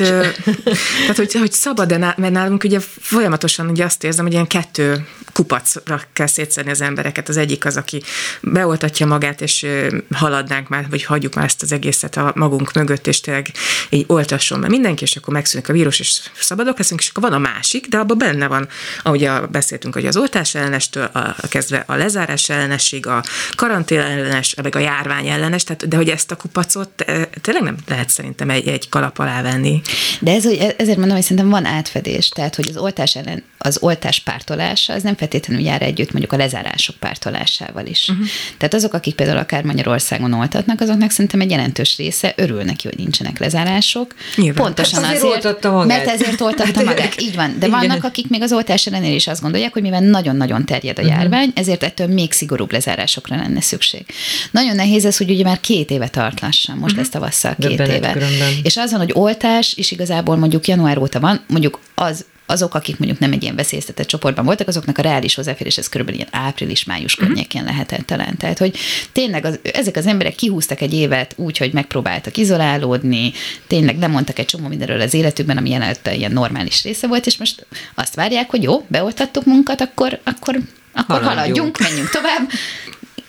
tehát 1.01 1.15
hogy, 1.15 1.33
hogy 1.33 1.51
szabad, 1.51 1.99
mert 1.99 2.31
nálunk 2.31 2.63
ugye 2.63 2.79
folyamatosan 2.99 3.69
ugye 3.69 3.83
azt 3.83 4.03
érzem, 4.03 4.25
hogy 4.25 4.33
ilyen 4.33 4.47
kettő 4.47 5.05
kupacra 5.35 6.01
kell 6.13 6.27
szétszedni 6.27 6.71
az 6.71 6.81
embereket. 6.81 7.29
Az 7.29 7.37
egyik 7.37 7.65
az, 7.65 7.77
aki 7.77 8.01
beoltatja 8.41 9.05
magát, 9.05 9.41
és 9.41 9.65
haladnánk 10.13 10.67
már, 10.67 10.85
vagy 10.89 11.03
hagyjuk 11.03 11.33
már 11.33 11.45
ezt 11.45 11.61
az 11.61 11.71
egészet 11.71 12.17
a 12.17 12.31
magunk 12.35 12.73
mögött, 12.73 13.07
és 13.07 13.19
tényleg 13.19 13.51
így 13.89 14.05
oltasson 14.07 14.61
be 14.61 14.67
mindenki, 14.67 15.03
és 15.03 15.15
akkor 15.15 15.33
megszűnik 15.33 15.69
a 15.69 15.73
vírus, 15.73 15.99
és 15.99 16.19
szabadok 16.39 16.77
leszünk, 16.77 16.99
és 16.99 17.09
akkor 17.09 17.23
van 17.23 17.33
a 17.33 17.37
másik, 17.37 17.87
de 17.87 17.97
abban 17.97 18.17
benne 18.17 18.47
van, 18.47 18.67
ahogy 19.03 19.29
beszéltünk, 19.51 19.93
hogy 19.93 20.05
az 20.05 20.17
oltás 20.17 20.55
ellenestől 20.55 21.03
a, 21.03 21.35
kezdve 21.47 21.83
a 21.87 21.95
lezárás 21.95 22.49
ellenesség, 22.49 23.07
a 23.07 23.23
karantén 23.55 23.99
ellenes, 23.99 24.53
meg 24.53 24.75
a 24.75 24.79
járvány 24.79 25.27
ellenes, 25.27 25.63
tehát, 25.63 25.87
de 25.87 25.95
hogy 25.95 26.09
ezt 26.09 26.31
a 26.31 26.35
kupacot 26.35 27.05
tényleg 27.41 27.63
nem 27.63 27.75
lehet 27.87 28.09
szerintem 28.09 28.49
egy, 28.49 28.67
egy 28.67 28.89
kalap 28.89 29.19
alá 29.19 29.41
venni. 29.41 29.81
De 30.19 30.31
ez, 30.31 30.45
ezért 30.77 30.97
mondom, 30.97 31.15
hogy 31.15 31.21
szerintem 31.21 31.49
van 31.49 31.65
átfedés, 31.65 32.29
tehát 32.29 32.55
hogy 32.55 32.67
az 32.69 32.77
oltás 32.77 33.15
ellen, 33.15 33.43
az 33.57 33.77
oltás 33.81 34.19
pártolása, 34.19 34.93
az 34.93 35.03
nem 35.03 35.15
feltétlenül 35.29 35.65
jár 35.65 35.81
együtt 35.81 36.11
mondjuk 36.11 36.33
a 36.33 36.37
lezárások 36.37 36.95
pártolásával 36.95 37.85
is. 37.85 38.07
Uh-huh. 38.09 38.25
Tehát 38.57 38.73
azok, 38.73 38.93
akik 38.93 39.15
például 39.15 39.37
akár 39.37 39.63
Magyarországon 39.63 40.33
oltatnak, 40.33 40.81
azoknak 40.81 41.11
szerintem 41.11 41.41
egy 41.41 41.49
jelentős 41.49 41.97
része 41.97 42.33
örül 42.35 42.63
neki, 42.63 42.87
hogy 42.87 42.97
nincsenek 42.97 43.39
lezárások. 43.39 44.15
Nyilván. 44.35 44.63
Pontosan 44.63 45.03
hát 45.03 45.15
azért, 45.15 45.45
azért 45.45 45.63
magát. 45.63 45.87
mert 45.87 46.07
ezért 46.07 46.41
oltatta 46.41 46.83
magát. 46.83 47.21
Így 47.21 47.35
van. 47.35 47.55
De 47.59 47.67
vannak, 47.67 48.03
akik 48.03 48.29
még 48.29 48.41
az 48.41 48.53
oltás 48.53 48.87
ellenére 48.87 49.13
is 49.13 49.27
azt 49.27 49.41
gondolják, 49.41 49.73
hogy 49.73 49.81
mivel 49.81 49.99
nagyon-nagyon 49.99 50.65
terjed 50.65 50.99
a 50.99 51.01
mhm. 51.01 51.11
járvány, 51.11 51.51
ezért 51.55 51.83
ettől 51.83 52.07
még 52.07 52.31
szigorúbb 52.31 52.71
lezárásokra 52.71 53.35
lenne 53.35 53.61
szükség. 53.61 54.05
Nagyon 54.51 54.75
nehéz 54.75 55.05
ez, 55.05 55.17
hogy 55.17 55.29
ugye 55.29 55.43
már 55.43 55.59
két 55.59 55.89
éve 55.89 56.07
tart 56.07 56.41
lassan, 56.41 56.75
most 56.75 56.85
uh-huh. 56.85 56.99
lesz 56.99 57.09
tavasszal 57.09 57.55
két 57.59 57.69
Döbbenet 57.69 57.95
éve. 57.95 58.11
Körömben. 58.11 58.53
És 58.63 58.77
az 58.77 58.91
van, 58.91 58.99
hogy 58.99 59.11
oltás, 59.13 59.73
és 59.73 59.91
igazából 59.91 60.35
mondjuk 60.35 60.67
január 60.67 60.97
óta 60.97 61.19
van, 61.19 61.43
mondjuk 61.47 61.79
az 61.95 62.25
azok, 62.45 62.73
akik 62.75 62.97
mondjuk 62.97 63.19
nem 63.19 63.31
egy 63.31 63.43
ilyen 63.43 63.55
veszélyeztetett 63.55 64.07
csoportban 64.07 64.45
voltak, 64.45 64.67
azoknak 64.67 64.97
a 64.97 65.01
reális 65.01 65.35
hozzáférés 65.35 65.77
ez 65.77 65.89
körülbelül 65.89 66.21
ilyen 66.21 66.43
április-május 66.45 67.13
uh-huh. 67.13 67.27
környékén 67.27 67.63
lehetett 67.63 68.05
talán. 68.05 68.37
Tehát, 68.37 68.57
hogy 68.57 68.77
tényleg 69.11 69.45
az, 69.45 69.59
ezek 69.73 69.95
az 69.95 70.05
emberek 70.05 70.35
kihúztak 70.35 70.81
egy 70.81 70.93
évet 70.93 71.33
úgy, 71.35 71.57
hogy 71.57 71.73
megpróbáltak 71.73 72.37
izolálódni, 72.37 73.33
tényleg 73.67 73.99
lemondtak 73.99 74.39
egy 74.39 74.45
csomó 74.45 74.67
mindenről 74.67 75.01
az 75.01 75.13
életükben, 75.13 75.57
ami 75.57 75.69
jelenleg 75.69 75.97
ilyen 76.03 76.31
normális 76.31 76.83
része 76.83 77.07
volt, 77.07 77.25
és 77.25 77.37
most 77.37 77.65
azt 77.95 78.15
várják, 78.15 78.49
hogy 78.49 78.63
jó, 78.63 78.85
beoltattuk 78.87 79.45
munkat, 79.45 79.81
akkor, 79.81 80.19
akkor 80.23 80.59
akkor 80.95 81.21
haladjunk, 81.21 81.37
haladjunk 81.37 81.79
menjünk 81.79 82.09
tovább, 82.09 82.49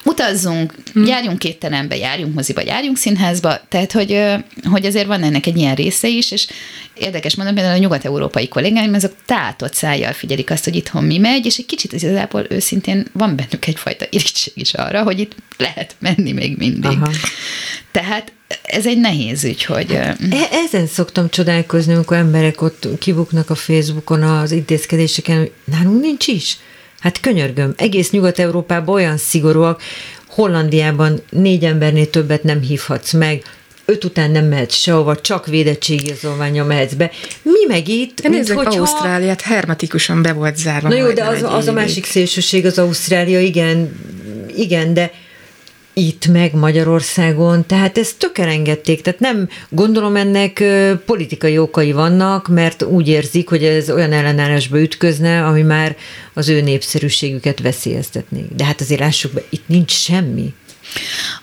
utazzunk, 0.06 0.74
hmm. 0.92 1.04
járjunk 1.04 1.58
terembe, 1.58 1.96
járjunk 1.96 2.34
moziba, 2.34 2.60
járjunk 2.60 2.96
színházba, 2.96 3.60
tehát 3.68 3.92
hogy, 3.92 4.22
hogy 4.70 4.86
azért 4.86 5.06
van 5.06 5.22
ennek 5.22 5.46
egy 5.46 5.56
ilyen 5.56 5.74
része 5.74 6.08
is, 6.08 6.30
és 6.30 6.46
érdekes 6.94 7.34
mondom, 7.34 7.54
például 7.54 7.76
a 7.76 7.80
nyugat-európai 7.80 8.48
kollégáim, 8.48 8.94
azok 8.94 9.12
tátott 9.26 9.74
szájjal 9.74 10.12
figyelik 10.12 10.50
azt, 10.50 10.64
hogy 10.64 10.76
itthon 10.76 11.04
mi 11.04 11.18
megy, 11.18 11.46
és 11.46 11.56
egy 11.56 11.66
kicsit 11.66 11.92
igazából 11.92 12.46
őszintén 12.48 13.06
van 13.12 13.36
bennük 13.36 13.66
egyfajta 13.66 14.06
irítség 14.10 14.52
is 14.56 14.74
arra, 14.74 15.02
hogy 15.02 15.18
itt 15.18 15.34
lehet 15.56 15.96
menni 15.98 16.32
még 16.32 16.56
mindig. 16.56 16.90
Aha. 16.90 17.10
Tehát 17.90 18.32
ez 18.62 18.86
egy 18.86 18.98
nehéz 18.98 19.44
ügy, 19.44 19.64
hogy... 19.64 19.92
E- 19.92 20.16
ezen 20.66 20.86
szoktam 20.86 21.30
csodálkozni, 21.30 21.94
amikor 21.94 22.16
emberek 22.16 22.62
ott 22.62 22.88
kibuknak 22.98 23.50
a 23.50 23.54
Facebookon 23.54 24.22
az 24.22 24.52
intézkedéseken, 24.52 25.48
nálunk 25.64 26.00
nincs 26.00 26.26
is. 26.26 26.56
Hát 27.06 27.20
könyörgöm, 27.20 27.74
egész 27.76 28.10
Nyugat-Európában 28.10 28.94
olyan 28.94 29.16
szigorúak, 29.16 29.82
Hollandiában 30.26 31.22
négy 31.30 31.64
embernél 31.64 32.10
többet 32.10 32.42
nem 32.42 32.60
hívhatsz 32.60 33.12
meg, 33.12 33.42
öt 33.84 34.04
után 34.04 34.30
nem 34.30 34.44
mehetsz 34.44 34.74
sehova, 34.74 35.16
csak 35.16 35.46
védettségigazolványa 35.46 36.64
mehetsz 36.64 36.92
be. 36.92 37.10
Mi 37.42 37.66
meg 37.68 37.88
itt, 37.88 38.20
ja, 38.22 38.30
mint 38.30 38.48
hogyha... 38.48 38.78
Ausztráliát 38.78 39.40
hermetikusan 39.40 40.22
be 40.22 40.32
volt 40.32 40.56
zárva. 40.56 40.88
Na 40.88 40.94
jó, 40.94 41.12
de 41.12 41.24
az, 41.24 41.42
az 41.42 41.66
a 41.66 41.72
másik 41.72 42.04
szélsőség, 42.04 42.66
az 42.66 42.78
Ausztrália, 42.78 43.40
igen, 43.40 44.00
igen, 44.56 44.94
de 44.94 45.12
itt 45.98 46.26
meg 46.26 46.54
Magyarországon, 46.54 47.66
tehát 47.66 47.98
ezt 47.98 48.18
tökerengedték, 48.18 49.02
tehát 49.02 49.20
nem 49.20 49.48
gondolom 49.68 50.16
ennek 50.16 50.64
politikai 51.06 51.58
okai 51.58 51.92
vannak, 51.92 52.48
mert 52.48 52.82
úgy 52.82 53.08
érzik, 53.08 53.48
hogy 53.48 53.64
ez 53.64 53.90
olyan 53.90 54.12
ellenállásba 54.12 54.80
ütközne, 54.80 55.44
ami 55.46 55.62
már 55.62 55.96
az 56.34 56.48
ő 56.48 56.60
népszerűségüket 56.60 57.60
veszélyeztetné. 57.60 58.44
De 58.56 58.64
hát 58.64 58.80
azért 58.80 59.00
lássuk 59.00 59.32
be, 59.32 59.42
itt 59.48 59.68
nincs 59.68 59.90
semmi. 59.90 60.54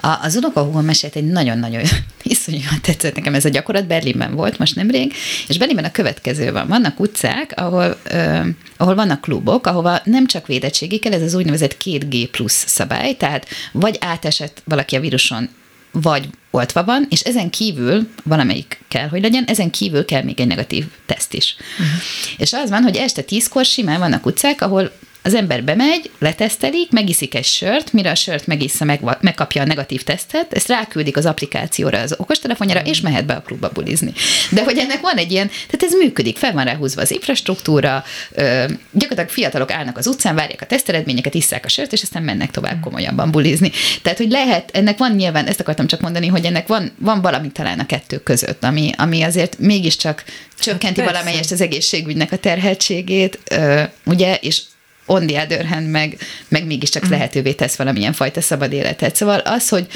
A, 0.01 0.17
az 0.21 0.35
unokahúgom 0.35 0.85
mesélt 0.85 1.15
egy 1.15 1.25
nagyon-nagyon 1.25 1.81
iszonyúan 2.23 2.81
tetszett 2.81 3.15
nekem 3.15 3.33
ez 3.33 3.45
a 3.45 3.49
gyakorlat, 3.49 3.87
Berlinben 3.87 4.35
volt 4.35 4.57
most 4.57 4.75
nemrég, 4.75 5.13
és 5.47 5.57
Berlinben 5.57 5.85
a 5.85 5.91
következő 5.91 6.51
van. 6.51 6.67
Vannak 6.67 6.99
utcák, 6.99 7.53
ahol, 7.55 7.97
ö, 8.03 8.39
ahol 8.77 8.95
vannak 8.95 9.21
klubok, 9.21 9.67
ahova 9.67 10.01
nem 10.03 10.27
csak 10.27 10.47
védettségi 10.47 10.99
kell, 10.99 11.13
ez 11.13 11.21
az 11.21 11.33
úgynevezett 11.33 11.77
2G 11.83 12.27
plusz 12.31 12.63
szabály, 12.67 13.13
tehát 13.13 13.47
vagy 13.71 13.97
átesett 13.99 14.61
valaki 14.65 14.95
a 14.95 14.99
víruson, 14.99 15.49
vagy 15.91 16.29
oltva 16.51 16.83
van, 16.83 17.05
és 17.09 17.21
ezen 17.21 17.49
kívül 17.49 18.07
valamelyik 18.23 18.79
kell, 18.87 19.07
hogy 19.07 19.21
legyen, 19.21 19.43
ezen 19.43 19.69
kívül 19.69 20.05
kell 20.05 20.23
még 20.23 20.39
egy 20.39 20.47
negatív 20.47 20.85
teszt 21.05 21.33
is. 21.33 21.55
Uh-huh. 21.71 22.01
És 22.37 22.53
az 22.53 22.69
van, 22.69 22.83
hogy 22.83 22.95
este 22.95 23.21
tízkor 23.21 23.65
simán 23.65 23.99
vannak 23.99 24.25
utcák, 24.25 24.61
ahol 24.61 24.91
az 25.23 25.33
ember 25.33 25.63
bemegy, 25.63 26.11
letesztelik, 26.19 26.91
megiszik 26.91 27.35
egy 27.35 27.45
sört, 27.45 27.93
mire 27.93 28.11
a 28.11 28.15
sört 28.15 28.47
megissza, 28.47 28.85
meg, 28.85 29.01
megkapja 29.21 29.61
a 29.61 29.65
negatív 29.65 30.03
tesztet, 30.03 30.53
ezt 30.53 30.67
ráküldik 30.67 31.17
az 31.17 31.25
applikációra, 31.25 31.99
az 31.99 32.15
okostelefonjára, 32.17 32.81
és 32.81 33.01
mehet 33.01 33.25
be 33.25 33.33
a 33.33 33.41
klubba 33.41 33.69
bulizni. 33.69 34.13
De 34.51 34.63
hogy 34.63 34.77
ennek 34.77 35.01
van 35.01 35.17
egy 35.17 35.31
ilyen, 35.31 35.47
tehát 35.47 35.83
ez 35.83 35.93
működik, 35.93 36.37
fel 36.37 36.53
van 36.53 36.65
ráhúzva 36.65 37.01
az 37.01 37.11
infrastruktúra, 37.11 38.03
ö, 38.31 38.65
gyakorlatilag 38.91 39.29
fiatalok 39.29 39.71
állnak 39.71 39.97
az 39.97 40.07
utcán, 40.07 40.35
várják 40.35 40.61
a 40.61 40.65
teszteredményeket, 40.65 41.33
isszák 41.33 41.65
a 41.65 41.69
sört, 41.69 41.93
és 41.93 42.01
aztán 42.01 42.23
mennek 42.23 42.51
tovább 42.51 42.79
komolyabban 42.79 43.31
bulizni. 43.31 43.71
Tehát, 44.01 44.17
hogy 44.17 44.29
lehet, 44.29 44.69
ennek 44.73 44.97
van 44.97 45.11
nyilván, 45.11 45.45
ezt 45.45 45.59
akartam 45.59 45.87
csak 45.87 46.01
mondani, 46.01 46.27
hogy 46.27 46.45
ennek 46.45 46.67
van, 46.67 46.91
van 46.99 47.21
valami 47.21 47.51
talán 47.51 47.79
a 47.79 47.85
kettő 47.85 48.17
között, 48.17 48.63
ami, 48.63 48.91
ami 48.97 49.21
azért 49.21 49.57
mégiscsak 49.59 50.23
csökkenti 50.59 51.01
hát 51.01 51.11
valamelyest 51.11 51.51
az 51.51 51.61
egészségügynek 51.61 52.31
a 52.31 52.37
terheltségét, 52.37 53.39
ö, 53.49 53.81
ugye, 54.05 54.35
és 54.35 54.61
on 55.05 55.27
the 55.27 55.43
other 55.43 55.65
hand, 55.65 55.89
meg, 55.89 56.17
meg 56.47 56.65
mégiscsak 56.65 57.07
mm. 57.07 57.09
lehetővé 57.09 57.53
tesz 57.53 57.75
valamilyen 57.75 58.13
fajta 58.13 58.41
szabad 58.41 58.71
életet. 58.71 59.15
Szóval 59.15 59.39
az, 59.39 59.69
hogy, 59.69 59.87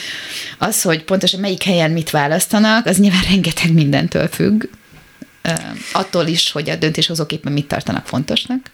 az, 0.57 0.81
hogy 0.81 1.03
pontosan 1.03 1.39
melyik 1.39 1.63
helyen 1.63 1.91
mit 1.91 2.09
választanak, 2.09 2.85
az 2.85 2.97
nyilván 2.97 3.23
rengeteg 3.29 3.73
mindentől 3.73 4.27
függ, 4.27 4.63
attól 5.91 6.27
is, 6.27 6.51
hogy 6.51 6.69
a 6.69 6.75
döntéshozók 6.75 7.31
éppen 7.31 7.51
mit 7.51 7.67
tartanak 7.67 8.05
fontosnak. 8.05 8.71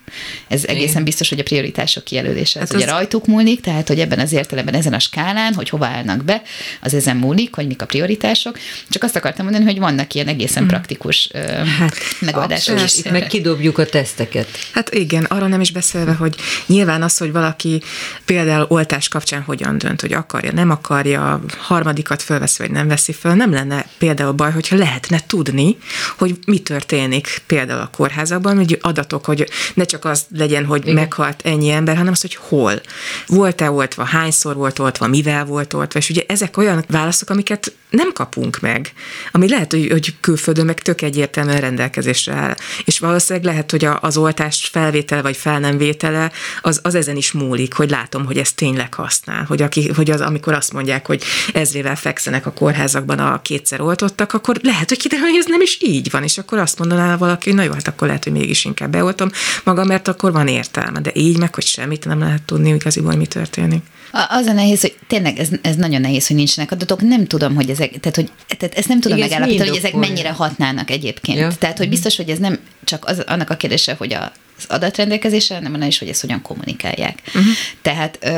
Ez 0.48 0.66
egészen 0.66 1.04
biztos, 1.04 1.30
hogy 1.30 1.40
a 1.40 1.44
prioritások 1.44 2.04
kijelölése 2.04 2.60
hát 2.60 2.70
az, 2.70 2.76
az 2.76 2.82
ugye 2.82 2.92
rajtuk 2.92 3.28
múlik, 3.28 3.62
tehát 3.62 3.88
hogy 3.88 4.00
ebben 4.00 4.20
az 4.20 4.32
értelemben 4.32 4.74
ezen 4.74 4.94
a 4.94 5.00
skálán, 5.00 5.54
hogy 5.54 5.70
hova 5.70 5.86
állnak 5.86 6.24
be, 6.24 6.42
az 6.82 6.94
ezen 6.94 7.18
múlik, 7.18 7.56
hogy 7.56 7.68
mik 7.68 7.82
a 7.82 7.86
prioritások. 7.86 8.60
Csak 8.90 9.04
azt 9.04 9.16
akartam 9.16 9.46
mondani, 9.46 9.66
hogy 9.66 9.80
vannak 9.80 10.14
ilyen 10.14 10.28
egészen 10.28 10.58
hmm. 10.58 10.68
praktikus 10.68 11.30
hát, 11.78 11.96
megoldások. 12.20 12.80
És 12.80 12.98
itt 12.98 13.12
meg 13.12 13.28
kidobjuk 13.28 13.78
a 13.78 13.86
teszteket. 13.86 14.48
Hát 14.72 14.94
igen, 14.94 15.24
arra 15.24 15.48
nem 15.48 15.62
is 15.62 15.72
beszélve, 15.72 16.14
hogy 16.14 16.36
nyilván 16.66 17.02
az, 17.02 17.18
hogy 17.18 17.32
valaki 17.32 17.82
például 18.26 18.66
oltás 18.70 19.08
kapcsán 19.08 19.42
hogyan 19.42 19.78
dönt, 19.78 20.02
hogy 20.02 20.14
akarja, 20.14 20.52
nem 20.52 20.70
akarja, 20.70 21.42
harmadikat 21.58 22.22
fölveszi, 22.22 22.62
vagy 22.62 22.72
nem 22.72 22.88
veszi 22.88 23.14
föl, 23.14 23.34
nem 23.34 23.52
lenne 23.52 23.86
például 23.98 24.32
baj, 24.32 24.52
hogyha 24.52 24.76
lehetne 24.76 25.20
tudni, 25.28 25.78
hogy 26.18 26.36
mit 26.46 26.63
történik 26.64 27.42
például 27.48 27.82
a 27.82 27.90
kórházakban, 27.96 28.56
hogy 28.56 28.78
adatok, 28.82 29.26
hogy 29.26 29.50
ne 29.74 29.84
csak 29.84 30.06
az 30.06 30.26
legyen, 30.36 30.66
hogy 30.66 30.82
Igen. 30.82 30.94
meghalt 30.94 31.42
ennyi 31.44 31.70
ember, 31.70 31.98
hanem 31.98 32.12
az, 32.12 32.22
hogy 32.22 32.36
hol. 32.36 32.82
Volt-e 33.28 33.72
oltva, 33.72 34.04
hányszor 34.04 34.56
volt 34.56 34.80
oltva, 34.80 35.08
mivel 35.08 35.46
volt 35.46 35.74
oltva, 35.74 36.00
és 36.00 36.10
ugye 36.10 36.24
ezek 36.28 36.58
olyan 36.58 36.84
válaszok, 36.88 37.30
amiket 37.30 37.74
nem 37.90 38.12
kapunk 38.12 38.60
meg, 38.60 38.94
ami 39.32 39.50
lehet, 39.50 39.72
hogy, 39.72 39.88
hogy 39.92 40.16
külföldön 40.20 40.66
meg 40.66 40.80
tök 40.80 41.02
egyértelműen 41.02 41.60
rendelkezésre 41.60 42.34
áll. 42.34 42.56
És 42.86 43.00
valószínűleg 43.00 43.48
lehet, 43.48 43.72
hogy 43.72 43.88
az 44.00 44.18
oltás 44.18 44.70
felvétele 44.72 45.22
vagy 45.22 45.38
fel 45.38 45.60
nem 45.60 45.78
vétele, 45.78 46.32
az, 46.62 46.80
az 46.84 46.96
ezen 46.96 47.16
is 47.16 47.32
múlik, 47.32 47.74
hogy 47.74 47.90
látom, 47.90 48.26
hogy 48.26 48.38
ez 48.38 48.54
tényleg 48.54 48.94
használ. 48.94 49.44
Hogy, 49.44 49.62
aki, 49.62 49.92
hogy 49.96 50.12
az, 50.12 50.22
amikor 50.22 50.54
azt 50.54 50.74
mondják, 50.74 51.08
hogy 51.08 51.24
ezrével 51.54 51.96
fekszenek 51.96 52.46
a 52.46 52.52
kórházakban 52.52 53.20
a 53.20 53.42
kétszer 53.42 53.82
oltottak, 53.82 54.34
akkor 54.34 54.60
lehet, 54.62 54.90
hogy 54.90 54.98
kiderül, 54.98 55.26
hogy 55.26 55.38
ez 55.38 55.46
nem 55.46 55.62
is 55.62 55.78
így 55.82 56.12
van, 56.12 56.24
és 56.24 56.38
akkor 56.38 56.53
azt 56.60 56.80
mondaná 56.80 57.18
valaki, 57.18 57.50
hogy 57.50 57.58
na 57.58 57.66
jó, 57.66 57.72
hát 57.72 57.88
akkor 57.88 58.08
lehet, 58.08 58.24
hogy 58.24 58.34
mégis 58.34 58.66
inkább 58.66 58.92
beoltom 58.92 59.30
magam, 59.64 59.88
mert 59.88 60.08
akkor 60.08 60.32
van 60.32 60.48
értelme. 60.48 61.00
De 61.00 61.12
így 61.14 61.38
meg, 61.38 61.56
hogy 61.56 61.66
semmit 61.66 62.06
nem 62.06 62.20
lehet 62.20 62.42
tudni 62.42 62.70
igaziból, 62.70 63.10
hogy 63.10 63.20
mi 63.20 63.26
történik. 63.26 63.82
Az 64.30 64.46
a 64.46 64.54
nehéz, 64.54 64.82
hogy 64.82 64.96
tényleg 65.08 65.40
ez, 65.40 65.50
ez 65.62 65.76
nagyon 65.76 66.02
nehéz, 66.02 66.28
hogy 66.28 66.36
nincsenek 66.36 66.72
adatok. 66.72 67.02
Nem 67.02 67.28
tudom, 67.28 67.56
hogy 67.56 67.70
ezek, 67.70 68.00
tehát, 68.00 68.16
hogy, 68.16 68.32
tehát 68.58 68.78
ezt 68.78 68.88
nem 68.88 69.00
tudom 69.00 69.18
Igen, 69.18 69.30
megállapítani, 69.30 69.70
hogy 69.70 69.78
ezek 69.78 69.94
mennyire 69.94 70.32
hatnának 70.32 70.90
egyébként. 70.90 71.40
Ja. 71.40 71.52
Tehát, 71.60 71.78
hogy 71.78 71.86
mhm. 71.86 71.96
biztos, 71.96 72.16
hogy 72.16 72.30
ez 72.30 72.38
nem 72.38 72.60
csak 72.84 73.06
az, 73.06 73.20
annak 73.20 73.50
a 73.50 73.56
kérdése, 73.56 73.96
hogy 73.98 74.14
a, 74.14 74.32
az 74.58 74.66
adatrendelkezése, 74.68 75.54
hanem 75.54 75.74
annál 75.74 75.88
is, 75.88 76.00
hogy 76.00 76.08
ezt 76.08 76.22
hogyan 76.22 76.42
kommunikálják. 76.42 77.20
Uh-huh. 77.28 77.44
Tehát, 77.82 78.18
ö, 78.22 78.30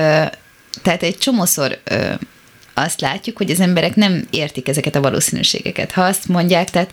tehát 0.82 1.04
egy 1.04 1.18
csomószor 1.18 1.80
ö, 1.84 2.14
azt 2.74 3.02
látjuk, 3.02 3.38
hogy 3.38 3.52
az 3.52 3.60
emberek 3.60 3.96
nem 3.96 4.28
értik 4.30 4.68
ezeket 4.68 4.96
a 4.96 5.02
valószínűségeket. 5.02 5.92
Ha 5.92 6.02
azt 6.02 6.28
mondják, 6.28 6.70
tehát 6.70 6.92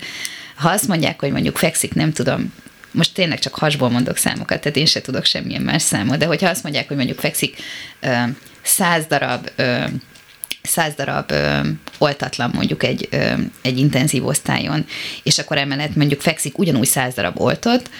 ha 0.62 0.68
azt 0.68 0.88
mondják, 0.88 1.20
hogy 1.20 1.30
mondjuk 1.30 1.56
fekszik, 1.56 1.94
nem 1.94 2.12
tudom, 2.12 2.52
most 2.90 3.14
tényleg 3.14 3.38
csak 3.38 3.54
hasból 3.54 3.90
mondok 3.90 4.16
számokat, 4.16 4.60
tehát 4.60 4.76
én 4.76 4.86
se 4.86 5.00
tudok 5.00 5.24
semmilyen 5.24 5.62
más 5.62 5.82
számot, 5.82 6.18
de 6.18 6.26
hogyha 6.26 6.48
azt 6.48 6.62
mondják, 6.62 6.88
hogy 6.88 6.96
mondjuk 6.96 7.18
fekszik 7.18 7.56
száz 8.62 9.06
darab 9.06 9.48
száz 10.62 10.94
darab 10.94 11.30
ö, 11.30 11.60
oltatlan 11.98 12.50
mondjuk 12.54 12.82
egy, 12.82 13.08
ö, 13.10 13.32
egy 13.62 13.78
intenzív 13.78 14.26
osztályon, 14.26 14.86
és 15.22 15.38
akkor 15.38 15.58
emellett 15.58 15.96
mondjuk 15.96 16.20
fekszik 16.20 16.58
ugyanúgy 16.58 16.86
száz 16.86 17.14
darab 17.14 17.40
oltott, 17.40 17.90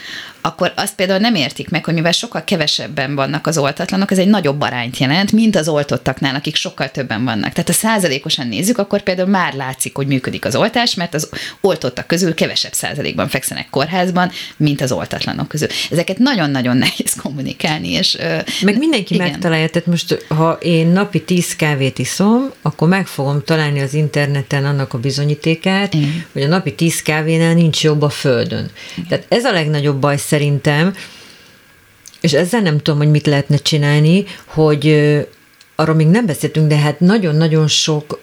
akkor 0.42 0.72
azt 0.76 0.94
például 0.94 1.18
nem 1.18 1.34
értik 1.34 1.68
meg, 1.68 1.84
hogy 1.84 1.94
mivel 1.94 2.12
sokkal 2.12 2.44
kevesebben 2.44 3.14
vannak 3.14 3.46
az 3.46 3.58
oltatlanok, 3.58 4.10
ez 4.10 4.18
egy 4.18 4.28
nagyobb 4.28 4.60
arányt 4.60 4.98
jelent, 4.98 5.32
mint 5.32 5.56
az 5.56 5.68
oltottaknál, 5.68 6.34
akik 6.34 6.56
sokkal 6.56 6.90
többen 6.90 7.24
vannak. 7.24 7.52
Tehát 7.52 7.66
ha 7.66 7.72
százalékosan 7.72 8.46
nézzük, 8.46 8.78
akkor 8.78 9.02
például 9.02 9.28
már 9.28 9.54
látszik, 9.54 9.96
hogy 9.96 10.06
működik 10.06 10.44
az 10.44 10.56
oltás, 10.56 10.94
mert 10.94 11.14
az 11.14 11.28
oltottak 11.60 12.06
közül 12.06 12.34
kevesebb 12.34 12.72
százalékban 12.72 13.28
fekszenek 13.28 13.70
kórházban, 13.70 14.30
mint 14.56 14.80
az 14.80 14.92
oltatlanok 14.92 15.48
közül. 15.48 15.68
Ezeket 15.90 16.18
nagyon-nagyon 16.18 16.76
nehéz 16.76 17.14
kommunikálni. 17.22 17.88
És, 17.88 18.18
meg 18.62 18.78
mindenki 18.78 19.14
igen. 19.14 19.30
megtalálja, 19.30 19.68
tehát 19.68 19.88
most 19.88 20.24
ha 20.28 20.52
én 20.52 20.86
napi 20.86 21.22
10 21.22 21.56
kávét 21.56 21.98
iszom, 21.98 22.50
akkor 22.62 22.88
meg 22.88 23.06
fogom 23.06 23.42
találni 23.44 23.80
az 23.80 23.94
interneten 23.94 24.64
annak 24.64 24.94
a 24.94 24.98
bizonyítékát, 24.98 25.94
igen. 25.94 26.24
hogy 26.32 26.42
a 26.42 26.48
napi 26.48 26.74
10 26.74 27.02
kávénál 27.02 27.54
nincs 27.54 27.82
jobb 27.82 28.02
a 28.02 28.08
földön. 28.08 28.70
Igen. 28.94 29.08
Tehát 29.08 29.24
ez 29.28 29.44
a 29.44 29.52
legnagyobb 29.52 30.00
baj 30.00 30.16
szerintem, 30.32 30.94
és 32.20 32.32
ezzel 32.32 32.60
nem 32.60 32.78
tudom, 32.78 32.98
hogy 32.98 33.10
mit 33.10 33.26
lehetne 33.26 33.56
csinálni, 33.56 34.24
hogy 34.44 34.86
arról 35.74 35.94
még 35.94 36.06
nem 36.06 36.26
beszéltünk, 36.26 36.68
de 36.68 36.76
hát 36.76 37.00
nagyon-nagyon 37.00 37.68
sok 37.68 38.20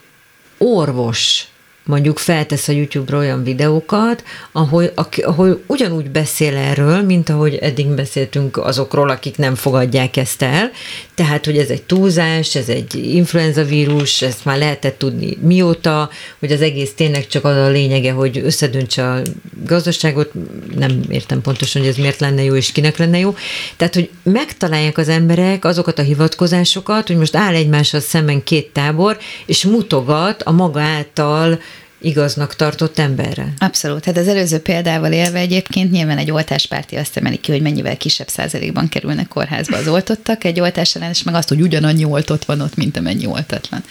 orvos 0.57 1.47
mondjuk 1.89 2.17
feltesz 2.17 2.67
a 2.67 2.71
YouTube-ra 2.71 3.17
olyan 3.17 3.43
videókat, 3.43 4.23
ahol, 4.51 4.91
ahol 5.21 5.61
ugyanúgy 5.65 6.11
beszél 6.11 6.55
erről, 6.55 7.01
mint 7.01 7.29
ahogy 7.29 7.55
eddig 7.55 7.87
beszéltünk 7.87 8.57
azokról, 8.57 9.09
akik 9.09 9.37
nem 9.37 9.55
fogadják 9.55 10.17
ezt 10.17 10.41
el. 10.41 10.71
Tehát, 11.15 11.45
hogy 11.45 11.57
ez 11.57 11.69
egy 11.69 11.81
túlzás, 11.81 12.55
ez 12.55 12.69
egy 12.69 12.95
influenza 12.95 13.63
vírus, 13.63 14.21
ezt 14.21 14.45
már 14.45 14.57
lehetett 14.57 14.97
tudni 14.97 15.37
mióta, 15.41 16.09
hogy 16.39 16.51
az 16.51 16.61
egész 16.61 16.93
tényleg 16.95 17.27
csak 17.27 17.45
az 17.45 17.55
a 17.55 17.69
lényege, 17.69 18.11
hogy 18.11 18.37
összedöntse 18.37 19.11
a 19.11 19.21
gazdaságot, 19.65 20.31
nem 20.75 21.01
értem 21.09 21.41
pontosan, 21.41 21.81
hogy 21.81 21.89
ez 21.89 21.97
miért 21.97 22.19
lenne 22.19 22.43
jó, 22.43 22.55
és 22.55 22.71
kinek 22.71 22.97
lenne 22.97 23.19
jó. 23.19 23.35
Tehát, 23.77 23.93
hogy 23.93 24.09
megtalálják 24.23 24.97
az 24.97 25.09
emberek 25.09 25.65
azokat 25.65 25.99
a 25.99 26.01
hivatkozásokat, 26.01 27.07
hogy 27.07 27.17
most 27.17 27.35
áll 27.35 27.53
egymással 27.53 27.99
szemben 27.99 28.43
két 28.43 28.69
tábor, 28.73 29.17
és 29.45 29.63
mutogat 29.63 30.41
a 30.41 30.51
maga 30.51 30.79
által 30.79 31.59
igaznak 32.01 32.55
tartott 32.55 32.99
emberre. 32.99 33.53
Abszolút. 33.57 34.05
Hát 34.05 34.17
az 34.17 34.27
előző 34.27 34.59
példával 34.59 35.11
élve 35.11 35.39
egyébként 35.39 35.91
nyilván 35.91 36.17
egy 36.17 36.31
oltáspárti 36.31 36.95
azt 36.95 37.17
emeli 37.17 37.37
ki, 37.37 37.51
hogy 37.51 37.61
mennyivel 37.61 37.97
kisebb 37.97 38.27
százalékban 38.27 38.89
kerülnek 38.89 39.27
kórházba 39.27 39.77
az 39.77 39.87
oltottak, 39.87 40.43
egy 40.43 40.59
oltás 40.59 40.95
ellenes 40.95 41.23
meg 41.23 41.35
azt, 41.35 41.49
hogy 41.49 41.61
ugyanannyi 41.61 42.03
oltott 42.03 42.45
van 42.45 42.61
ott, 42.61 42.75
mint 42.75 42.97
amennyi 42.97 43.25
oltatlan. 43.25 43.83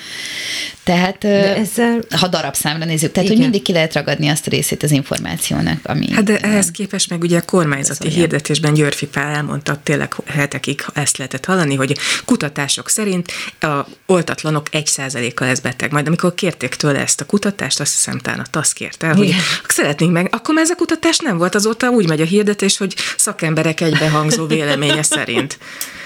Tehát, 0.85 1.19
de 1.19 1.57
ezzel... 1.57 2.01
ha 2.17 2.29
darabszámra 2.29 2.85
nézzük, 2.85 3.13
tehát 3.13 3.29
Igen. 3.29 3.35
hogy 3.37 3.51
mindig 3.51 3.63
ki 3.63 3.73
lehet 3.73 3.95
ragadni 3.95 4.29
azt 4.29 4.47
a 4.47 4.51
részét 4.51 4.83
az 4.83 4.91
információnak, 4.91 5.81
ami... 5.83 6.13
Hát 6.13 6.25
de 6.25 6.39
ehhez 6.39 6.71
képest 6.71 7.11
meg 7.11 7.23
ugye 7.23 7.39
a 7.39 7.43
kormányzati 7.43 8.09
hirdetésben 8.09 8.75
Györfi 8.75 9.07
Pál 9.07 9.35
elmondta, 9.35 9.81
tényleg 9.83 10.15
hetekig 10.27 10.85
ezt 10.95 11.17
lehetett 11.17 11.45
hallani, 11.45 11.75
hogy 11.75 11.99
kutatások 12.25 12.89
szerint 12.89 13.33
a 13.61 13.87
oltatlanok 14.07 14.67
egy 14.71 14.87
százaléka 14.87 15.45
lesz 15.45 15.61
beteg. 15.61 15.93
Majd 15.93 16.07
amikor 16.07 16.35
kérték 16.35 16.75
tőle 16.75 16.99
ezt 16.99 17.21
a 17.21 17.25
kutatást, 17.25 17.81
azt 17.81 17.98
hiszem 18.05 18.19
talán 18.19 18.41
a 18.41 18.47
TASZ 18.51 18.73
kérte, 18.73 19.07
Igen. 19.07 19.17
hogy 19.17 19.35
szeretnénk 19.69 20.13
meg, 20.13 20.29
akkor 20.31 20.55
már 20.55 20.65
ez 20.65 20.71
a 20.71 20.75
kutatás 20.75 21.19
nem 21.19 21.39
volt, 21.39 21.55
azóta 21.55 21.91
úgy 21.91 22.09
megy 22.09 22.21
a 22.21 22.25
hirdetés, 22.25 22.77
hogy 22.77 22.95
szakemberek 23.17 23.81
egybehangzó 23.81 24.47
véleménye 24.47 25.03
szerint. 25.03 25.59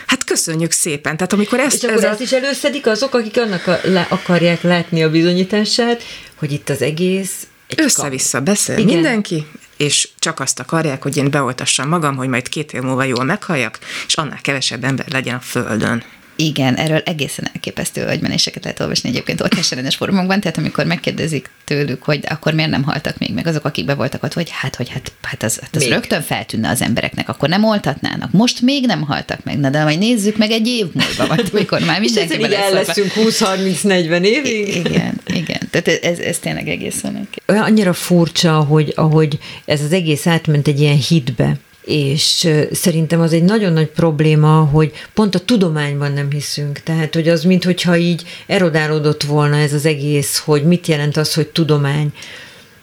Hát 0.07 0.25
köszönjük 0.25 0.73
szépen. 0.73 1.17
Tehát 1.17 1.33
amikor 1.33 1.61
ezt... 1.61 1.77
És 1.77 1.83
akkor 1.83 2.05
ez 2.05 2.11
ezt 2.11 2.21
a... 2.21 2.23
is 2.23 2.33
előszedik 2.33 2.87
azok, 2.87 3.15
akik 3.15 3.37
annak 3.37 3.67
a, 3.67 3.79
le 3.83 4.07
akarják 4.11 4.63
látni 4.63 5.03
a 5.03 5.11
bizonyítását, 5.11 6.03
hogy 6.35 6.53
itt 6.53 6.69
az 6.69 6.83
egész 6.83 7.47
Össze-vissza 7.77 8.41
beszél 8.41 8.79
Igen. 8.79 8.95
mindenki, 8.95 9.47
és 9.77 10.09
csak 10.19 10.41
azt 10.41 10.61
akarják, 10.61 11.03
hogy 11.03 11.17
én 11.17 11.31
beoltassam 11.31 11.89
magam, 11.89 12.17
hogy 12.17 12.29
majd 12.29 12.49
két 12.49 12.73
év 12.73 12.81
múlva 12.81 13.05
jól 13.05 13.25
meghalljak, 13.25 13.79
és 14.07 14.15
annál 14.15 14.41
kevesebb 14.41 14.85
ember 14.85 15.07
legyen 15.09 15.35
a 15.35 15.41
Földön. 15.41 16.03
Igen, 16.37 16.75
erről 16.75 17.03
egészen 17.05 17.49
elképesztő 17.55 18.05
agymenéseket 18.05 18.65
lehet 18.65 18.81
olvasni 18.81 19.09
egyébként 19.09 19.41
oltásellenes 19.41 19.97
fórumokban, 19.97 20.41
tehát 20.41 20.59
amikor 20.59 20.85
megkérdezik 20.85 21.51
tőlük, 21.65 22.03
hogy 22.03 22.21
akkor 22.29 22.55
miért 22.55 22.71
nem 22.71 22.83
haltak 22.83 23.19
még 23.19 23.35
meg 23.35 23.47
azok, 23.47 23.65
akik 23.65 23.85
be 23.85 23.95
voltak 23.95 24.23
ott, 24.23 24.33
hogy 24.33 24.49
hát, 24.51 24.77
hogy 24.77 24.89
hát, 24.89 25.13
hát 25.23 25.43
az, 25.43 25.59
hát 25.61 25.77
az 25.77 25.89
rögtön 25.89 26.23
feltűnne 26.23 26.69
az 26.69 26.83
embereknek, 26.83 27.29
akkor 27.29 27.49
nem 27.49 27.65
oltatnának. 27.65 28.33
Most 28.33 28.61
még 28.61 28.87
nem 28.87 29.03
haltak 29.03 29.45
meg, 29.45 29.59
na 29.59 29.71
de 29.71 29.83
majd 29.83 29.99
nézzük 29.99 30.37
meg 30.37 30.51
egy 30.51 30.67
év 30.67 30.87
múlva, 30.93 31.27
vagy 31.27 31.49
amikor 31.53 31.81
már 31.81 32.01
mindenki 32.11 32.43
És 32.43 32.53
el 32.53 32.73
leszünk 32.73 33.13
20-30-40 33.15 34.23
évig. 34.23 34.69
Igen, 34.69 35.21
igen. 35.27 35.61
Tehát 35.71 35.89
ez, 35.89 36.19
ez 36.19 36.39
tényleg 36.39 36.69
egészen. 36.69 37.29
Olyan 37.49 37.63
annyira 37.63 37.93
furcsa, 37.93 38.53
hogy 38.53 38.93
ahogy 38.97 39.39
ez 39.65 39.81
az 39.83 39.93
egész 39.93 40.27
átment 40.27 40.69
egy 40.69 40.81
ilyen 40.81 40.99
hitbe 40.99 41.57
és 41.85 42.49
szerintem 42.73 43.21
az 43.21 43.33
egy 43.33 43.43
nagyon 43.43 43.73
nagy 43.73 43.89
probléma, 43.89 44.65
hogy 44.65 44.93
pont 45.15 45.35
a 45.35 45.39
tudományban 45.39 46.13
nem 46.13 46.31
hiszünk. 46.31 46.79
Tehát, 46.79 47.15
hogy 47.15 47.29
az, 47.29 47.45
mintha 47.45 47.97
így 47.97 48.23
erodálódott 48.47 49.23
volna 49.23 49.57
ez 49.57 49.73
az 49.73 49.87
egész, 49.87 50.39
hogy 50.39 50.65
mit 50.65 50.87
jelent 50.87 51.17
az, 51.17 51.35
hogy 51.35 51.47
tudomány, 51.47 52.13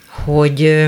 hogy 0.08 0.88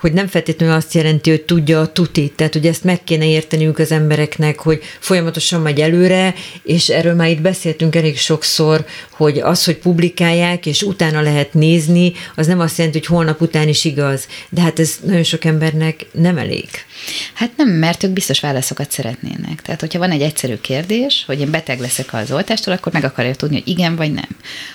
hogy 0.00 0.12
nem 0.12 0.26
feltétlenül 0.26 0.74
azt 0.74 0.94
jelenti, 0.94 1.30
hogy 1.30 1.42
tudja 1.42 1.80
a 1.80 1.92
tutit, 1.92 2.32
tehát 2.32 2.52
hogy 2.52 2.66
ezt 2.66 2.84
meg 2.84 3.04
kéne 3.04 3.26
érteniük 3.26 3.78
az 3.78 3.92
embereknek, 3.92 4.58
hogy 4.58 4.82
folyamatosan 4.98 5.60
megy 5.60 5.80
előre, 5.80 6.34
és 6.62 6.88
erről 6.88 7.14
már 7.14 7.28
itt 7.28 7.40
beszéltünk 7.40 7.96
elég 7.96 8.18
sokszor, 8.18 8.84
hogy 9.10 9.38
az, 9.38 9.64
hogy 9.64 9.76
publikálják, 9.76 10.66
és 10.66 10.82
utána 10.82 11.20
lehet 11.20 11.54
nézni, 11.54 12.12
az 12.36 12.46
nem 12.46 12.60
azt 12.60 12.78
jelenti, 12.78 12.98
hogy 12.98 13.06
holnap 13.06 13.40
után 13.40 13.68
is 13.68 13.84
igaz. 13.84 14.28
De 14.48 14.60
hát 14.60 14.78
ez 14.78 14.98
nagyon 15.04 15.22
sok 15.22 15.44
embernek 15.44 16.06
nem 16.12 16.38
elég. 16.38 16.68
Hát 17.34 17.50
nem, 17.56 17.68
mert 17.68 18.02
ők 18.02 18.10
biztos 18.10 18.40
válaszokat 18.40 18.90
szeretnének. 18.90 19.62
Tehát, 19.62 19.80
hogyha 19.80 19.98
van 19.98 20.10
egy 20.10 20.22
egyszerű 20.22 20.56
kérdés, 20.56 21.24
hogy 21.26 21.40
én 21.40 21.50
beteg 21.50 21.80
leszek 21.80 22.12
az 22.12 22.32
oltástól, 22.32 22.74
akkor 22.74 22.92
meg 22.92 23.04
akarja 23.04 23.34
tudni, 23.34 23.56
hogy 23.56 23.68
igen 23.68 23.96
vagy 23.96 24.12
nem. 24.12 24.28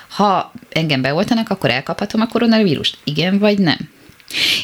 Ha 0.08 0.54
engem 0.70 1.02
beoltanak, 1.02 1.50
akkor 1.50 1.70
elkaphatom 1.70 2.22
a 2.22 2.28
koronavírust. 2.28 2.98
Igen 3.04 3.40
vagy 3.40 3.58
nem. 3.58 3.93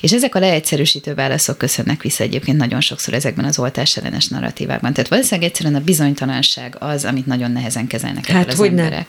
És 0.02 0.12
ezek 0.12 0.36
a 0.36 0.40
leegyszerűsítő 0.40 1.14
válaszok 1.14 1.58
köszönnek 1.58 2.02
vissza 2.02 2.24
egyébként 2.24 2.58
nagyon 2.58 2.82
sokszor 2.82 3.14
ezekben 3.14 3.46
az 3.46 3.60
oltás 3.60 3.98
ellenes 3.98 4.28
narratívában. 4.28 4.94
Tehát 4.94 5.10
valószínűleg 5.10 5.50
egyszerűen 5.50 5.76
a 5.76 5.84
bizonytalanság 5.84 6.76
az, 6.80 7.06
amit 7.06 7.26
nagyon 7.26 7.52
nehezen 7.52 7.88
kezelnek 7.88 8.26
hát, 8.26 8.48
az 8.48 8.58
hogy 8.58 8.68
emberek. 8.68 9.08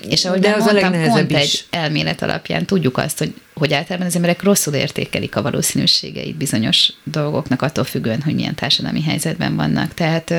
Nem. 0.00 0.10
És 0.10 0.24
ahogy 0.24 0.40
De 0.40 0.54
az 0.54 0.64
mondtam, 0.64 0.92
a 0.92 1.06
pont 1.06 1.30
is. 1.30 1.36
egy 1.36 1.64
elmélet 1.70 2.22
alapján 2.22 2.64
tudjuk 2.64 2.98
azt, 2.98 3.18
hogy, 3.18 3.34
hogy 3.54 3.72
általában 3.72 4.06
az 4.06 4.14
emberek 4.14 4.42
rosszul 4.42 4.74
értékelik 4.74 5.36
a 5.36 5.42
valószínűségeit 5.42 6.36
bizonyos 6.36 6.92
dolgoknak 7.04 7.62
attól 7.62 7.84
függően, 7.84 8.22
hogy 8.22 8.34
milyen 8.34 8.54
társadalmi 8.54 9.02
helyzetben 9.02 9.56
vannak. 9.56 9.94
Tehát 9.94 10.34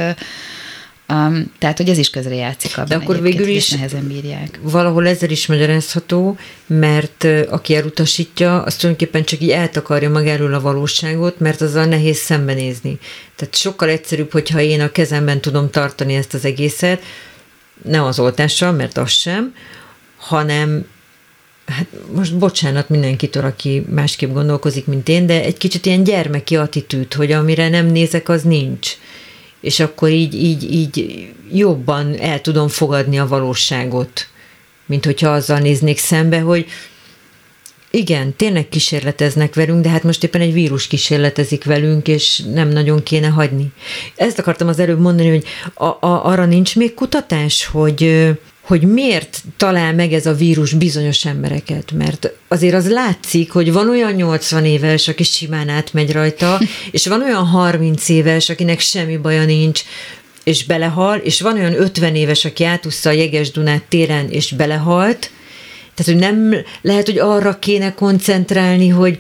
Um, 1.12 1.52
tehát, 1.60 1.78
hogy 1.78 1.90
ez 1.90 1.98
is 1.98 2.10
közre 2.10 2.36
játszik 2.36 2.78
abban 2.78 2.88
De 2.88 2.96
akkor 2.96 3.22
végül 3.22 3.48
is 3.48 3.70
nehezen 3.70 4.08
bírják. 4.08 4.60
Valahol 4.62 5.08
ezzel 5.08 5.30
is 5.30 5.48
magyarázható, 5.48 6.38
mert 6.68 7.28
aki 7.50 7.76
elutasítja, 7.76 8.62
az 8.62 8.76
tulajdonképpen 8.76 9.24
csak 9.24 9.42
így 9.42 9.50
eltakarja 9.50 10.10
magáról 10.10 10.54
a 10.54 10.62
valóságot, 10.62 11.40
mert 11.40 11.62
azzal 11.62 11.86
nehéz 11.86 12.18
szembenézni. 12.18 13.00
Tehát 13.36 13.56
sokkal 13.56 13.90
egyszerűbb, 13.90 14.32
hogyha 14.32 14.60
én 14.60 14.82
a 14.82 14.92
kezemben 14.92 15.42
tudom 15.42 15.70
tartani 15.70 16.14
ezt 16.14 16.34
az 16.34 16.46
egészet, 16.46 17.02
nem 17.84 18.04
az 18.04 18.20
oltással, 18.20 18.72
mert 18.72 18.98
az 18.98 19.10
sem, 19.10 19.54
hanem 20.18 20.86
hát 21.66 21.88
most 22.16 22.38
bocsánat 22.38 22.90
mindenkitől, 22.90 23.46
aki 23.46 23.86
másképp 23.90 24.32
gondolkozik, 24.32 24.86
mint 24.86 25.10
én, 25.10 25.26
de 25.26 25.44
egy 25.44 25.58
kicsit 25.58 25.86
ilyen 25.86 26.04
gyermeki 26.04 26.56
attitűd, 26.56 27.14
hogy 27.14 27.32
amire 27.32 27.70
nem 27.70 27.86
nézek, 27.86 28.30
az 28.30 28.42
nincs 28.42 28.98
és 29.62 29.80
akkor 29.80 30.10
így, 30.10 30.34
így, 30.34 30.74
így 30.74 31.28
jobban 31.52 32.16
el 32.20 32.42
tudom 32.42 32.68
fogadni 32.68 33.20
a 33.20 33.28
valóságot, 33.28 34.28
mint 34.86 35.06
hogyha 35.06 35.30
azzal 35.30 35.60
néznék 35.60 35.98
szembe, 35.98 36.40
hogy 36.40 36.66
igen, 37.92 38.36
tényleg 38.36 38.70
kísérleteznek 38.70 39.56
velünk, 39.56 39.84
de 39.84 39.90
hát 39.90 40.04
most 40.04 40.24
éppen 40.24 40.42
egy 40.42 40.54
vírus 40.54 40.88
kísérletezik 40.88 41.64
velünk, 41.64 42.08
és 42.08 42.42
nem 42.54 42.68
nagyon 42.68 43.04
kéne 43.04 43.28
hagyni. 43.28 43.72
Ezt 44.16 44.40
akartam 44.40 44.68
az 44.68 44.80
előbb 44.80 45.00
mondani, 45.00 45.30
hogy 45.30 45.46
a, 45.74 45.86
a, 45.86 46.26
arra 46.26 46.46
nincs 46.46 46.76
még 46.76 46.94
kutatás, 46.94 47.66
hogy 47.66 48.30
hogy 48.72 48.84
miért 48.84 49.44
talál 49.58 49.94
meg 49.94 50.14
ez 50.14 50.26
a 50.26 50.34
vírus 50.34 50.74
bizonyos 50.74 51.26
embereket, 51.26 51.92
mert 51.92 52.32
azért 52.48 52.74
az 52.74 52.90
látszik, 52.90 53.52
hogy 53.52 53.72
van 53.72 53.90
olyan 53.90 54.14
80 54.14 54.66
éves, 54.66 55.08
aki 55.08 55.24
simán 55.24 55.70
átmegy 55.70 56.12
rajta, 56.12 56.60
és 56.92 57.08
van 57.08 57.22
olyan 57.22 57.46
30 57.46 58.10
éves, 58.10 58.50
akinek 58.50 58.80
semmi 58.80 59.18
baja 59.18 59.46
nincs, 59.46 59.82
és 60.44 60.66
belehal, 60.66 61.18
és 61.18 61.42
van 61.42 61.54
olyan 61.54 61.82
50 61.82 62.16
éves, 62.16 62.46
aki 62.46 62.64
átúszta 62.64 63.10
a 63.10 63.14
Jeges 63.14 63.52
Dunát 63.52 63.84
téren, 63.84 64.30
és 64.30 64.52
belehalt, 64.52 65.32
tehát, 65.96 66.12
hogy 66.12 66.32
nem 66.32 66.56
lehet, 66.82 67.06
hogy 67.06 67.20
arra 67.20 67.60
kéne 67.60 67.94
koncentrálni, 67.94 68.88
hogy 68.88 69.18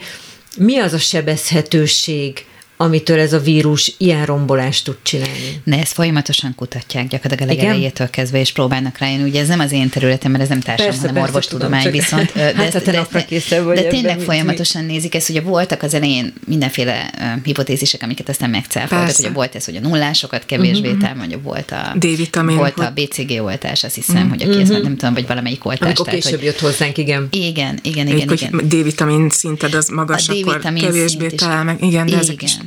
mi 0.58 0.78
az 0.78 0.93
a 0.93 0.99
sebezhetőség, 0.99 2.45
amitől 2.82 3.20
ez 3.20 3.34
a 3.34 3.40
vírus 3.40 3.94
ilyen 3.98 4.26
rombolást 4.26 4.84
tud 4.84 4.98
csinálni. 5.04 5.62
De 5.64 5.80
ezt 5.80 5.94
folyamatosan 5.94 6.56
kutatják 6.56 7.08
gyakorlatilag 7.08 7.52
a 7.52 7.56
legelejétől 7.56 8.10
kezdve, 8.10 8.40
és 8.40 8.52
próbálnak 8.52 8.98
rájönni. 8.98 9.30
Ugye 9.30 9.42
ez 9.42 9.48
nem 9.48 9.60
az 9.60 9.72
én 9.72 9.90
területem, 9.90 10.32
mert 10.32 10.44
ez 10.44 10.50
nem 10.50 10.60
társam, 10.60 10.86
persze, 10.86 11.00
hanem 11.00 11.14
persze, 11.14 11.30
orvostudomány 11.30 11.84
tudom, 11.84 11.98
viszont. 11.98 12.34
De, 12.34 12.44
hát, 12.56 12.76
ezt, 12.76 12.86
de, 12.86 13.06
de, 13.50 13.74
de 13.74 13.84
tényleg 13.84 14.20
folyamatosan 14.20 14.84
mi? 14.84 14.92
nézik 14.92 15.16
ezt, 15.16 15.30
ugye 15.30 15.42
voltak 15.42 15.84
az 15.84 15.94
elején 15.94 16.34
mindenféle 16.46 17.12
uh, 17.18 17.44
hipotézisek, 17.44 18.04
amiket 18.04 18.30
aztán 18.30 18.50
megcáfoltak, 18.50 19.16
ugye 19.20 19.30
volt 19.30 19.56
ez, 19.56 19.66
hogy 19.66 19.76
a 19.76 19.80
nullásokat 19.80 20.46
kevésbé 20.46 20.88
uh-huh. 20.88 21.04
támadja, 21.04 21.40
volt 21.42 21.72
a, 21.72 21.94
D-vitamin, 21.96 22.56
volt 22.56 22.80
a 22.80 22.92
BCG 22.96 23.42
oltás, 23.42 23.84
azt 23.84 23.96
hiszem, 23.96 24.16
uh-huh. 24.16 24.30
hogy 24.30 24.42
aki 24.42 24.62
ezt 24.62 24.72
nem 24.72 24.98
tudom, 24.98 25.14
vagy 25.14 25.28
valamelyik 25.28 25.66
oltás. 25.66 25.82
Amikor 25.88 26.06
tehát, 26.06 26.22
később 26.22 26.40
hogy, 26.40 26.48
jött 26.48 26.60
hozzánk, 26.60 26.98
igen. 26.98 27.28
Igen, 27.32 27.80
igen, 27.82 28.08
igen. 28.08 28.32
igen. 28.32 28.62
D-vitamin 28.68 29.30
szinted 29.30 29.74
az 29.74 29.88
magas, 29.88 30.28
akkor 30.28 30.60
kevésbé 30.60 31.28
talál 31.28 31.64
meg. 31.64 31.84
Igen, 31.84 32.06
de 32.06 32.18
ezek 32.18 32.42
is 32.42 32.58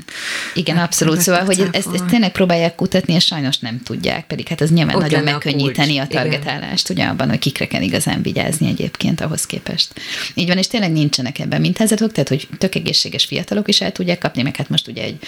igen, 0.55 0.79
abszolút. 0.79 1.21
Szóval, 1.21 1.45
hogy 1.45 1.69
ezt, 1.73 1.89
ezt 1.95 2.05
tényleg 2.05 2.33
próbálják 2.33 2.75
kutatni, 2.75 3.15
és 3.15 3.25
sajnos 3.25 3.59
nem 3.59 3.81
tudják, 3.83 4.27
pedig 4.27 4.49
hát 4.49 4.61
az 4.61 4.71
nyilván 4.71 4.95
Ott 4.95 5.03
nagyon 5.03 5.23
megkönnyíteni 5.23 5.99
a, 5.99 6.03
a 6.03 6.07
targetálást, 6.07 6.91
ugye 6.91 7.05
abban, 7.05 7.29
hogy 7.29 7.39
kikre 7.39 7.67
kell 7.67 7.83
igazán 7.83 8.23
vigyázni 8.23 8.69
egyébként 8.69 9.21
ahhoz 9.21 9.47
képest. 9.47 9.93
Így 10.35 10.49
van, 10.49 10.59
és 10.59 10.67
tényleg 10.67 10.93
nincsenek 10.93 11.39
ebben 11.39 11.61
mintázatok, 11.61 12.13
tehát 12.13 12.29
hogy 12.29 12.49
tök 12.59 12.75
egészséges 12.75 13.25
fiatalok 13.25 13.69
is 13.69 13.81
el 13.81 13.93
tudják 13.93 14.19
kapni, 14.19 14.43
meg 14.43 14.57
hát 14.57 14.69
most 14.69 14.89
ugye 14.89 15.03
egy 15.03 15.19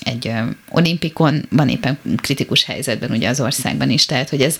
egy 0.00 0.32
olimpikon 0.68 1.46
van 1.50 1.68
éppen 1.68 1.98
kritikus 2.16 2.64
helyzetben 2.64 3.10
ugye 3.10 3.28
az 3.28 3.40
országban 3.40 3.90
is, 3.90 4.06
tehát 4.06 4.28
hogy 4.28 4.40
ez, 4.40 4.56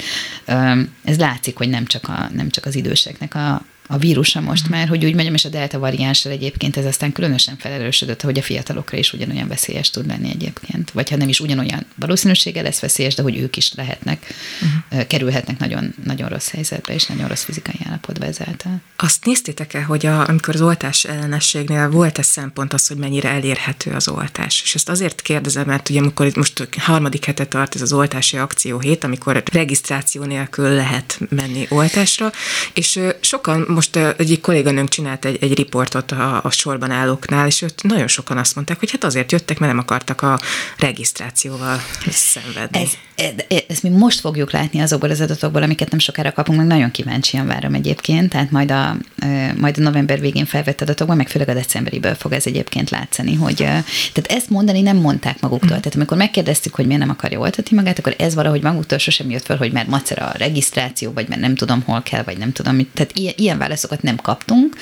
ez 1.05 1.19
látszik, 1.19 1.57
hogy 1.57 1.69
nem 1.69 1.87
csak, 1.87 2.09
a, 2.09 2.31
nem 2.35 2.51
csak 2.51 2.67
az 2.67 2.75
időseknek 2.75 3.35
a, 3.35 3.63
a 3.93 3.99
vírusa 3.99 4.41
most 4.41 4.69
már, 4.69 4.89
hogy 4.89 5.05
úgy 5.05 5.15
mondjam, 5.15 5.35
és 5.35 5.45
a 5.45 5.49
delta 5.49 5.79
variánssal 5.79 6.33
egyébként 6.33 6.77
ez 6.77 6.85
aztán 6.85 7.13
különösen 7.13 7.57
felerősödött, 7.57 8.21
hogy 8.21 8.39
a 8.39 8.43
fiatalokra 8.43 8.97
is 8.97 9.13
ugyanolyan 9.13 9.49
veszélyes 9.49 9.91
tud 9.91 10.07
lenni 10.07 10.31
egyébként. 10.31 10.91
Vagy 10.91 11.11
ha 11.11 11.17
nem 11.17 11.29
is 11.29 11.41
ugyanolyan 11.41 11.87
valószínűséggel 11.95 12.63
lesz 12.63 12.81
veszélyes, 12.81 13.15
de 13.15 13.23
hogy 13.23 13.39
ők 13.39 13.57
is 13.57 13.73
lehetnek, 13.75 14.27
uh-huh. 14.61 15.07
kerülhetnek 15.07 15.59
nagyon, 15.59 15.95
nagyon 16.05 16.29
rossz 16.29 16.51
helyzetbe, 16.51 16.95
és 16.95 17.07
nagyon 17.07 17.29
rossz 17.29 17.43
fizikai 17.43 17.75
állapotba 17.87 18.25
ezáltal. 18.25 18.81
Azt 18.97 19.25
néztétek-e, 19.25 19.83
hogy 19.83 20.07
a, 20.07 20.29
amikor 20.29 20.55
az 20.55 20.63
oltás 20.63 21.05
ellenességnél 21.05 21.91
volt 21.91 22.19
ez 22.19 22.27
szempont 22.27 22.73
az, 22.73 22.87
hogy 22.87 22.97
mennyire 22.97 23.29
elérhető 23.29 23.91
az 23.91 24.09
oltás? 24.09 24.63
És 24.63 24.75
ezt 24.75 24.89
azért 24.89 25.23
kérdezem, 25.23 25.67
mert 25.67 25.89
ugye 25.89 26.01
amikor 26.01 26.27
itt 26.27 26.37
most 26.37 26.69
harmadik 26.79 27.25
hete 27.25 27.47
tart 27.47 27.75
ez 27.75 27.83
az 27.83 27.93
oltási 27.93 28.37
akció 28.37 28.79
hét, 28.79 29.05
amikor 29.05 29.43
regisztráció 29.53 30.25
nélkül 30.25 30.69
lehet 30.69 31.21
menni 31.29 31.67
oltásra, 31.71 32.33
és 32.75 33.01
sokan 33.21 33.65
most 33.81 33.97
egyik 34.21 34.41
kolléganőnk 34.41 34.89
csinált 34.89 35.25
egy, 35.25 35.39
egy 35.41 35.55
riportot 35.55 36.13
a, 36.13 36.45
a 36.45 36.51
sorban 36.51 36.91
állóknál, 36.91 37.47
és 37.47 37.63
ott 37.63 37.83
nagyon 37.83 38.09
sokan 38.09 38.39
azt 38.39 38.55
mondták, 38.55 38.79
hogy 38.79 38.91
hát 38.91 39.05
azért 39.05 39.33
jöttek, 39.33 39.59
mert 39.59 39.73
nem 39.73 39.81
akartak 39.81 40.23
a 40.23 40.39
regisztrációval 40.79 41.81
szenvedni. 42.11 42.81
Ez, 42.81 42.91
ez, 43.15 43.63
ezt 43.69 43.83
mi 43.83 43.89
most 43.89 44.21
fogjuk 44.21 44.53
látni 44.53 44.81
azokból 44.81 45.11
az 45.11 45.21
adatokból, 45.21 45.63
amiket 45.63 45.91
nem 45.91 45.99
sokára 45.99 46.33
kapunk, 46.33 46.59
meg 46.59 46.67
nagyon 46.67 46.91
kíváncsian 46.91 47.47
várom 47.47 47.75
egyébként, 47.75 48.31
tehát 48.31 48.51
majd 48.51 48.71
a, 48.71 48.97
majd 49.57 49.79
a 49.79 49.83
november 49.83 50.21
végén 50.21 50.47
felvett 50.47 50.81
adatokban, 50.81 51.17
meg 51.17 51.29
főleg 51.29 51.49
a 51.49 51.55
decemberiből 51.55 52.15
fog 52.15 52.33
ez 52.33 52.47
egyébként 52.47 52.91
látszani, 52.91 53.35
hogy 53.35 53.57
tehát 53.57 54.27
ezt 54.27 54.51
mondani 54.51 54.81
nem 54.81 54.97
mondták 54.97 55.41
maguktól. 55.41 55.77
Mm. 55.77 55.81
Tehát 55.81 55.95
amikor 55.95 56.17
megkérdeztük, 56.17 56.75
hogy 56.75 56.87
miért 56.87 57.01
nem 57.01 57.11
akarja 57.11 57.39
oltatni 57.39 57.77
magát, 57.77 57.99
akkor 57.99 58.15
ez 58.19 58.35
valahogy 58.35 58.63
maguktól 58.63 58.99
sosem 58.99 59.31
jött 59.31 59.45
fel, 59.45 59.57
hogy 59.57 59.73
mert 59.73 59.89
macera 59.89 60.27
a 60.27 60.37
regisztráció, 60.37 61.13
vagy 61.13 61.29
mert 61.29 61.41
nem 61.41 61.55
tudom 61.55 61.83
hol 61.83 62.03
kell, 62.03 62.23
vagy 62.23 62.39
nem 62.39 62.53
tudom 62.53 62.75
mit. 62.75 62.89
Tehát 62.95 63.13
ilyen, 63.15 63.35
ilyen 63.37 63.59
válaszokat 63.71 64.03
nem 64.03 64.17
kaptunk. 64.17 64.77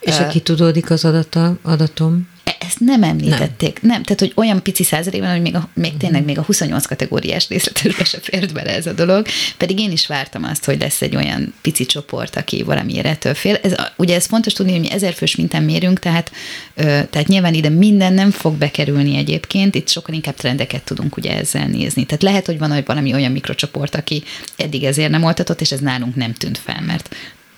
És 0.00 0.18
aki 0.18 0.40
tudódik 0.40 0.90
az 0.90 1.04
adata, 1.04 1.58
adatom? 1.62 2.28
Ezt 2.58 2.80
nem 2.80 3.02
említették. 3.02 3.80
Nem. 3.82 3.90
nem. 3.90 4.02
Tehát, 4.02 4.20
hogy 4.20 4.32
olyan 4.34 4.62
pici 4.62 4.82
százalék 4.82 5.20
van, 5.20 5.30
hogy 5.30 5.40
még, 5.40 5.54
a, 5.54 5.68
még 5.74 5.96
tényleg 5.96 6.24
még 6.24 6.38
a 6.38 6.42
28 6.42 6.86
kategóriás 6.86 7.48
részletesbe 7.48 8.04
se 8.04 8.18
fért 8.20 8.52
bele 8.52 8.74
ez 8.74 8.86
a 8.86 8.92
dolog. 8.92 9.26
Pedig 9.56 9.78
én 9.78 9.90
is 9.90 10.06
vártam 10.06 10.44
azt, 10.44 10.64
hogy 10.64 10.80
lesz 10.80 11.02
egy 11.02 11.16
olyan 11.16 11.54
pici 11.60 11.86
csoport, 11.86 12.36
aki 12.36 12.62
valamiért 12.62 13.06
ettől 13.06 13.34
fél. 13.34 13.58
Ez, 13.62 13.74
ugye 13.96 14.14
ez 14.14 14.26
fontos 14.26 14.52
tudni, 14.52 14.72
hogy 14.72 14.80
mi 14.80 14.90
ezer 14.90 15.12
fős 15.12 15.36
mintán 15.36 15.62
mérünk, 15.62 15.98
tehát, 15.98 16.30
ö, 16.74 16.82
tehát 16.82 17.26
nyilván 17.26 17.54
ide 17.54 17.68
minden 17.68 18.12
nem 18.12 18.30
fog 18.30 18.54
bekerülni 18.54 19.16
egyébként, 19.16 19.74
itt 19.74 19.88
sokkal 19.88 20.14
inkább 20.14 20.34
trendeket 20.34 20.82
tudunk 20.82 21.16
ugye 21.16 21.36
ezzel 21.36 21.66
nézni. 21.66 22.04
Tehát 22.04 22.22
lehet, 22.22 22.46
hogy 22.46 22.58
van 22.58 22.72
hogy 22.72 22.86
valami 22.86 23.12
olyan 23.12 23.32
mikrocsoport, 23.32 23.94
aki 23.94 24.22
eddig 24.56 24.84
ezért 24.84 25.10
nem 25.10 25.22
oltatott, 25.22 25.60
és 25.60 25.72
ez 25.72 25.80
nálunk 25.80 26.14
nem 26.14 26.32
tűnt 26.32 26.58
fel, 26.58 26.82
mert 26.86 27.14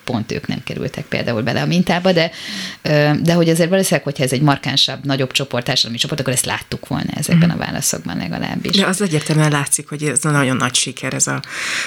pont 0.09 0.31
ők 0.31 0.47
nem 0.47 0.63
kerültek 0.63 1.05
például 1.05 1.41
bele 1.41 1.61
a 1.61 1.65
mintába, 1.65 2.11
de, 2.11 2.31
de 3.21 3.33
hogy 3.33 3.49
azért 3.49 3.69
valószínűleg, 3.69 4.03
hogyha 4.03 4.23
ez 4.23 4.31
egy 4.31 4.41
markánsabb, 4.41 5.05
nagyobb 5.05 5.31
csoport, 5.31 5.65
társadalmi 5.65 5.97
csoport, 5.97 6.19
akkor 6.19 6.33
ezt 6.33 6.45
láttuk 6.45 6.87
volna 6.87 7.11
ezekben 7.15 7.49
a 7.49 7.57
válaszokban 7.57 8.17
legalábbis. 8.17 8.75
De 8.75 8.85
az 8.85 9.01
egyértelműen 9.01 9.51
látszik, 9.51 9.89
hogy 9.89 10.03
ez 10.03 10.25
a 10.25 10.29
nagyon 10.29 10.55
nagy 10.55 10.75
siker, 10.75 11.13
ez 11.13 11.27
a, 11.27 11.41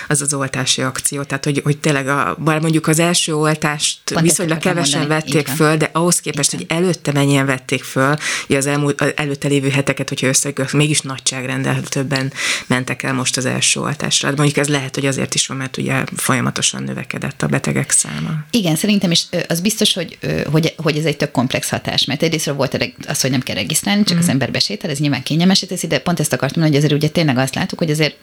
az, 0.09 0.21
az 0.21 0.35
oltási 0.35 0.83
akció. 0.83 1.23
Tehát, 1.23 1.45
hogy, 1.45 1.61
hogy 1.65 1.79
tényleg, 1.79 2.09
a, 2.09 2.37
bár 2.39 2.61
mondjuk 2.61 2.87
az 2.87 2.99
első 2.99 3.35
oltást 3.35 3.99
pont 4.05 4.21
viszonylag 4.21 4.59
kevesen 4.59 5.01
mondani. 5.01 5.21
vették 5.21 5.47
föl, 5.47 5.77
de 5.77 5.91
ahhoz 5.93 6.21
képest, 6.21 6.51
hogy 6.51 6.65
előtte 6.69 7.13
mennyien 7.13 7.47
vették 7.47 7.83
föl, 7.83 8.15
az 8.49 8.67
elmúlt, 8.67 9.01
az 9.01 9.13
előtte 9.17 9.49
lévő 9.49 9.69
heteket, 9.69 10.09
hogyha 10.09 10.27
összegök, 10.27 10.73
mégis 10.73 11.01
nagyságrendel 11.01 11.81
többen 11.83 12.33
mentek 12.67 13.03
el 13.03 13.13
most 13.13 13.37
az 13.37 13.45
első 13.45 13.81
oltásra. 13.81 14.29
De 14.29 14.37
mondjuk 14.37 14.59
ez 14.59 14.69
lehet, 14.69 14.95
hogy 14.95 15.07
azért 15.07 15.35
is 15.35 15.47
van, 15.47 15.57
mert 15.57 15.77
ugye 15.77 16.05
folyamatosan 16.17 16.83
növekedett 16.83 17.43
a 17.43 17.47
betegek 17.47 17.91
száma 17.91 18.12
száma. 18.15 18.45
Igen, 18.51 18.77
szerintem 18.77 19.11
is 19.11 19.27
az 19.49 19.61
biztos, 19.61 19.95
hogy, 19.95 20.19
hogy, 20.51 20.75
hogy 20.77 20.97
ez 20.97 21.05
egy 21.05 21.17
tök 21.17 21.31
komplex 21.31 21.69
hatás, 21.69 22.05
mert 22.05 22.23
egyrészt 22.23 22.47
volt 22.47 22.89
az, 23.07 23.21
hogy 23.21 23.31
nem 23.31 23.41
kell 23.41 23.55
regisztrálni, 23.55 24.05
csak 24.05 24.17
mm. 24.17 24.21
az 24.21 24.29
ember 24.29 24.51
besétel, 24.51 24.91
ez 24.91 24.99
nyilván 24.99 25.23
kényelmesé 25.23 25.67
teszi, 25.67 25.87
de 25.87 25.99
pont 25.99 26.21
ezt 26.21 26.33
akartam 26.33 26.63
mondani, 26.63 26.83
hogy 26.83 26.91
azért 26.91 27.03
ugye 27.03 27.13
tényleg 27.13 27.39
azt 27.39 27.55
látjuk, 27.55 27.81
hogy 27.81 27.91
azért, 27.91 28.17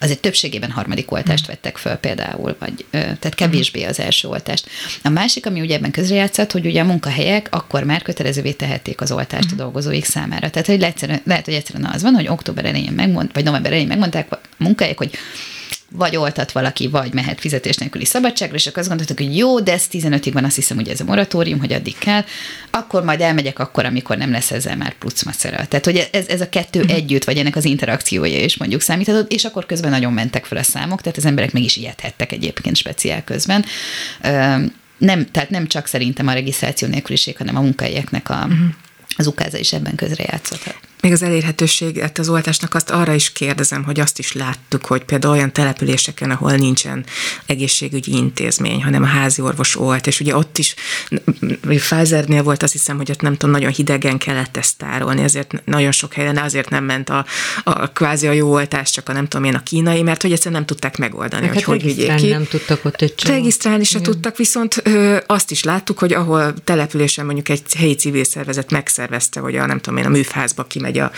azért 0.00 0.20
többségében 0.20 0.70
harmadik 0.70 1.12
oltást 1.12 1.44
mm. 1.44 1.46
vettek 1.46 1.76
föl 1.76 1.94
például, 1.94 2.56
vagy 2.58 2.84
tehát 2.90 3.34
kevésbé 3.34 3.82
az 3.82 3.98
első 4.00 4.28
oltást. 4.28 4.68
A 5.02 5.08
másik, 5.08 5.46
ami 5.46 5.60
ugye 5.60 5.74
ebben 5.74 5.90
közrejátszott, 5.90 6.52
hogy 6.52 6.66
ugye 6.66 6.80
a 6.80 6.84
munkahelyek 6.84 7.48
akkor 7.50 7.84
már 7.84 8.02
kötelezővé 8.02 8.52
tehették 8.52 9.00
az 9.00 9.12
oltást 9.12 9.52
mm. 9.52 9.54
a 9.54 9.56
dolgozóik 9.56 10.04
számára. 10.04 10.50
Tehát 10.50 10.66
hogy 10.66 10.80
lehet, 10.80 11.20
lehet, 11.24 11.44
hogy 11.44 11.54
egyszerűen 11.54 11.90
az 11.92 12.02
van, 12.02 12.14
hogy 12.14 12.28
október 12.28 12.64
elején 12.64 12.92
megmond, 12.92 13.30
vagy 13.32 13.44
november 13.44 13.70
elején 13.70 13.88
megmondták 13.88 14.32
a 14.32 14.40
munkahelyek, 14.56 14.98
hogy 14.98 15.10
vagy 15.92 16.16
oltat 16.16 16.52
valaki, 16.52 16.88
vagy 16.88 17.14
mehet 17.14 17.40
fizetés 17.40 17.76
nélküli 17.76 18.04
szabadságra, 18.04 18.54
és 18.54 18.66
akkor 18.66 18.78
azt 18.78 18.88
gondoltuk, 18.88 19.18
hogy 19.18 19.36
jó, 19.36 19.60
de 19.60 19.72
ez 19.72 19.84
15-ig 19.92 20.30
van, 20.32 20.44
azt 20.44 20.54
hiszem, 20.54 20.76
hogy 20.76 20.88
ez 20.88 21.00
a 21.00 21.04
moratórium, 21.04 21.58
hogy 21.58 21.72
addig 21.72 21.98
kell, 21.98 22.24
akkor 22.70 23.04
majd 23.04 23.20
elmegyek 23.20 23.58
akkor, 23.58 23.84
amikor 23.84 24.16
nem 24.16 24.30
lesz 24.30 24.50
ezzel 24.50 24.76
már 24.76 24.94
plusz 24.98 25.22
macera. 25.22 25.66
Tehát, 25.66 25.84
hogy 25.84 26.08
ez, 26.12 26.26
ez 26.26 26.40
a 26.40 26.48
kettő 26.48 26.80
uh-huh. 26.80 26.96
együtt, 26.96 27.24
vagy 27.24 27.38
ennek 27.38 27.56
az 27.56 27.64
interakciója 27.64 28.44
is 28.44 28.56
mondjuk 28.56 28.80
számíthatott, 28.80 29.32
és 29.32 29.44
akkor 29.44 29.66
közben 29.66 29.90
nagyon 29.90 30.12
mentek 30.12 30.44
fel 30.44 30.58
a 30.58 30.62
számok, 30.62 31.00
tehát 31.00 31.18
az 31.18 31.24
emberek 31.24 31.52
meg 31.52 31.62
is 31.62 31.76
ijedhettek 31.76 32.32
egyébként 32.32 32.76
speciál 32.76 33.24
közben. 33.24 33.64
Nem, 34.98 35.26
tehát 35.30 35.50
nem 35.50 35.66
csak 35.66 35.86
szerintem 35.86 36.26
a 36.26 36.32
regisztráció 36.32 36.88
nélküliség, 36.88 37.36
hanem 37.36 37.56
a 37.56 37.60
munkahelyeknek 37.60 38.30
a, 38.30 38.34
uh-huh 38.34 38.58
az 39.20 39.26
ukáza 39.26 39.58
is 39.58 39.72
ebben 39.72 39.94
közrejátszott. 39.94 40.74
Még 41.00 41.12
az 41.12 41.22
elérhetőséget 41.22 42.18
az 42.18 42.28
oltásnak 42.28 42.74
azt 42.74 42.90
arra 42.90 43.12
is 43.12 43.32
kérdezem, 43.32 43.84
hogy 43.84 44.00
azt 44.00 44.18
is 44.18 44.32
láttuk, 44.32 44.86
hogy 44.86 45.04
például 45.04 45.34
olyan 45.34 45.52
településeken, 45.52 46.30
ahol 46.30 46.52
nincsen 46.52 47.04
egészségügyi 47.46 48.12
intézmény, 48.12 48.82
hanem 48.82 49.02
a 49.02 49.06
házi 49.06 49.42
orvos 49.42 49.78
olt, 49.78 50.06
és 50.06 50.20
ugye 50.20 50.36
ott 50.36 50.58
is 50.58 50.74
Pfizernél 51.60 52.42
volt 52.42 52.62
azt 52.62 52.72
hiszem, 52.72 52.96
hogy 52.96 53.10
ott 53.10 53.20
nem 53.20 53.36
tudom, 53.36 53.50
nagyon 53.50 53.70
hidegen 53.70 54.18
kellett 54.18 54.56
ezt 54.56 54.76
tárolni, 54.76 55.22
ezért 55.22 55.64
nagyon 55.64 55.92
sok 55.92 56.12
helyen 56.12 56.36
azért 56.36 56.68
nem 56.68 56.84
ment 56.84 57.08
a, 57.08 57.24
a 57.64 57.86
kvázi 57.86 58.26
a 58.26 58.32
jó 58.32 58.52
oltás, 58.52 58.90
csak 58.90 59.08
a 59.08 59.12
nem 59.12 59.28
tudom 59.28 59.46
én 59.46 59.54
a 59.54 59.62
kínai, 59.62 60.02
mert 60.02 60.22
hogy 60.22 60.32
egyszerűen 60.32 60.54
nem 60.54 60.66
tudták 60.66 60.98
megoldani, 60.98 61.46
hát 61.46 61.54
hogy 61.54 61.62
hogy 61.62 61.82
vigyék 61.82 62.14
ki. 62.14 62.28
nem 62.28 62.46
tudtak 62.46 62.84
ott 62.84 63.02
egy 63.02 63.14
Regisztrálni 63.26 63.84
se 63.84 64.00
tudtak, 64.00 64.36
viszont 64.36 64.80
ö, 64.84 65.16
azt 65.26 65.50
is 65.50 65.64
láttuk, 65.64 65.98
hogy 65.98 66.12
ahol 66.12 66.54
településen 66.64 67.24
mondjuk 67.24 67.48
egy 67.48 67.74
helyi 67.74 67.94
civil 67.94 68.24
szervezet 68.24 68.70
megszervezte, 68.70 69.40
hogy 69.40 69.56
a 69.56 69.66
nem 69.66 69.80
tudom 69.80 69.98
én 69.98 70.04
a 70.04 70.08
műfázba 70.08 70.64
kimegy 70.64 70.89
megy 70.90 70.98
a, 70.98 71.10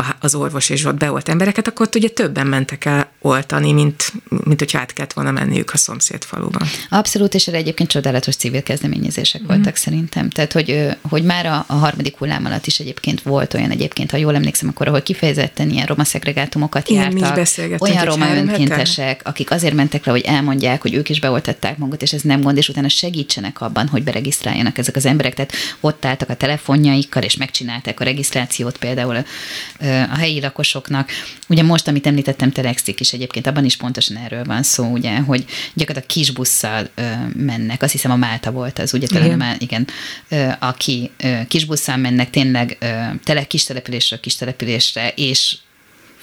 a, 0.00 0.16
az 0.20 0.34
orvos 0.34 0.68
és 0.68 0.84
ott 0.84 0.94
beolt 0.96 1.28
embereket, 1.28 1.66
akkor 1.66 1.86
ott 1.86 1.94
ugye 1.94 2.08
többen 2.08 2.46
mentek 2.46 2.84
el 2.84 3.10
oltani, 3.20 3.72
mint, 3.72 4.12
mint 4.28 4.58
hogy 4.58 4.70
át 4.72 4.92
kellett 4.92 5.12
volna 5.12 5.30
menniük 5.30 5.70
a 5.72 5.76
szomszéd 5.76 6.24
faluban. 6.24 6.68
Abszolút, 6.88 7.34
és 7.34 7.46
erre 7.46 7.56
egyébként 7.56 7.90
csodálatos 7.90 8.36
civil 8.36 8.62
kezdeményezések 8.62 9.42
mm. 9.42 9.46
voltak 9.46 9.76
szerintem. 9.76 10.30
Tehát, 10.30 10.52
hogy, 10.52 10.86
hogy 11.08 11.22
már 11.22 11.46
a, 11.46 11.64
a 11.66 11.74
harmadik 11.74 12.16
hullám 12.16 12.44
alatt 12.44 12.66
is 12.66 12.78
egyébként 12.78 13.22
volt 13.22 13.54
olyan 13.54 13.70
egyébként, 13.70 14.10
ha 14.10 14.16
jól 14.16 14.34
emlékszem, 14.34 14.68
akkor 14.68 14.88
ahol 14.88 15.02
kifejezetten 15.02 15.70
ilyen 15.70 15.86
roma 15.86 16.04
szegregátumokat 16.04 16.88
Igen, 16.88 17.18
jártak. 17.18 17.80
Olyan 17.80 18.04
roma 18.04 18.36
önkéntesek, 18.36 19.20
akik 19.24 19.50
azért 19.50 19.74
mentek 19.74 20.04
le, 20.04 20.12
hogy 20.12 20.24
elmondják, 20.24 20.82
hogy 20.82 20.94
ők 20.94 21.08
is 21.08 21.20
beoltatták 21.20 21.76
magukat, 21.76 22.02
és 22.02 22.12
ez 22.12 22.22
nem 22.22 22.40
gond, 22.40 22.56
és 22.56 22.68
utána 22.68 22.88
segítsenek 22.88 23.60
abban, 23.60 23.88
hogy 23.88 24.02
beregisztráljanak 24.02 24.78
ezek 24.78 24.96
az 24.96 25.06
emberek. 25.06 25.34
Tehát 25.34 25.52
ott 25.80 26.04
álltak 26.04 26.28
a 26.28 26.34
telefonjaikkal, 26.34 27.22
és 27.22 27.36
megcsinálták 27.36 28.00
a 28.00 28.04
regisztrációt 28.04 28.78
például 28.78 29.19
a 30.10 30.16
helyi 30.18 30.40
lakosoknak. 30.40 31.10
Ugye 31.48 31.62
most, 31.62 31.88
amit 31.88 32.06
említettem, 32.06 32.52
Telexik 32.52 33.00
is 33.00 33.12
egyébként, 33.12 33.46
abban 33.46 33.64
is 33.64 33.76
pontosan 33.76 34.16
erről 34.16 34.44
van 34.44 34.62
szó, 34.62 34.84
ugye, 34.84 35.18
hogy 35.18 35.44
gyakorlatilag 35.74 36.06
kisbusszal 36.06 36.88
mennek, 37.36 37.82
azt 37.82 37.92
hiszem 37.92 38.10
a 38.10 38.16
Málta 38.16 38.50
volt 38.50 38.78
az, 38.78 38.94
ugye 38.94 39.06
talán 39.06 39.24
igen, 39.24 39.38
már, 39.38 39.56
igen 39.58 39.86
aki 40.58 41.10
kisbusszal 41.48 41.96
mennek 41.96 42.30
tényleg 42.30 42.78
tele 43.24 43.44
kis 43.44 43.64
településről 43.64 44.20
kis 44.20 44.36
településre, 44.36 45.12
és 45.16 45.56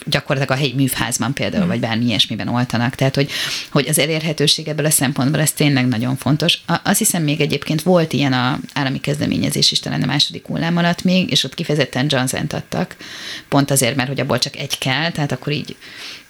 gyakorlatilag 0.06 0.58
a 0.58 0.62
helyi 0.62 0.74
művházban 0.74 1.34
például, 1.34 1.66
mm. 1.66 1.68
vagy 1.68 1.80
bármi 1.80 2.06
ilyesmiben 2.06 2.48
oltanak. 2.48 2.95
Tehát, 2.95 3.16
hogy, 3.16 3.32
hogy 3.72 3.88
az 3.88 4.00
elérhetőség 4.00 4.68
ebből 4.68 4.86
a 4.86 4.89
szempontból 4.89 5.41
ez 5.41 5.52
tényleg 5.52 5.88
nagyon 5.88 6.16
fontos. 6.16 6.58
A, 6.68 6.76
azt 6.84 6.98
hiszem 6.98 7.24
még 7.24 7.41
egyébként 7.41 7.82
volt 7.82 8.14
ilyen 8.14 8.34
a 8.34 8.60
állami 8.74 9.00
kezdeményezés 9.00 9.72
is 9.72 9.80
talán 9.80 10.02
a 10.02 10.06
második 10.06 10.45
hullám 10.45 10.78
alatt 10.78 11.04
még, 11.04 11.32
és 11.32 11.43
ott 11.43 11.54
kifejezetten 11.54 12.06
Johnson-t 12.10 12.54
adtak, 12.54 12.95
pont 13.50 13.72
azért, 13.72 13.95
mert 13.95 14.10
hogy 14.10 14.20
abból 14.20 14.39
csak 14.39 14.58
egy 14.58 14.78
kell, 14.78 15.12
tehát 15.12 15.32
akkor 15.32 15.54
így 15.54 15.76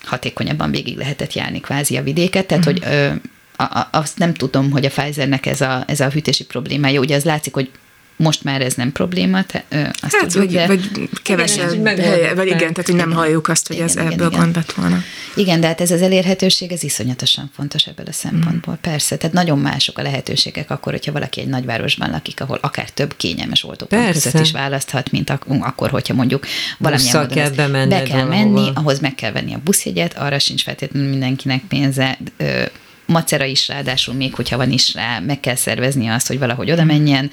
hatékonyabban 0.04 0.72
végig 0.72 0.98
lehetett 0.98 1.34
járni 1.34 1.60
kvázi 1.60 1.98
a 1.98 2.04
vidéket, 2.04 2.46
tehát 2.46 2.64
mm. 2.64 2.72
hogy 2.72 2.82
ö, 2.86 3.12
a, 3.58 3.64
a, 3.64 3.90
azt 3.92 4.18
nem 4.18 4.34
tudom, 4.34 4.72
hogy 4.72 4.86
a 4.86 4.90
Pfizernek 4.90 5.46
ez 5.46 5.62
a, 5.62 5.84
ez 5.88 6.00
a 6.00 6.10
hűtési 6.10 6.46
problémája. 6.46 7.00
Ugye 7.00 7.16
az 7.16 7.24
látszik, 7.24 7.54
hogy 7.54 7.70
most 8.18 8.44
már 8.44 8.62
ez 8.62 8.74
nem 8.74 8.92
probléma, 8.92 9.44
te, 9.44 9.64
ö, 9.70 9.82
azt 10.02 10.16
hát, 10.16 10.28
tudjuk, 10.28 10.44
vagy, 10.44 10.52
de... 10.54 10.68
vagy 10.68 11.10
kevesebb 11.24 11.74
igen, 11.74 12.00
helye, 12.00 12.34
vagy 12.34 12.46
igen, 12.46 12.58
tehát 12.58 12.86
hogy 12.86 12.96
nem 12.96 13.12
halljuk 13.12 13.48
azt, 13.48 13.68
hogy 13.68 13.76
igen, 13.76 13.88
ez 13.88 13.96
igen, 13.96 14.12
ebből 14.12 14.28
igen. 14.28 14.40
gond 14.40 14.56
lett 14.56 14.72
volna. 14.72 14.98
Igen, 15.36 15.60
de 15.60 15.68
hát 15.68 15.82
ez 15.82 15.92
az 15.92 16.02
elérhetőség, 16.02 16.72
ez 16.72 16.84
iszonyatosan 16.84 17.52
fontos 17.56 17.86
ebből 17.86 18.06
a 18.08 18.12
szempontból, 18.12 18.74
mm. 18.74 18.82
persze. 18.92 19.18
Tehát 19.18 19.36
nagyon 19.36 19.60
mások 19.60 19.98
a 19.98 20.02
lehetőségek 20.02 20.72
akkor, 20.72 20.92
hogyha 20.92 21.12
valaki 21.12 21.42
egy 21.42 21.48
nagyvárosban 21.48 22.10
lakik, 22.10 22.42
ahol 22.42 22.58
akár 22.62 22.90
több 22.90 23.16
kényelmes 23.18 23.64
oltópont 23.64 24.12
között 24.12 24.42
is 24.42 24.52
választhat, 24.52 25.12
mint 25.12 25.30
ak- 25.30 25.46
akkor, 25.60 25.90
hogyha 25.90 26.14
mondjuk 26.14 26.46
valamilyen 26.78 27.18
módon 27.18 27.38
kell 27.38 27.50
be 27.88 28.04
kell 28.04 28.28
menni, 28.28 28.72
ahhoz 28.74 29.00
meg 29.00 29.16
kell 29.16 29.32
venni 29.32 29.54
a 29.54 29.60
buszjegyet, 29.64 30.18
arra 30.18 30.40
sincs 30.40 30.64
feltétlenül 30.64 31.10
mindenkinek 31.10 31.62
pénze, 31.68 32.18
ö, 32.38 32.64
macera 33.08 33.46
is 33.46 33.68
ráadásul, 33.68 34.14
még 34.14 34.36
hogyha 34.36 34.58
van 34.58 34.72
is 34.72 34.94
rá, 34.94 35.20
meg 35.20 35.40
kell 35.40 35.56
szervezni 35.56 36.08
azt, 36.08 36.28
hogy 36.28 36.40
valahogy 36.40 36.72
oda 36.72 36.84
menjen. 36.84 37.32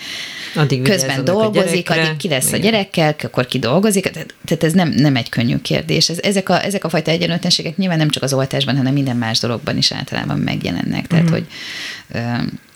Addig 0.54 0.82
közben 0.82 1.24
dolgozik, 1.24 1.90
addig 1.90 2.16
ki 2.16 2.28
lesz 2.28 2.48
Igen. 2.48 2.60
a 2.60 2.62
gyerekkel, 2.62 3.14
akkor 3.22 3.46
ki 3.46 3.58
dolgozik. 3.58 4.10
Tehát 4.44 4.64
ez 4.64 4.72
nem, 4.72 4.88
nem 4.88 5.16
egy 5.16 5.28
könnyű 5.28 5.56
kérdés. 5.62 6.08
Ez, 6.08 6.18
ezek, 6.22 6.48
a, 6.48 6.64
ezek 6.64 6.84
a 6.84 6.88
fajta 6.88 7.10
egyenlőtlenségek 7.10 7.76
nyilván 7.76 7.98
nem 7.98 8.10
csak 8.10 8.22
az 8.22 8.32
oltásban, 8.32 8.76
hanem 8.76 8.92
minden 8.92 9.16
más 9.16 9.38
dologban 9.38 9.76
is 9.76 9.92
általában 9.92 10.38
megjelennek. 10.38 11.06
Tehát, 11.06 11.28
mm. 11.28 11.32
hogy 11.32 11.46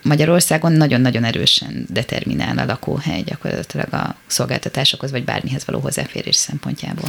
Magyarországon 0.03 0.73
nagyon-nagyon 0.73 1.25
erősen 1.25 1.87
determinál 1.89 2.59
a 2.59 2.65
lakóhely 2.65 3.23
gyakorlatilag 3.23 3.93
a 3.95 4.17
szolgáltatásokhoz, 4.27 5.11
vagy 5.11 5.25
bármihez 5.25 5.65
való 5.67 5.79
hozzáférés 5.81 6.37
szempontjából. 6.37 7.09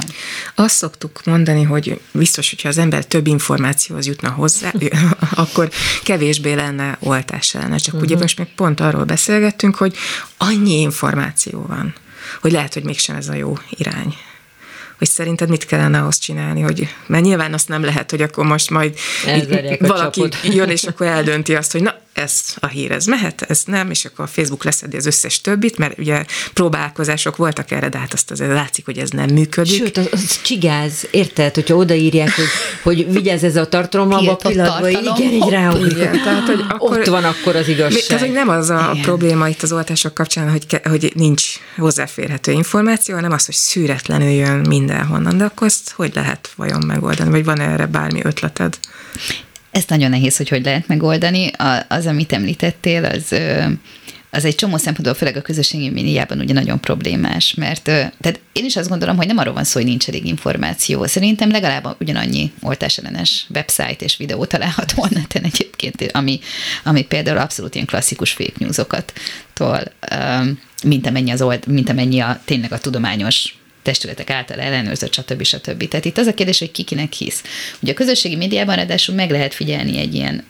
Azt 0.54 0.74
szoktuk 0.74 1.24
mondani, 1.24 1.62
hogy 1.62 2.00
biztos, 2.12 2.50
hogyha 2.50 2.68
az 2.68 2.78
ember 2.78 3.04
több 3.04 3.26
információhoz 3.26 4.06
jutna 4.06 4.30
hozzá, 4.30 4.72
akkor 5.34 5.70
kevésbé 6.02 6.52
lenne 6.52 6.96
oltás 7.00 7.54
ellene. 7.54 7.76
Csak 7.76 7.94
uh-huh. 7.94 8.10
ugye 8.10 8.20
most 8.20 8.38
még 8.38 8.48
pont 8.54 8.80
arról 8.80 9.04
beszélgettünk, 9.04 9.74
hogy 9.74 9.96
annyi 10.36 10.80
információ 10.80 11.64
van, 11.68 11.94
hogy 12.40 12.52
lehet, 12.52 12.74
hogy 12.74 12.84
mégsem 12.84 13.16
ez 13.16 13.28
a 13.28 13.34
jó 13.34 13.58
irány 13.70 14.14
hogy 15.00 15.08
szerinted 15.08 15.48
mit 15.48 15.66
kellene 15.66 15.98
ahhoz 16.00 16.18
csinálni, 16.18 16.60
hogy, 16.60 16.88
mert 17.06 17.24
nyilván 17.24 17.54
azt 17.54 17.68
nem 17.68 17.84
lehet, 17.84 18.10
hogy 18.10 18.22
akkor 18.22 18.44
most 18.44 18.70
majd 18.70 18.98
valaki 19.78 20.28
jön, 20.42 20.68
és 20.68 20.82
akkor 20.82 21.06
eldönti 21.06 21.54
azt, 21.54 21.72
hogy 21.72 21.82
na, 21.82 21.94
ez 22.12 22.42
a 22.60 22.66
hír, 22.66 22.90
ez 22.90 23.06
mehet, 23.06 23.42
ez 23.42 23.62
nem, 23.66 23.90
és 23.90 24.04
akkor 24.04 24.24
a 24.24 24.28
Facebook 24.28 24.64
leszedi 24.64 24.96
az 24.96 25.06
összes 25.06 25.40
többit, 25.40 25.78
mert 25.78 25.98
ugye 25.98 26.24
próbálkozások 26.54 27.36
voltak 27.36 27.70
erre, 27.70 27.88
de 27.88 27.98
hát 27.98 28.12
azt 28.12 28.30
azért 28.30 28.52
látszik, 28.52 28.84
hogy 28.84 28.98
ez 28.98 29.10
nem 29.10 29.30
működik. 29.30 29.76
Sőt, 29.76 29.96
az, 29.96 30.08
az 30.12 30.40
csigáz, 30.42 31.06
érted, 31.10 31.54
hogyha 31.54 31.74
odaírják, 31.74 32.30
hogy, 32.34 32.46
hogy 32.82 33.12
vigyázz 33.12 33.44
ez 33.44 33.56
a 33.56 33.68
tartalom, 33.68 34.12
abban 34.12 34.28
a 34.28 34.34
pillanatban, 34.34 34.90
igen, 34.90 35.32
így 35.32 35.48
rá, 35.48 35.72
igen, 35.90 36.22
tehát, 36.22 36.46
hogy 36.46 36.64
akkor, 36.68 36.98
ott 36.98 37.06
van 37.06 37.24
akkor 37.24 37.56
az 37.56 37.68
igazság. 37.68 38.02
Tehát, 38.02 38.22
hogy 38.22 38.32
nem 38.32 38.48
az 38.48 38.70
a 38.70 38.90
igen. 38.92 39.02
probléma 39.04 39.48
itt 39.48 39.62
az 39.62 39.72
oltások 39.72 40.14
kapcsán, 40.14 40.50
hogy, 40.50 40.66
ke, 40.66 40.80
hogy 40.84 41.12
nincs 41.14 41.44
hozzáférhető 41.76 42.52
információ, 42.52 43.14
hanem 43.14 43.32
az, 43.32 43.46
hogy 43.46 43.54
szűretlenül 43.54 44.28
jön 44.28 44.58
mindenhonnan, 44.68 45.38
de 45.38 45.44
akkor 45.44 45.66
ezt 45.66 45.90
hogy 45.90 46.14
lehet 46.14 46.50
vajon 46.56 46.82
megoldani, 46.86 47.30
vagy 47.30 47.44
van 47.44 47.60
erre 47.60 47.86
bármi 47.86 48.20
ötleted? 48.24 48.78
Ez 49.70 49.84
nagyon 49.88 50.10
nehéz, 50.10 50.36
hogy 50.36 50.48
hogy 50.48 50.64
lehet 50.64 50.88
megoldani. 50.88 51.50
Az, 51.88 52.06
amit 52.06 52.32
említettél, 52.32 53.04
az 53.04 53.34
az 54.30 54.44
egy 54.44 54.54
csomó 54.54 54.76
szempontból, 54.76 55.14
főleg 55.14 55.36
a 55.36 55.42
közösségi 55.42 55.90
médiában 55.90 56.40
ugye 56.40 56.52
nagyon 56.52 56.80
problémás, 56.80 57.54
mert 57.54 57.82
tehát 57.82 58.40
én 58.52 58.64
is 58.64 58.76
azt 58.76 58.88
gondolom, 58.88 59.16
hogy 59.16 59.26
nem 59.26 59.38
arról 59.38 59.54
van 59.54 59.64
szó, 59.64 59.80
hogy 59.80 59.88
nincs 59.88 60.08
elég 60.08 60.26
információ. 60.26 61.06
Szerintem 61.06 61.50
legalább 61.50 61.96
ugyanannyi 62.00 62.52
oltásellenes 62.62 63.46
website 63.54 64.04
és 64.04 64.16
videó 64.16 64.44
található 64.44 65.06
neten 65.10 65.44
egyébként, 65.44 66.10
ami, 66.12 66.40
ami 66.84 67.02
például 67.02 67.38
abszolút 67.38 67.74
ilyen 67.74 67.86
klasszikus 67.86 68.32
fake 68.32 68.52
newsokat 68.58 69.12
tol, 69.54 69.82
mint 70.84 71.06
amennyi, 71.06 71.30
az 71.30 71.42
old, 71.42 71.66
mint 71.66 71.88
amennyi 71.88 72.20
a, 72.20 72.40
tényleg 72.44 72.72
a 72.72 72.78
tudományos 72.78 73.54
testületek 73.82 74.30
által 74.30 74.58
ellenőrzött, 74.58 75.12
stb. 75.12 75.42
stb. 75.42 75.88
Tehát 75.88 76.04
itt 76.04 76.18
az 76.18 76.26
a 76.26 76.34
kérdés, 76.34 76.58
hogy 76.58 76.70
kikinek 76.70 77.12
hisz. 77.12 77.42
Ugye 77.80 77.92
a 77.92 77.94
közösségi 77.94 78.36
médiában 78.36 78.76
ráadásul 78.76 79.14
meg 79.14 79.30
lehet 79.30 79.54
figyelni 79.54 79.98
egy 79.98 80.14
ilyen 80.14 80.44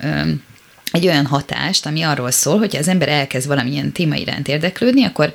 egy 0.93 1.07
olyan 1.07 1.26
hatást, 1.26 1.87
ami 1.87 2.03
arról 2.03 2.31
szól, 2.31 2.59
hogy 2.59 2.76
az 2.76 2.89
ember 2.89 3.09
elkezd 3.09 3.47
valamilyen 3.47 3.93
téma 3.93 4.14
iránt 4.14 4.49
érdeklődni, 4.49 5.05
akkor 5.05 5.33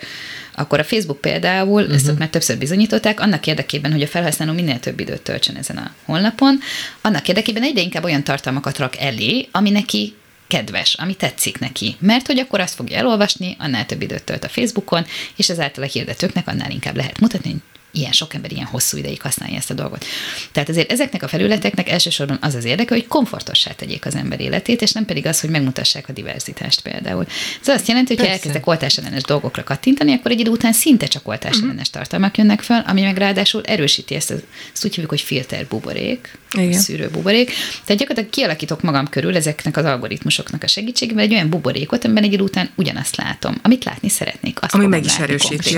akkor 0.58 0.80
a 0.80 0.84
Facebook 0.84 1.22
például, 1.22 1.82
uh-huh. 1.82 1.96
ezt 1.96 2.08
ott 2.08 2.18
már 2.18 2.30
többször 2.30 2.58
bizonyították, 2.58 3.20
annak 3.20 3.48
érdekében, 3.48 3.92
hogy 3.92 4.02
a 4.02 4.08
felhasználó 4.08 4.54
minél 4.54 4.80
több 4.80 5.00
időt 5.00 5.22
töltsön 5.22 5.56
ezen 5.56 5.78
a 5.78 5.94
honlapon, 6.06 6.60
annak 7.02 7.28
érdekében 7.28 7.64
egyre 7.64 7.82
inkább 7.82 8.04
olyan 8.04 8.24
tartalmakat 8.24 8.78
rak 8.78 8.98
elé, 8.98 9.48
ami 9.52 9.70
neki 9.70 10.14
kedves, 10.48 10.94
ami 10.94 11.16
tetszik 11.16 11.60
neki. 11.60 11.96
Mert 12.00 12.26
hogy 12.28 12.40
akkor 12.40 12.60
azt 12.60 12.76
fogja 12.76 12.98
elolvasni, 12.98 13.56
annál 13.60 13.86
több 13.86 14.02
időt 14.02 14.24
tölt 14.24 14.44
a 14.44 14.50
Facebookon, 14.50 15.06
és 15.36 15.50
ezáltal 15.50 15.84
a 15.84 15.88
hirdetőknek 15.88 16.48
annál 16.48 16.72
inkább 16.72 16.96
lehet 16.96 17.20
mutatni, 17.20 17.56
ilyen 17.96 18.12
sok 18.12 18.34
ember 18.34 18.52
ilyen 18.52 18.66
hosszú 18.66 18.98
ideig 18.98 19.22
használja 19.22 19.58
ezt 19.58 19.72
a 19.72 19.74
dolgot. 19.74 20.06
Tehát 20.52 20.70
azért 20.70 20.92
ezeknek 20.92 21.24
a 21.24 21.28
felületeknek 21.28 21.90
elsősorban 21.90 22.38
az 22.42 22.56
az 22.56 22.66
érdeke, 22.66 22.94
hogy 22.94 23.08
komfortossá 23.08 23.72
tegyék 23.72 24.06
az 24.06 24.16
ember 24.16 24.40
életét, 24.40 24.82
és 24.82 24.92
nem 24.92 25.06
pedig 25.06 25.26
az, 25.26 25.40
hogy 25.40 25.50
megmutassák 25.50 26.10
a 26.10 26.14
diverzitást 26.14 26.82
például. 26.82 27.26
Ez 27.62 27.68
azt 27.68 27.88
jelenti, 27.88 28.16
hogy 28.16 28.26
ha 28.26 28.32
elkezdek 28.32 28.68
oltásellenes 28.68 29.22
dolgokra 29.24 29.64
kattintani, 29.64 30.14
akkor 30.14 30.32
egy 30.32 30.40
idő 30.40 30.50
után 30.50 30.74
szinte 30.74 31.06
csak 31.06 31.28
oltásellenes 31.28 31.88
uh-huh. 31.88 31.94
tartalmak 31.94 32.38
jönnek 32.38 32.62
fel, 32.62 32.84
ami 32.88 33.02
meg 33.02 33.18
ráadásul 33.18 33.62
erősíti 33.64 34.16
ezt, 34.16 34.32
az, 34.32 34.44
ezt 34.74 34.86
úgy 34.86 34.92
hívjuk, 34.92 35.10
hogy 35.10 35.22
filter 35.22 35.66
buborék, 35.68 36.38
szűrő 36.72 37.10
buborék. 37.10 37.52
Tehát 37.86 38.02
gyakorlatilag 38.02 38.30
kialakítok 38.30 38.82
magam 38.82 39.10
körül 39.10 39.36
ezeknek 39.36 39.78
az 39.78 39.86
algoritmusoknak 39.86 40.64
a 40.64 40.68
segítségével 40.68 41.24
egy 41.24 41.34
olyan 41.34 41.50
buborékot, 41.50 42.06
amiben 42.06 42.24
egy 42.24 42.34
idő 42.34 42.44
után 42.44 42.70
ugyanazt 42.76 43.16
látom, 43.16 43.56
amit 43.62 43.84
látni 43.84 44.10
szeretnék. 44.10 44.62
Azt 44.62 44.74
ami 44.74 44.86
meg 44.86 45.06
is 45.06 45.18
erősíti. 45.18 45.70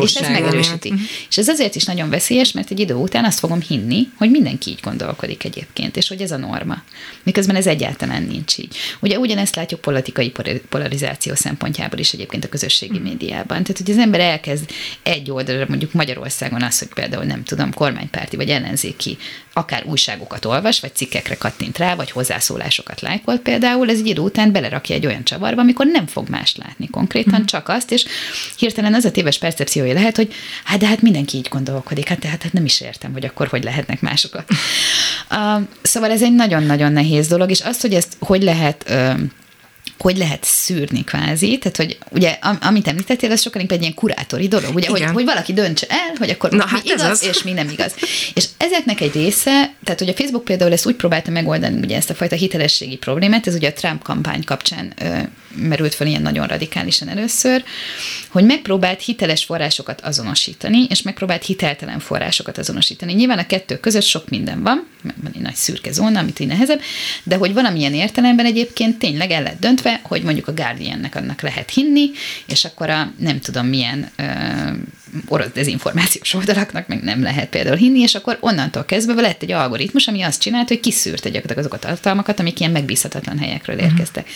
És 0.00 0.14
ez 0.14 0.28
megerősíti. 0.28 0.88
Uh-huh. 0.88 1.04
És 1.28 1.38
ez 1.38 1.48
azért 1.58 1.74
is 1.74 1.84
nagyon 1.84 2.10
veszélyes, 2.10 2.52
mert 2.52 2.70
egy 2.70 2.80
idő 2.80 2.94
után 2.94 3.24
azt 3.24 3.38
fogom 3.38 3.60
hinni, 3.60 4.08
hogy 4.16 4.30
mindenki 4.30 4.70
így 4.70 4.80
gondolkodik 4.82 5.44
egyébként, 5.44 5.96
és 5.96 6.08
hogy 6.08 6.20
ez 6.20 6.30
a 6.30 6.36
norma. 6.36 6.82
Miközben 7.22 7.56
ez 7.56 7.66
egyáltalán 7.66 8.22
nincs 8.22 8.58
így. 8.58 8.76
Ugye 9.00 9.18
ugyanezt 9.18 9.56
látjuk 9.56 9.80
politikai 9.80 10.32
polarizáció 10.68 11.34
szempontjából 11.34 11.98
is 11.98 12.12
egyébként 12.12 12.44
a 12.44 12.48
közösségi 12.48 12.98
médiában. 12.98 13.62
Tehát, 13.62 13.78
hogy 13.84 13.90
az 13.90 13.98
ember 13.98 14.20
elkezd 14.20 14.70
egy 15.02 15.30
oldalra, 15.30 15.64
mondjuk 15.68 15.92
Magyarországon 15.92 16.62
az, 16.62 16.78
hogy 16.78 16.88
például 16.88 17.24
nem 17.24 17.44
tudom, 17.44 17.72
kormánypárti 17.72 18.36
vagy 18.36 18.48
ellenzéki 18.50 19.18
akár 19.52 19.84
újságokat 19.86 20.44
olvas, 20.44 20.80
vagy 20.80 20.94
cikkekre 20.94 21.34
kattint 21.36 21.78
rá, 21.78 21.94
vagy 21.94 22.10
hozzászólásokat 22.10 23.00
lájkol 23.00 23.38
például, 23.38 23.90
ez 23.90 23.98
egy 23.98 24.06
idő 24.06 24.20
után 24.20 24.52
belerakja 24.52 24.94
egy 24.94 25.06
olyan 25.06 25.24
csavarba, 25.24 25.60
amikor 25.60 25.86
nem 25.86 26.06
fog 26.06 26.28
más 26.28 26.56
látni 26.56 26.88
konkrétan, 26.90 27.40
mm. 27.40 27.44
csak 27.44 27.68
azt, 27.68 27.92
és 27.92 28.04
hirtelen 28.56 28.94
az 28.94 29.04
a 29.04 29.10
téves 29.10 29.38
percepciója 29.38 29.92
lehet, 29.92 30.16
hogy 30.16 30.32
hát 30.64 30.78
de 30.78 30.86
hát 30.86 31.02
mindenki 31.02 31.36
így 31.36 31.47
gondolkodik, 31.48 32.08
hát 32.08 32.18
tehát 32.18 32.42
hát 32.42 32.52
nem 32.52 32.64
is 32.64 32.80
értem, 32.80 33.12
hogy 33.12 33.24
akkor 33.24 33.46
hogy 33.46 33.64
lehetnek 33.64 34.00
másokat. 34.00 34.44
Uh, 35.30 35.62
szóval 35.82 36.10
ez 36.10 36.22
egy 36.22 36.34
nagyon-nagyon 36.34 36.92
nehéz 36.92 37.26
dolog, 37.26 37.50
és 37.50 37.60
azt, 37.60 37.80
hogy 37.80 37.94
ezt 37.94 38.16
hogy 38.20 38.42
lehet 38.42 38.84
uh, 38.88 39.20
hogy 39.98 40.16
lehet 40.16 40.44
szűrni 40.44 41.04
kvázi, 41.04 41.58
tehát 41.58 41.76
hogy 41.76 41.98
ugye 42.10 42.38
amit 42.60 42.88
említettél, 42.88 43.30
az 43.30 43.44
inkább 43.44 43.70
egy 43.70 43.80
ilyen 43.80 43.94
kurátori 43.94 44.48
dolog, 44.48 44.74
ugye, 44.74 44.88
hogy, 44.88 45.04
hogy 45.04 45.24
valaki 45.24 45.52
döntse 45.52 45.86
el, 45.88 46.14
hogy 46.18 46.30
akkor 46.30 46.50
Na, 46.50 46.64
mi 46.64 46.70
hát 46.70 46.84
igaz, 46.84 47.02
az. 47.02 47.24
és 47.24 47.42
mi 47.42 47.52
nem 47.52 47.68
igaz. 47.68 47.94
És 48.34 48.44
ezeknek 48.56 49.00
egy 49.00 49.12
része, 49.12 49.74
tehát 49.84 49.98
hogy 49.98 50.08
a 50.08 50.14
Facebook 50.14 50.44
például 50.44 50.72
ezt 50.72 50.86
úgy 50.86 50.96
próbálta 50.96 51.30
megoldani, 51.30 51.78
ugye 51.82 51.96
ezt 51.96 52.10
a 52.10 52.14
fajta 52.14 52.36
hitelességi 52.36 52.96
problémát, 52.96 53.46
ez 53.46 53.54
ugye 53.54 53.68
a 53.68 53.72
Trump 53.72 54.02
kampány 54.02 54.44
kapcsán 54.44 54.92
ö, 55.02 55.18
merült 55.54 55.94
fel 55.94 56.06
ilyen 56.06 56.22
nagyon 56.22 56.46
radikálisan 56.46 57.08
először, 57.08 57.64
hogy 58.28 58.44
megpróbált 58.44 59.02
hiteles 59.02 59.44
forrásokat 59.44 60.00
azonosítani, 60.00 60.86
és 60.88 61.02
megpróbált 61.02 61.44
hiteltelen 61.44 61.98
forrásokat 61.98 62.58
azonosítani. 62.58 63.12
Nyilván 63.12 63.38
a 63.38 63.46
kettő 63.46 63.78
között 63.78 64.02
sok 64.02 64.28
minden 64.28 64.62
van, 64.62 64.86
van 65.02 65.32
egy 65.34 65.40
nagy 65.40 65.54
szürke 65.54 65.92
zóna, 65.92 66.20
amit 66.20 66.40
így 66.40 66.46
nehezebb, 66.46 66.80
de 67.22 67.36
hogy 67.36 67.52
valamilyen 67.52 67.94
értelemben 67.94 68.46
egyébként 68.46 68.98
tényleg 68.98 69.30
el 69.30 69.42
lett 69.42 69.60
döntve, 69.60 70.00
hogy 70.02 70.22
mondjuk 70.22 70.48
a 70.48 70.52
Guardiannek 70.52 71.14
annak 71.14 71.40
lehet 71.40 71.70
hinni, 71.70 72.10
és 72.46 72.64
akkor 72.64 72.90
a 72.90 73.12
nem 73.18 73.40
tudom 73.40 73.66
milyen 73.66 74.10
ö, 74.16 74.24
orosz 75.28 75.52
dezinformációs 75.54 76.34
oldalaknak 76.34 76.88
meg 76.88 77.02
nem 77.02 77.22
lehet 77.22 77.48
például 77.48 77.76
hinni, 77.76 78.00
és 78.00 78.14
akkor 78.14 78.36
onnantól 78.40 78.84
kezdve 78.84 79.20
lett 79.20 79.42
egy 79.42 79.52
algoritmus, 79.52 80.06
ami 80.06 80.22
azt 80.22 80.40
csinált, 80.40 80.68
hogy 80.68 80.80
kiszűrte 80.80 81.28
gyakorlatilag 81.28 81.58
azokat 81.58 81.84
a 81.84 81.86
tartalmakat, 81.88 82.40
amik 82.40 82.60
ilyen 82.60 82.72
megbízhatatlan 82.72 83.38
helyekről 83.38 83.76
mhm. 83.76 83.84
érkeztek. 83.84 84.28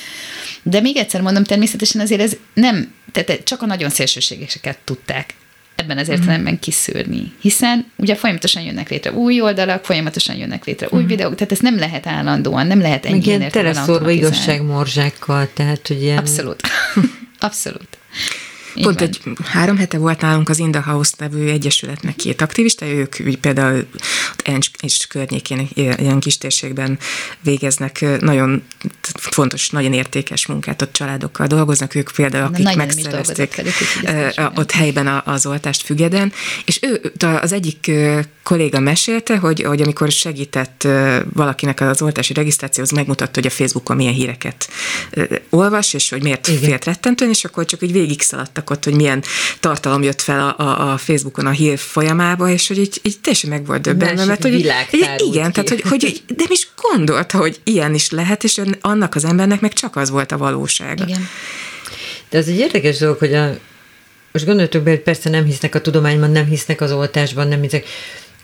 De 0.62 0.80
még 0.80 0.96
egyszer 0.96 1.20
mondom, 1.20 1.44
természetesen 1.44 2.00
azért 2.00 2.20
ez 2.20 2.36
nem, 2.54 2.92
tehát 3.12 3.44
csak 3.44 3.62
a 3.62 3.66
nagyon 3.66 3.90
szélsőségeseket 3.90 4.78
tudták 4.84 5.34
ebben 5.76 5.98
az 5.98 6.08
értelemben 6.08 6.58
kiszűrni. 6.58 7.32
Hiszen 7.40 7.86
ugye 7.96 8.14
folyamatosan 8.14 8.62
jönnek 8.62 8.88
létre 8.88 9.12
új 9.12 9.40
oldalak, 9.40 9.84
folyamatosan 9.84 10.36
jönnek 10.36 10.64
létre 10.64 10.86
új 10.86 10.92
uh-huh. 10.92 11.08
videók, 11.08 11.34
tehát 11.34 11.52
ez 11.52 11.58
nem 11.58 11.78
lehet 11.78 12.06
állandóan, 12.06 12.66
nem 12.66 12.80
lehet 12.80 13.06
ennyi 13.06 13.22
ilyen 13.24 13.50
teleszorva 13.50 14.10
igazságmorzsákkal, 14.10 15.48
tehát 15.54 15.88
ugye... 15.90 16.16
Abszolút. 16.16 16.60
Abszolút. 17.38 17.98
Így 18.74 18.84
Pont 18.84 18.98
van. 18.98 19.08
egy 19.08 19.20
három 19.44 19.76
hete 19.76 19.98
volt 19.98 20.20
nálunk 20.20 20.48
az 20.48 20.58
Inda 20.58 20.82
House 20.82 21.12
nevű 21.18 21.48
egyesületnek 21.48 22.16
két 22.16 22.40
aktivista, 22.40 22.86
ők 22.86 23.16
például 23.40 23.86
Encs 24.44 24.70
és 24.82 25.06
környékén, 25.06 25.68
ilyen 25.74 26.20
kis 26.20 26.38
térségben 26.38 26.98
végeznek 27.40 28.04
nagyon 28.20 28.62
fontos, 29.12 29.70
nagyon 29.70 29.92
értékes 29.92 30.46
munkát, 30.46 30.82
ott 30.82 30.92
családokkal 30.92 31.46
dolgoznak, 31.46 31.94
ők 31.94 32.10
például, 32.10 32.44
akik 32.44 32.64
Na, 32.64 32.74
megszerezték 32.74 33.62
ott 34.54 34.70
helyben 34.70 35.22
az 35.24 35.46
oltást 35.46 35.82
Fügeden, 35.82 36.32
és 36.64 36.78
ő, 36.82 37.12
az 37.40 37.52
egyik 37.52 37.90
kolléga 38.42 38.80
mesélte, 38.80 39.36
hogy, 39.36 39.62
hogy 39.62 39.82
amikor 39.82 40.10
segített 40.10 40.88
valakinek 41.32 41.80
az 41.80 42.02
oltási 42.02 42.32
regisztrációhoz, 42.32 42.90
megmutatta, 42.90 43.40
hogy 43.40 43.46
a 43.46 43.50
Facebookon 43.50 43.96
milyen 43.96 44.12
híreket 44.12 44.68
olvas, 45.50 45.94
és 45.94 46.08
hogy 46.08 46.22
miért 46.22 46.48
Igen. 46.48 46.60
félt 46.62 46.84
rettentően, 46.84 47.30
és 47.30 47.44
akkor 47.44 47.64
csak 47.64 47.82
így 47.82 47.92
végig 47.92 48.22
szaladtak 48.62 48.70
ott, 48.70 48.84
hogy 48.84 48.94
milyen 48.94 49.22
tartalom 49.60 50.02
jött 50.02 50.20
fel 50.20 50.54
a, 50.56 50.62
a, 50.62 50.92
a 50.92 50.98
Facebookon 50.98 51.46
a 51.46 51.50
hír 51.50 51.78
folyamába, 51.78 52.48
és 52.48 52.68
hogy 52.68 52.78
így, 52.78 53.00
így 53.02 53.20
teljesen 53.20 53.50
meg 53.50 53.66
volt 53.66 53.80
döbbenve, 53.80 54.24
mert 54.24 54.42
hogy, 54.42 54.72
igen, 55.16 55.52
tehát 55.52 55.68
hogy, 55.68 55.82
hogy 55.88 56.22
de 56.26 56.44
is 56.48 56.68
gondolta, 56.90 57.38
hogy 57.38 57.60
ilyen 57.64 57.94
is 57.94 58.10
lehet, 58.10 58.44
és 58.44 58.60
annak 58.80 59.14
az 59.14 59.24
embernek 59.24 59.60
meg 59.60 59.72
csak 59.72 59.96
az 59.96 60.10
volt 60.10 60.32
a 60.32 60.36
valóság. 60.36 61.00
Igen. 61.00 61.28
De 62.30 62.38
ez 62.38 62.46
egy 62.46 62.58
érdekes 62.58 62.98
dolog, 62.98 63.18
hogy 63.18 63.34
a, 63.34 63.58
most 64.32 64.44
gondoltok 64.44 64.82
be, 64.82 64.90
hogy 64.90 65.00
persze 65.00 65.30
nem 65.30 65.44
hisznek 65.44 65.74
a 65.74 65.80
tudományban, 65.80 66.30
nem 66.30 66.46
hisznek 66.46 66.80
az 66.80 66.92
oltásban, 66.92 67.48
nem 67.48 67.60
hisznek, 67.60 67.84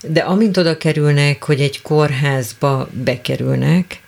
de 0.03 0.21
amint 0.21 0.57
oda 0.57 0.77
kerülnek, 0.77 1.45
hogy 1.45 1.61
egy 1.61 1.83
kórházba 1.83 2.89
bekerülnek, 2.93 4.01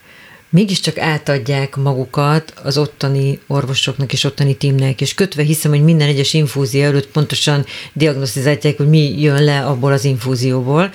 mégiscsak 0.51 0.99
átadják 0.99 1.77
magukat 1.77 2.53
az 2.63 2.79
ottani 2.79 3.39
orvosoknak 3.47 4.13
és 4.13 4.25
ottani 4.25 4.55
tímnek, 4.55 5.01
és 5.01 5.15
kötve 5.15 5.43
hiszem, 5.43 5.71
hogy 5.71 5.83
minden 5.83 6.09
egyes 6.09 6.35
infúzió 6.35 6.83
előtt 6.83 7.09
pontosan 7.09 7.65
diagnosztizálják, 7.93 8.77
hogy 8.77 8.89
mi 8.89 9.21
jön 9.21 9.45
le 9.45 9.67
abból 9.67 9.93
az 9.93 10.05
infúzióból. 10.05 10.93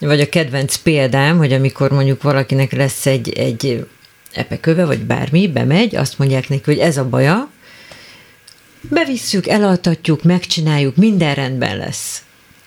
Vagy 0.00 0.20
a 0.20 0.28
kedvenc 0.28 0.76
példám, 0.76 1.36
hogy 1.36 1.52
amikor 1.52 1.90
mondjuk 1.90 2.22
valakinek 2.22 2.72
lesz 2.72 3.06
egy, 3.06 3.32
egy 3.32 3.86
epeköve, 4.32 4.84
vagy 4.84 5.00
bármi, 5.00 5.48
bemegy, 5.48 5.96
azt 5.96 6.18
mondják 6.18 6.48
neki, 6.48 6.62
hogy 6.64 6.78
ez 6.78 6.96
a 6.96 7.08
baja, 7.08 7.50
bevisszük, 8.80 9.46
elaltatjuk, 9.46 10.22
megcsináljuk, 10.22 10.96
minden 10.96 11.34
rendben 11.34 11.76
lesz 11.76 12.25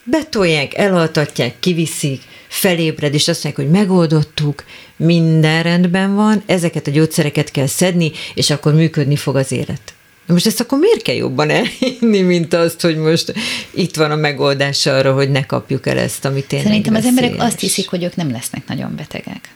betolják, 0.10 0.74
elaltatják, 0.78 1.56
kiviszik, 1.60 2.22
felébred, 2.48 3.14
és 3.14 3.28
azt 3.28 3.44
mondják, 3.44 3.68
hogy 3.68 3.80
megoldottuk, 3.80 4.64
minden 4.96 5.64
rendben 5.64 6.16
van, 6.16 6.44
ezeket 6.46 6.88
a 6.88 6.92
gyógyszereket 6.92 7.52
kell 7.52 7.68
szedni, 7.68 8.12
és 8.34 8.50
akkor 8.50 8.74
működni 8.74 9.16
fog 9.16 9.36
az 9.36 9.52
élet. 9.52 9.94
Most 10.26 10.46
ezt 10.46 10.60
akkor 10.60 10.80
miért 10.80 11.02
kell 11.02 11.16
jobban 11.16 11.50
elhinni, 11.50 12.22
mint 12.22 12.54
azt, 12.54 12.82
hogy 12.82 12.98
most 12.98 13.34
itt 13.72 13.96
van 13.96 14.12
a 14.12 14.16
megoldás 14.16 14.86
arra, 14.86 15.14
hogy 15.14 15.30
ne 15.30 15.46
kapjuk 15.46 15.88
el 15.88 15.98
ezt, 15.98 16.26
amit 16.26 16.48
tényleg 16.48 16.68
Szerintem 16.68 16.96
az 16.96 17.06
emberek 17.06 17.34
azt 17.38 17.60
hiszik, 17.60 17.90
hogy 17.90 18.04
ők 18.04 18.16
nem 18.16 18.32
lesznek 18.32 18.68
nagyon 18.68 18.96
betegek. 18.96 19.50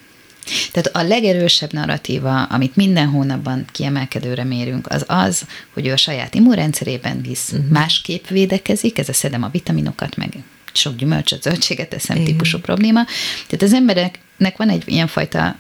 Tehát 0.72 0.96
a 0.96 1.08
legerősebb 1.08 1.74
narratíva, 1.74 2.44
amit 2.44 2.76
minden 2.76 3.08
hónapban 3.08 3.66
kiemelkedőre 3.72 4.44
mérünk, 4.44 4.88
az 4.90 5.04
az, 5.08 5.46
hogy 5.74 5.88
ő 5.88 5.92
a 5.92 5.98
saját 5.98 6.36
immunrendszerében 6.36 7.22
visz, 7.22 7.52
uh-huh. 7.52 7.70
másképp 7.70 8.28
védekezik, 8.28 8.98
ez 9.00 9.10
a 9.10 9.14
szedem 9.14 9.44
a 9.44 9.50
vitaminokat, 9.52 10.16
meg 10.16 10.34
sok 10.74 10.96
gyümölcsöt, 10.96 11.42
zöldséget 11.42 11.90
teszem 11.90 12.16
Igen. 12.16 12.28
típusú 12.28 12.58
probléma. 12.58 13.06
Tehát 13.48 13.62
az 13.62 13.74
embereknek 13.74 14.58
van 14.58 14.70
egy 14.70 14.84
ilyenfajta 14.86 15.56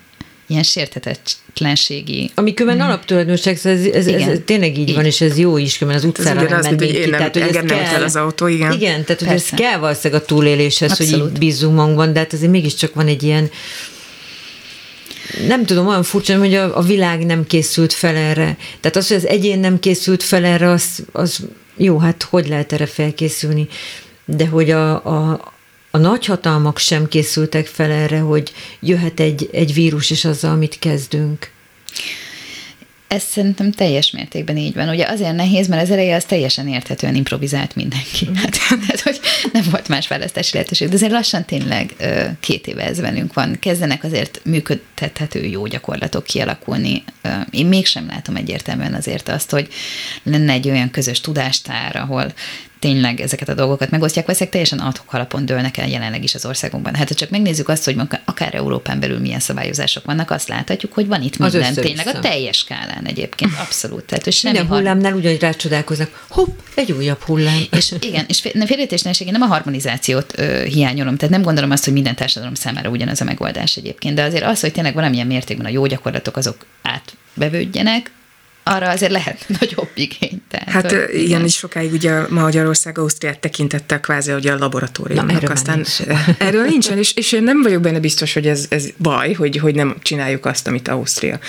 ilyen 0.47 0.63
sérthetetlenségi. 0.63 2.31
Ami 2.35 2.53
különben 2.53 2.85
mm. 2.85 2.89
alaptulajdonság, 2.89 3.53
ez, 3.53 3.65
ez, 3.65 3.85
ez, 3.85 4.07
ez, 4.07 4.39
tényleg 4.45 4.77
így, 4.77 4.89
így 4.89 4.95
van, 4.95 5.05
és 5.05 5.21
ez 5.21 5.37
jó 5.37 5.57
is, 5.57 5.77
különben 5.77 6.03
az 6.03 6.09
utcára 6.09 6.41
ez 6.41 6.49
nem 6.49 6.59
mennénk 6.59 6.91
ki. 6.91 7.09
Nem, 7.09 7.17
tehát, 7.17 7.33
hogy 7.33 7.41
ez 7.41 7.63
kell, 7.65 7.79
el 7.79 8.03
az 8.03 8.15
autó, 8.15 8.47
igen. 8.47 8.71
Igen, 8.71 9.03
tehát 9.03 9.21
hogy 9.21 9.33
ez 9.33 9.49
kell 9.49 9.77
valószínűleg 9.77 10.23
a 10.23 10.25
túléléshez, 10.25 10.91
Abszolút. 10.91 11.21
hogy 11.21 11.31
így 11.31 11.39
bízunk 11.39 11.75
magunkban, 11.75 12.13
de 12.13 12.19
hát 12.19 12.33
azért 12.33 12.51
mégiscsak 12.51 12.93
van 12.93 13.07
egy 13.07 13.23
ilyen 13.23 13.49
nem 15.47 15.65
tudom, 15.65 15.87
olyan 15.87 16.03
furcsa, 16.03 16.37
hogy 16.37 16.53
a, 16.53 16.77
a 16.77 16.81
világ 16.81 17.25
nem 17.25 17.45
készült 17.45 17.93
fel 17.93 18.15
erre. 18.15 18.57
Tehát 18.79 18.95
az, 18.97 19.07
hogy 19.07 19.17
az 19.17 19.27
egyén 19.27 19.59
nem 19.59 19.79
készült 19.79 20.23
fel 20.23 20.45
erre, 20.45 20.69
az, 20.69 21.03
az 21.11 21.39
jó, 21.77 21.97
hát 21.97 22.23
hogy 22.23 22.47
lehet 22.47 22.73
erre 22.73 22.85
felkészülni? 22.85 23.67
De 24.25 24.47
hogy 24.47 24.71
a, 24.71 25.05
a, 25.05 25.51
a 25.91 25.97
nagyhatalmak 25.97 26.77
sem 26.77 27.07
készültek 27.07 27.67
fel 27.67 27.91
erre, 27.91 28.19
hogy 28.19 28.53
jöhet 28.79 29.19
egy, 29.19 29.49
egy 29.51 29.73
vírus, 29.73 30.11
és 30.11 30.25
azzal, 30.25 30.51
amit 30.51 30.79
kezdünk. 30.79 31.51
Ez 33.13 33.23
szerintem 33.23 33.71
teljes 33.71 34.11
mértékben 34.11 34.57
így 34.57 34.73
van. 34.73 34.89
Ugye 34.89 35.05
azért 35.05 35.35
nehéz, 35.35 35.67
mert 35.67 35.81
az 35.81 35.91
eleje 35.91 36.15
az 36.15 36.25
teljesen 36.25 36.67
érthetően 36.67 37.15
improvizált 37.15 37.75
mindenki. 37.75 38.29
Mm. 38.29 38.33
Hát, 38.33 38.55
hát, 38.87 38.99
hogy 38.99 39.19
nem 39.51 39.63
volt 39.71 39.87
más 39.87 40.07
választási 40.07 40.49
lehetőség. 40.53 40.87
De 40.87 40.95
azért 40.95 41.11
lassan 41.11 41.45
tényleg 41.45 41.95
két 42.39 42.67
éve 42.67 42.83
ez 42.83 42.99
velünk 42.99 43.33
van. 43.33 43.57
Kezdenek 43.59 44.03
azért 44.03 44.41
működtethető 44.43 45.45
jó 45.45 45.65
gyakorlatok 45.65 46.23
kialakulni. 46.23 47.03
Én 47.49 47.65
mégsem 47.65 48.07
látom 48.07 48.35
egyértelműen 48.35 48.93
azért 48.93 49.29
azt, 49.29 49.51
hogy 49.51 49.67
lenne 50.23 50.51
egy 50.51 50.69
olyan 50.69 50.91
közös 50.91 51.21
tudástár, 51.21 51.95
ahol 51.95 52.33
tényleg 52.83 53.21
ezeket 53.21 53.49
a 53.49 53.53
dolgokat 53.53 53.89
megosztják, 53.89 54.25
vagy 54.25 54.49
teljesen 54.49 54.79
adhok 54.79 55.13
alapon 55.13 55.45
dőlnek 55.45 55.77
el 55.77 55.87
jelenleg 55.87 56.23
is 56.23 56.35
az 56.35 56.45
országunkban. 56.45 56.95
Hát 56.95 57.07
ha 57.07 57.15
csak 57.15 57.29
megnézzük 57.29 57.69
azt, 57.69 57.85
hogy 57.85 57.95
akár 58.25 58.55
Európán 58.55 58.99
belül 58.99 59.19
milyen 59.19 59.39
szabályozások 59.39 60.05
vannak, 60.05 60.31
azt 60.31 60.47
láthatjuk, 60.47 60.93
hogy 60.93 61.07
van 61.07 61.21
itt 61.21 61.37
minden, 61.37 61.73
tényleg 61.73 62.07
a 62.07 62.19
teljes 62.19 62.57
skálán 62.57 63.05
egyébként, 63.05 63.51
abszolút. 63.59 64.03
Tehát, 64.03 64.23
hogy 64.23 64.33
semmi 64.33 64.57
Minden 64.57 64.77
hullámnál 64.77 65.13
ugyanúgy 65.13 65.39
rácsodálkoznak, 65.39 66.25
hopp, 66.29 66.59
egy 66.75 66.91
újabb 66.91 67.21
hullám. 67.21 67.61
És 67.71 67.93
igen, 67.99 68.25
és 68.27 68.39
félretétésnelség, 68.39 69.27
én 69.27 69.33
nem 69.33 69.41
a 69.41 69.45
harmonizációt 69.45 70.33
ö, 70.35 70.63
hiányolom, 70.63 71.17
tehát 71.17 71.33
nem 71.33 71.43
gondolom 71.43 71.71
azt, 71.71 71.83
hogy 71.83 71.93
minden 71.93 72.15
társadalom 72.15 72.53
számára 72.53 72.89
ugyanaz 72.89 73.21
a 73.21 73.23
megoldás 73.23 73.75
egyébként, 73.75 74.15
de 74.15 74.23
azért 74.23 74.43
az, 74.43 74.59
hogy 74.59 74.71
tényleg 74.71 74.93
valamilyen 74.93 75.27
mértékben 75.27 75.65
a 75.65 75.69
jó 75.69 75.85
gyakorlatok 75.85 76.37
azok 76.37 76.65
átbevődjenek, 76.81 78.11
arra 78.63 78.89
azért 78.89 79.11
lehet 79.11 79.45
nagyobb 79.59 79.89
igény. 79.93 80.41
Tehát, 80.49 80.69
hát 80.69 80.91
hogy, 80.91 81.09
igen, 81.09 81.21
igen, 81.21 81.43
is 81.43 81.55
sokáig 81.55 81.91
ugye 81.91 82.27
Magyarország 82.29 82.97
Ausztriát 82.97 83.39
tekintette 83.39 83.99
kvázi 83.99 84.31
hogy 84.31 84.47
a 84.47 84.57
laboratóriumnak. 84.57 85.41
Na, 85.41 85.51
Aztán 85.51 85.75
nincs. 85.75 85.99
erről 86.37 86.65
nincsen, 86.65 86.97
és, 86.97 87.13
és 87.13 87.31
én 87.31 87.43
nem 87.43 87.61
vagyok 87.61 87.81
benne 87.81 87.99
biztos, 87.99 88.33
hogy 88.33 88.47
ez, 88.47 88.65
ez 88.69 88.87
baj, 88.97 89.33
hogy, 89.33 89.57
hogy 89.57 89.75
nem 89.75 89.95
csináljuk 90.01 90.45
azt, 90.45 90.67
amit 90.67 90.87
Ausztria 90.87 91.39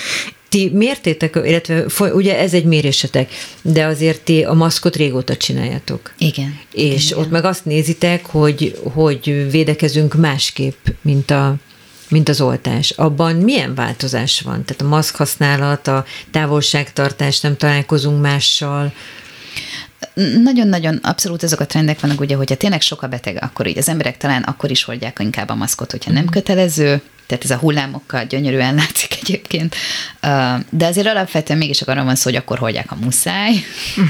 ti 0.55 0.71
mértétek, 0.75 1.39
illetve 1.45 1.85
ugye 1.99 2.39
ez 2.39 2.53
egy 2.55 2.65
mérésetek, 2.65 3.31
de 3.63 3.85
azért 3.85 4.21
ti 4.21 4.45
a 4.45 4.53
maszkot 4.53 4.97
régóta 4.97 5.37
csináljátok. 5.37 6.13
Igen. 6.19 6.59
És 6.73 7.07
igen. 7.07 7.19
ott 7.19 7.31
meg 7.31 7.45
azt 7.45 7.65
nézitek, 7.65 8.27
hogy, 8.27 8.79
hogy 8.93 9.51
védekezünk 9.51 10.15
másképp, 10.15 10.87
mint 11.03 11.31
a 11.31 11.55
mint 12.15 12.29
az 12.29 12.41
oltás. 12.41 12.91
Abban 12.91 13.37
milyen 13.37 13.75
változás 13.75 14.41
van? 14.41 14.65
Tehát 14.65 14.83
a 14.83 14.89
maszk 14.89 15.17
használat, 15.17 15.87
a 15.87 16.05
távolságtartás, 16.31 17.41
nem 17.41 17.57
találkozunk 17.57 18.23
mással, 18.23 18.93
nagyon-nagyon 20.43 20.99
abszolút 21.03 21.43
azok 21.43 21.61
a 21.61 21.67
trendek 21.67 22.01
vannak, 22.01 22.21
ugye, 22.21 22.37
hogyha 22.37 22.57
tényleg 22.57 22.81
sok 22.81 23.03
a 23.03 23.09
beteg, 23.09 23.39
akkor 23.41 23.67
így 23.67 23.79
az 23.79 23.89
emberek 23.89 24.17
talán 24.17 24.43
akkor 24.43 24.71
is 24.71 24.85
hordják 24.85 25.19
inkább 25.21 25.49
a 25.49 25.55
maszkot, 25.55 25.91
hogyha 25.91 26.13
nem 26.13 26.23
mhm. 26.23 26.33
kötelező, 26.33 27.03
tehát 27.27 27.45
ez 27.45 27.51
a 27.51 27.57
hullámokkal 27.57 28.25
gyönyörűen 28.25 28.75
látszik 28.75 29.17
egyébként, 29.23 29.77
de 30.71 30.87
azért 30.87 31.07
alapvetően 31.07 31.59
mégis 31.59 31.83
arra 31.83 32.05
van 32.05 32.15
szó, 32.15 32.23
hogy 32.31 32.39
akkor 32.39 32.59
hordják 32.59 32.91
a 32.93 32.97
muszáj, 33.01 33.53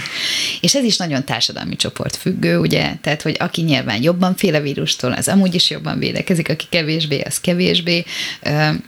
és 0.60 0.74
ez 0.74 0.84
is 0.84 0.96
nagyon 0.96 1.24
társadalmi 1.24 1.76
csoport 1.76 2.16
függő, 2.16 2.58
ugye, 2.58 2.92
tehát 3.00 3.22
hogy 3.22 3.36
aki 3.38 3.62
nyilván 3.62 4.02
jobban 4.02 4.36
fél 4.36 4.54
a 4.54 4.60
vírustól, 4.60 5.12
az 5.12 5.28
amúgy 5.28 5.54
is 5.54 5.70
jobban 5.70 5.98
védekezik, 5.98 6.48
aki 6.48 6.66
kevésbé, 6.68 7.20
az 7.20 7.40
kevésbé. 7.40 8.04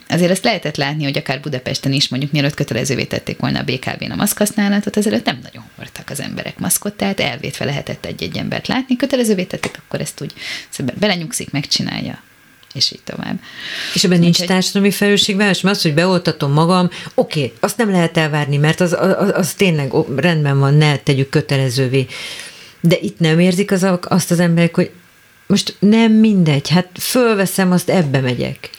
Azért 0.08 0.30
ezt 0.30 0.44
lehetett 0.44 0.76
látni, 0.76 1.04
hogy 1.04 1.18
akár 1.18 1.40
Budapesten 1.40 1.92
is 1.92 2.08
mondjuk 2.08 2.32
mielőtt 2.32 2.54
kötelezővé 2.54 3.04
tették 3.04 3.38
volna 3.38 3.58
a 3.58 3.62
BKV-n 3.62 4.10
a 4.10 4.16
maszkhasználatot, 4.16 4.96
azért 4.96 5.24
nem 5.24 5.38
nagyon 5.42 5.64
hordtak 5.76 6.10
az 6.10 6.20
emberek 6.20 6.58
maszkot, 6.58 6.94
tehát 6.94 7.20
elvétve 7.20 7.64
lehetett 7.64 8.06
egy-egy 8.06 8.36
embert 8.36 8.66
látni, 8.66 8.96
kötelezővé 8.96 9.44
tették, 9.44 9.80
akkor 9.86 10.00
ezt 10.00 10.20
úgy 10.20 10.32
szóval 10.68 10.94
belenyugszik, 10.98 11.50
megcsinálja 11.50 12.22
és 12.76 12.92
így 12.92 13.02
tovább. 13.04 13.40
És 13.94 14.04
ebben 14.04 14.18
nincs 14.18 14.40
egy... 14.40 14.46
társadalmi 14.46 14.90
felelősségvállalás, 14.90 15.60
mert 15.60 15.76
az, 15.76 15.82
hogy 15.82 15.94
beoltatom 15.94 16.52
magam, 16.52 16.90
oké, 17.14 17.44
okay, 17.44 17.52
azt 17.60 17.76
nem 17.76 17.90
lehet 17.90 18.16
elvárni, 18.16 18.56
mert 18.56 18.80
az, 18.80 18.92
az, 18.92 19.30
az 19.34 19.54
tényleg 19.54 19.92
rendben 20.16 20.58
van, 20.58 20.74
ne 20.74 20.96
tegyük 20.96 21.28
kötelezővé. 21.28 22.06
De 22.80 22.96
itt 23.00 23.18
nem 23.18 23.38
érzik 23.38 23.70
az, 23.70 23.86
azt 24.00 24.30
az 24.30 24.40
emberek, 24.40 24.74
hogy 24.74 24.90
most 25.46 25.76
nem 25.78 26.12
mindegy, 26.12 26.68
hát 26.68 26.88
fölveszem, 27.00 27.72
azt 27.72 27.90
ebbe 27.90 28.20
megyek. 28.20 28.70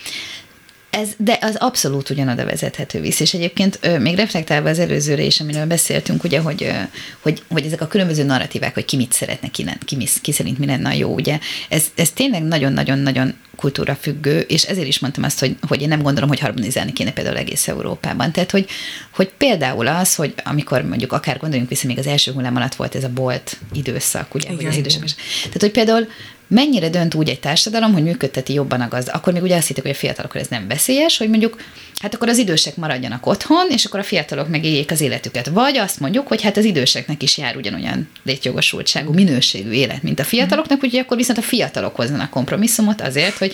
Ez, 0.98 1.10
de 1.18 1.38
az 1.42 1.56
abszolút 1.56 2.10
ugyanoda 2.10 2.46
vezethető 2.46 3.02
vissza, 3.02 3.24
és 3.24 3.34
egyébként 3.34 4.00
még 4.00 4.16
reflektálva 4.16 4.70
az 4.70 4.80
előzőre 4.80 5.22
is, 5.22 5.40
amiről 5.40 5.66
beszéltünk, 5.66 6.24
ugye, 6.24 6.40
hogy, 6.40 6.72
hogy, 7.20 7.44
hogy 7.50 7.66
ezek 7.66 7.82
a 7.82 7.88
különböző 7.88 8.24
narratívák, 8.24 8.74
hogy 8.74 8.86
ki 8.86 8.96
mit 8.96 9.14
szeretne, 9.14 9.48
ki, 9.48 9.66
ki, 9.86 10.08
ki 10.22 10.32
szerint 10.32 10.58
mi 10.58 10.66
lenne 10.66 10.90
a 10.90 10.94
jó, 10.94 11.14
ugye, 11.14 11.40
ez, 11.70 11.86
ez 11.96 12.10
tényleg 12.10 12.44
nagyon-nagyon-nagyon 12.44 13.34
kultúra 13.56 13.96
függő, 13.96 14.40
és 14.40 14.64
ezért 14.64 14.88
is 14.88 15.00
mondtam 15.00 15.24
azt, 15.24 15.40
hogy, 15.40 15.56
hogy 15.68 15.82
én 15.82 15.88
nem 15.88 16.02
gondolom, 16.02 16.30
hogy 16.30 16.40
harmonizálni 16.40 16.94
kéne 16.94 17.12
például 17.12 17.38
egész 17.38 17.68
Európában. 17.68 18.32
Tehát, 18.32 18.52
hogy, 18.52 18.66
hogy 19.12 19.30
például 19.38 19.88
az, 19.88 20.16
hogy 20.16 20.34
amikor 20.44 20.82
mondjuk 20.82 21.12
akár 21.12 21.38
gondoljunk 21.38 21.70
vissza, 21.70 21.88
még 21.88 21.98
az 21.98 22.08
első 22.08 22.32
hullám 22.32 22.56
alatt 22.56 22.76
volt 22.76 22.96
ez 22.96 23.04
a 23.04 23.10
bolt 23.10 23.58
időszak, 23.74 24.34
ugye, 24.36 24.52
igen, 24.52 24.68
az 24.68 24.78
idősek. 24.78 25.02
Tehát, 25.44 25.62
hogy 25.62 25.72
például 25.72 26.08
mennyire 26.48 26.90
dönt 26.90 27.14
úgy 27.14 27.30
egy 27.30 27.40
társadalom, 27.40 27.94
hogy 27.94 28.04
működteti 28.04 28.54
jobban 28.54 28.82
a 28.82 28.88
gazda. 28.88 29.12
Akkor 29.12 29.34
még 29.34 29.42
ugye 29.42 29.56
azt 29.56 29.68
hitték, 29.68 29.84
hogy 29.84 29.92
a 29.92 29.98
fiatalokra 29.98 30.40
ez 30.40 30.48
nem 30.48 30.68
veszélyes, 30.68 31.18
hogy 31.18 31.30
mondjuk, 31.30 31.62
hát 32.00 32.14
akkor 32.14 32.30
az 32.30 32.38
idősek 32.38 32.76
maradjanak 32.76 33.26
otthon, 33.26 33.70
és 33.70 33.86
akkor 33.86 34.00
a 34.00 34.04
fiatalok 34.04 34.50
megéljék 34.50 34.92
az 34.92 35.02
életüket. 35.02 35.48
Vagy 35.48 35.78
azt 35.78 36.00
mondjuk, 36.00 36.28
hogy 36.28 36.42
hát 36.42 36.58
az 36.58 36.66
időseknek 36.66 37.24
is 37.24 37.38
jár 37.38 37.56
ugyanolyan 37.56 38.10
létjogosultságú, 38.24 39.14
minőségű 39.14 39.72
élet, 39.72 40.04
mint 40.04 40.20
a 40.20 40.24
fiataloknak, 40.24 40.84
úgyhogy 40.84 41.00
akkor 41.00 41.18
viszont 41.18 41.38
a 41.38 41.42
fiatalok 41.42 41.96
hozzanak 41.96 42.30
kompromisszumot 42.30 43.02
azért, 43.02 43.38
hogy 43.38 43.54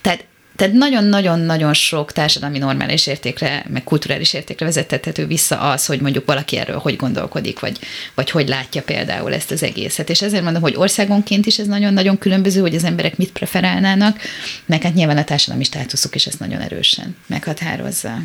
tehát 0.00 0.24
tehát 0.56 0.74
nagyon-nagyon-nagyon 0.74 1.74
sok 1.74 2.12
társadalmi 2.12 2.58
normális 2.58 3.06
értékre, 3.06 3.64
meg 3.68 3.84
kulturális 3.84 4.32
értékre 4.32 4.64
vezethető 4.64 5.26
vissza 5.26 5.58
az, 5.60 5.86
hogy 5.86 6.00
mondjuk 6.00 6.26
valaki 6.26 6.56
erről 6.56 6.78
hogy 6.78 6.96
gondolkodik, 6.96 7.60
vagy, 7.60 7.78
vagy 8.14 8.30
hogy 8.30 8.48
látja 8.48 8.82
például 8.82 9.34
ezt 9.34 9.50
az 9.50 9.62
egészet. 9.62 10.10
És 10.10 10.22
ezért 10.22 10.42
mondom, 10.42 10.62
hogy 10.62 10.76
országonként 10.76 11.46
is 11.46 11.58
ez 11.58 11.66
nagyon-nagyon 11.66 12.18
különböző, 12.18 12.60
hogy 12.60 12.74
az 12.74 12.84
emberek 12.84 13.16
mit 13.16 13.32
preferálnának, 13.32 14.18
meg 14.66 14.82
hát 14.82 14.94
nyilván 14.94 15.16
a 15.16 15.24
társadalmi 15.24 15.64
státuszuk 15.64 16.14
is 16.14 16.26
ezt 16.26 16.40
nagyon 16.40 16.60
erősen 16.60 17.16
meghatározza. 17.26 18.18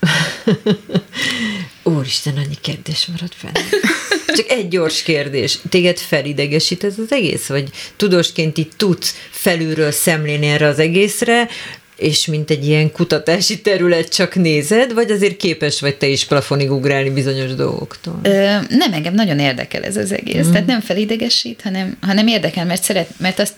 Úristen, 1.82 2.36
annyi 2.36 2.56
kérdés 2.60 3.06
maradt 3.06 3.34
fel. 3.34 3.52
Csak 4.36 4.50
egy 4.50 4.68
gyors 4.68 5.02
kérdés. 5.02 5.58
Téged 5.68 5.98
felidegesít 5.98 6.84
ez 6.84 6.98
az 6.98 7.12
egész? 7.12 7.46
Vagy 7.46 7.68
tudósként 7.96 8.58
így 8.58 8.70
tudsz 8.76 9.14
felülről 9.30 9.90
szemlélni 9.90 10.46
erre 10.46 10.66
az 10.66 10.78
egészre, 10.78 11.48
és 11.96 12.26
mint 12.26 12.50
egy 12.50 12.66
ilyen 12.66 12.92
kutatási 12.92 13.60
terület 13.60 14.14
csak 14.14 14.34
nézed, 14.34 14.92
vagy 14.92 15.10
azért 15.10 15.36
képes 15.36 15.80
vagy 15.80 15.96
te 15.96 16.06
is 16.06 16.24
plafonig 16.24 16.72
ugrálni 16.72 17.10
bizonyos 17.10 17.54
dolgoktól? 17.54 18.18
Ö, 18.22 18.30
nem, 18.68 18.92
engem 18.92 19.14
nagyon 19.14 19.38
érdekel 19.38 19.82
ez 19.82 19.96
az 19.96 20.12
egész. 20.12 20.46
Mm. 20.46 20.50
Tehát 20.50 20.66
nem 20.66 20.80
felidegesít, 20.80 21.60
hanem, 21.62 21.96
hanem 22.00 22.26
érdekel, 22.26 22.64
mert, 22.64 22.82
szeret, 22.82 23.08
mert 23.18 23.38
azt, 23.38 23.54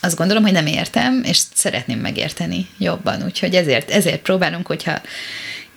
azt 0.00 0.16
gondolom, 0.16 0.42
hogy 0.42 0.52
nem 0.52 0.66
értem, 0.66 1.22
és 1.24 1.40
szeretném 1.54 1.98
megérteni 1.98 2.66
jobban. 2.78 3.24
Úgyhogy 3.24 3.54
ezért, 3.54 3.90
ezért 3.90 4.20
próbálunk, 4.20 4.66
hogyha 4.66 5.00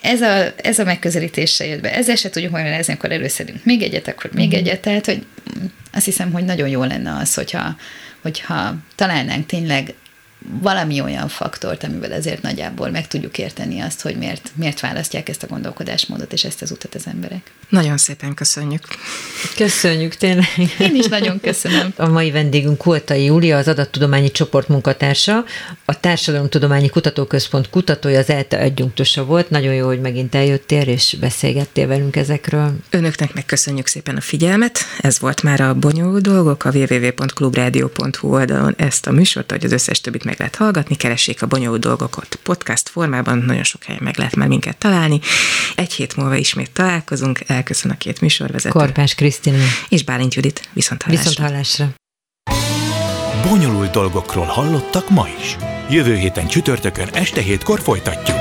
ez 0.08 0.22
a, 0.22 0.54
ez 0.56 0.80
a 0.80 0.84
megközelítése 0.84 1.66
jött 1.66 1.82
be. 1.82 1.96
Ezzel 1.96 2.16
se 2.16 2.30
tudjuk 2.30 2.52
magyarázni, 2.52 2.94
akkor 2.94 3.12
előszedünk 3.12 3.66
még 3.66 3.82
egyet, 3.82 4.08
akkor 4.08 4.32
még 4.34 4.48
mm. 4.48 4.58
egyet. 4.58 4.82
Tehát, 4.82 5.06
hogy 5.06 5.26
azt 5.94 6.06
hiszem, 6.06 6.32
hogy 6.32 6.46
nagyon 6.46 6.68
jó 6.68 6.84
lenne 6.84 7.16
az, 7.16 7.34
hogyha, 7.34 7.76
hogyha 8.22 8.76
találnánk 8.96 9.46
tényleg 9.46 9.94
valami 10.62 11.02
olyan 11.02 11.28
faktort, 11.28 11.84
amivel 11.84 12.14
ezért 12.14 12.42
nagyjából 12.42 12.90
meg 12.90 13.08
tudjuk 13.08 13.38
érteni 13.38 13.80
azt, 13.80 14.02
hogy 14.02 14.16
miért, 14.18 14.52
miért 14.56 14.80
választják 14.80 15.30
ezt 15.30 15.44
a 15.44 15.48
gondolkodásmódot 15.48 16.34
és 16.34 16.44
ezt 16.44 16.62
az 16.62 16.72
utat 16.72 16.96
az 16.96 17.08
emberek. 17.08 17.52
Nagyon 17.70 17.98
szépen 17.98 18.34
köszönjük. 18.34 18.82
Köszönjük, 19.56 20.16
tényleg. 20.16 20.46
Én 20.80 20.96
is 20.96 21.06
nagyon 21.06 21.40
köszönöm. 21.40 21.94
A 21.96 22.08
mai 22.08 22.32
vendégünk 22.32 22.78
Kultai 22.78 23.24
Júlia, 23.24 23.58
az 23.58 23.68
adattudományi 23.68 24.32
csoport 24.32 24.68
munkatársa, 24.68 25.44
a 25.86 26.00
Társadalomtudományi 26.00 26.90
Kutatóközpont 26.90 27.70
kutatója, 27.70 28.20
az 28.20 28.30
ELTE 28.30 28.58
adjunktusa 28.58 29.26
volt. 29.26 29.50
Nagyon 29.50 29.74
jó, 29.74 29.88
hogy 29.88 30.02
megint 30.02 30.36
eljöttél 30.36 30.88
és 30.88 31.18
beszélgettél 31.20 31.88
velünk 31.88 32.16
ezekről. 32.16 32.74
Önöknek 32.90 33.34
megköszönjük 33.34 33.88
szépen 33.88 34.16
a 34.16 34.22
figyelmet. 34.22 34.80
Ez 35.00 35.20
volt 35.20 35.44
már 35.44 35.62
a 35.62 35.74
Bonyolult 35.74 36.22
Dolgok, 36.24 36.66
a 36.66 36.72
www.clubradio.hu 36.72 38.34
oldalon 38.34 38.74
ezt 38.78 39.08
a 39.08 39.12
műsort, 39.12 39.52
hogy 39.52 39.66
az 39.66 39.72
összes 39.72 40.02
többit 40.02 40.24
meg 40.38 40.48
lehet 40.48 40.56
hallgatni, 40.56 40.96
keressék 40.96 41.42
a 41.42 41.46
bonyolult 41.46 41.82
dolgokat 41.82 42.40
podcast 42.44 42.90
formában, 42.90 43.38
nagyon 43.38 43.64
sok 43.64 43.84
helyen 43.84 44.04
meg 44.04 44.18
lehet 44.18 44.36
már 44.36 44.48
minket 44.48 44.78
találni. 44.78 45.20
Egy 45.76 45.94
hét 45.94 46.16
múlva 46.16 46.36
ismét 46.36 46.72
találkozunk, 46.72 47.40
elköszön 47.48 47.92
a 47.92 47.98
két 47.98 48.22
műsorvezető. 48.22 48.80
Korpás 48.80 49.16
Krisztina. 49.16 49.58
És 49.90 50.04
Bálint 50.04 50.34
Judit. 50.34 50.70
Viszont 50.74 51.04
hallásra. 51.04 51.30
Viszont 51.30 51.50
hallásra. 51.50 51.90
Bonyolult 53.50 53.92
dolgokról 53.92 54.46
hallottak 54.46 55.10
ma 55.10 55.28
is. 55.40 55.56
Jövő 55.90 56.16
héten 56.16 56.48
csütörtökön 56.48 57.08
este 57.14 57.42
hétkor 57.42 57.80
folytatjuk. 57.80 58.38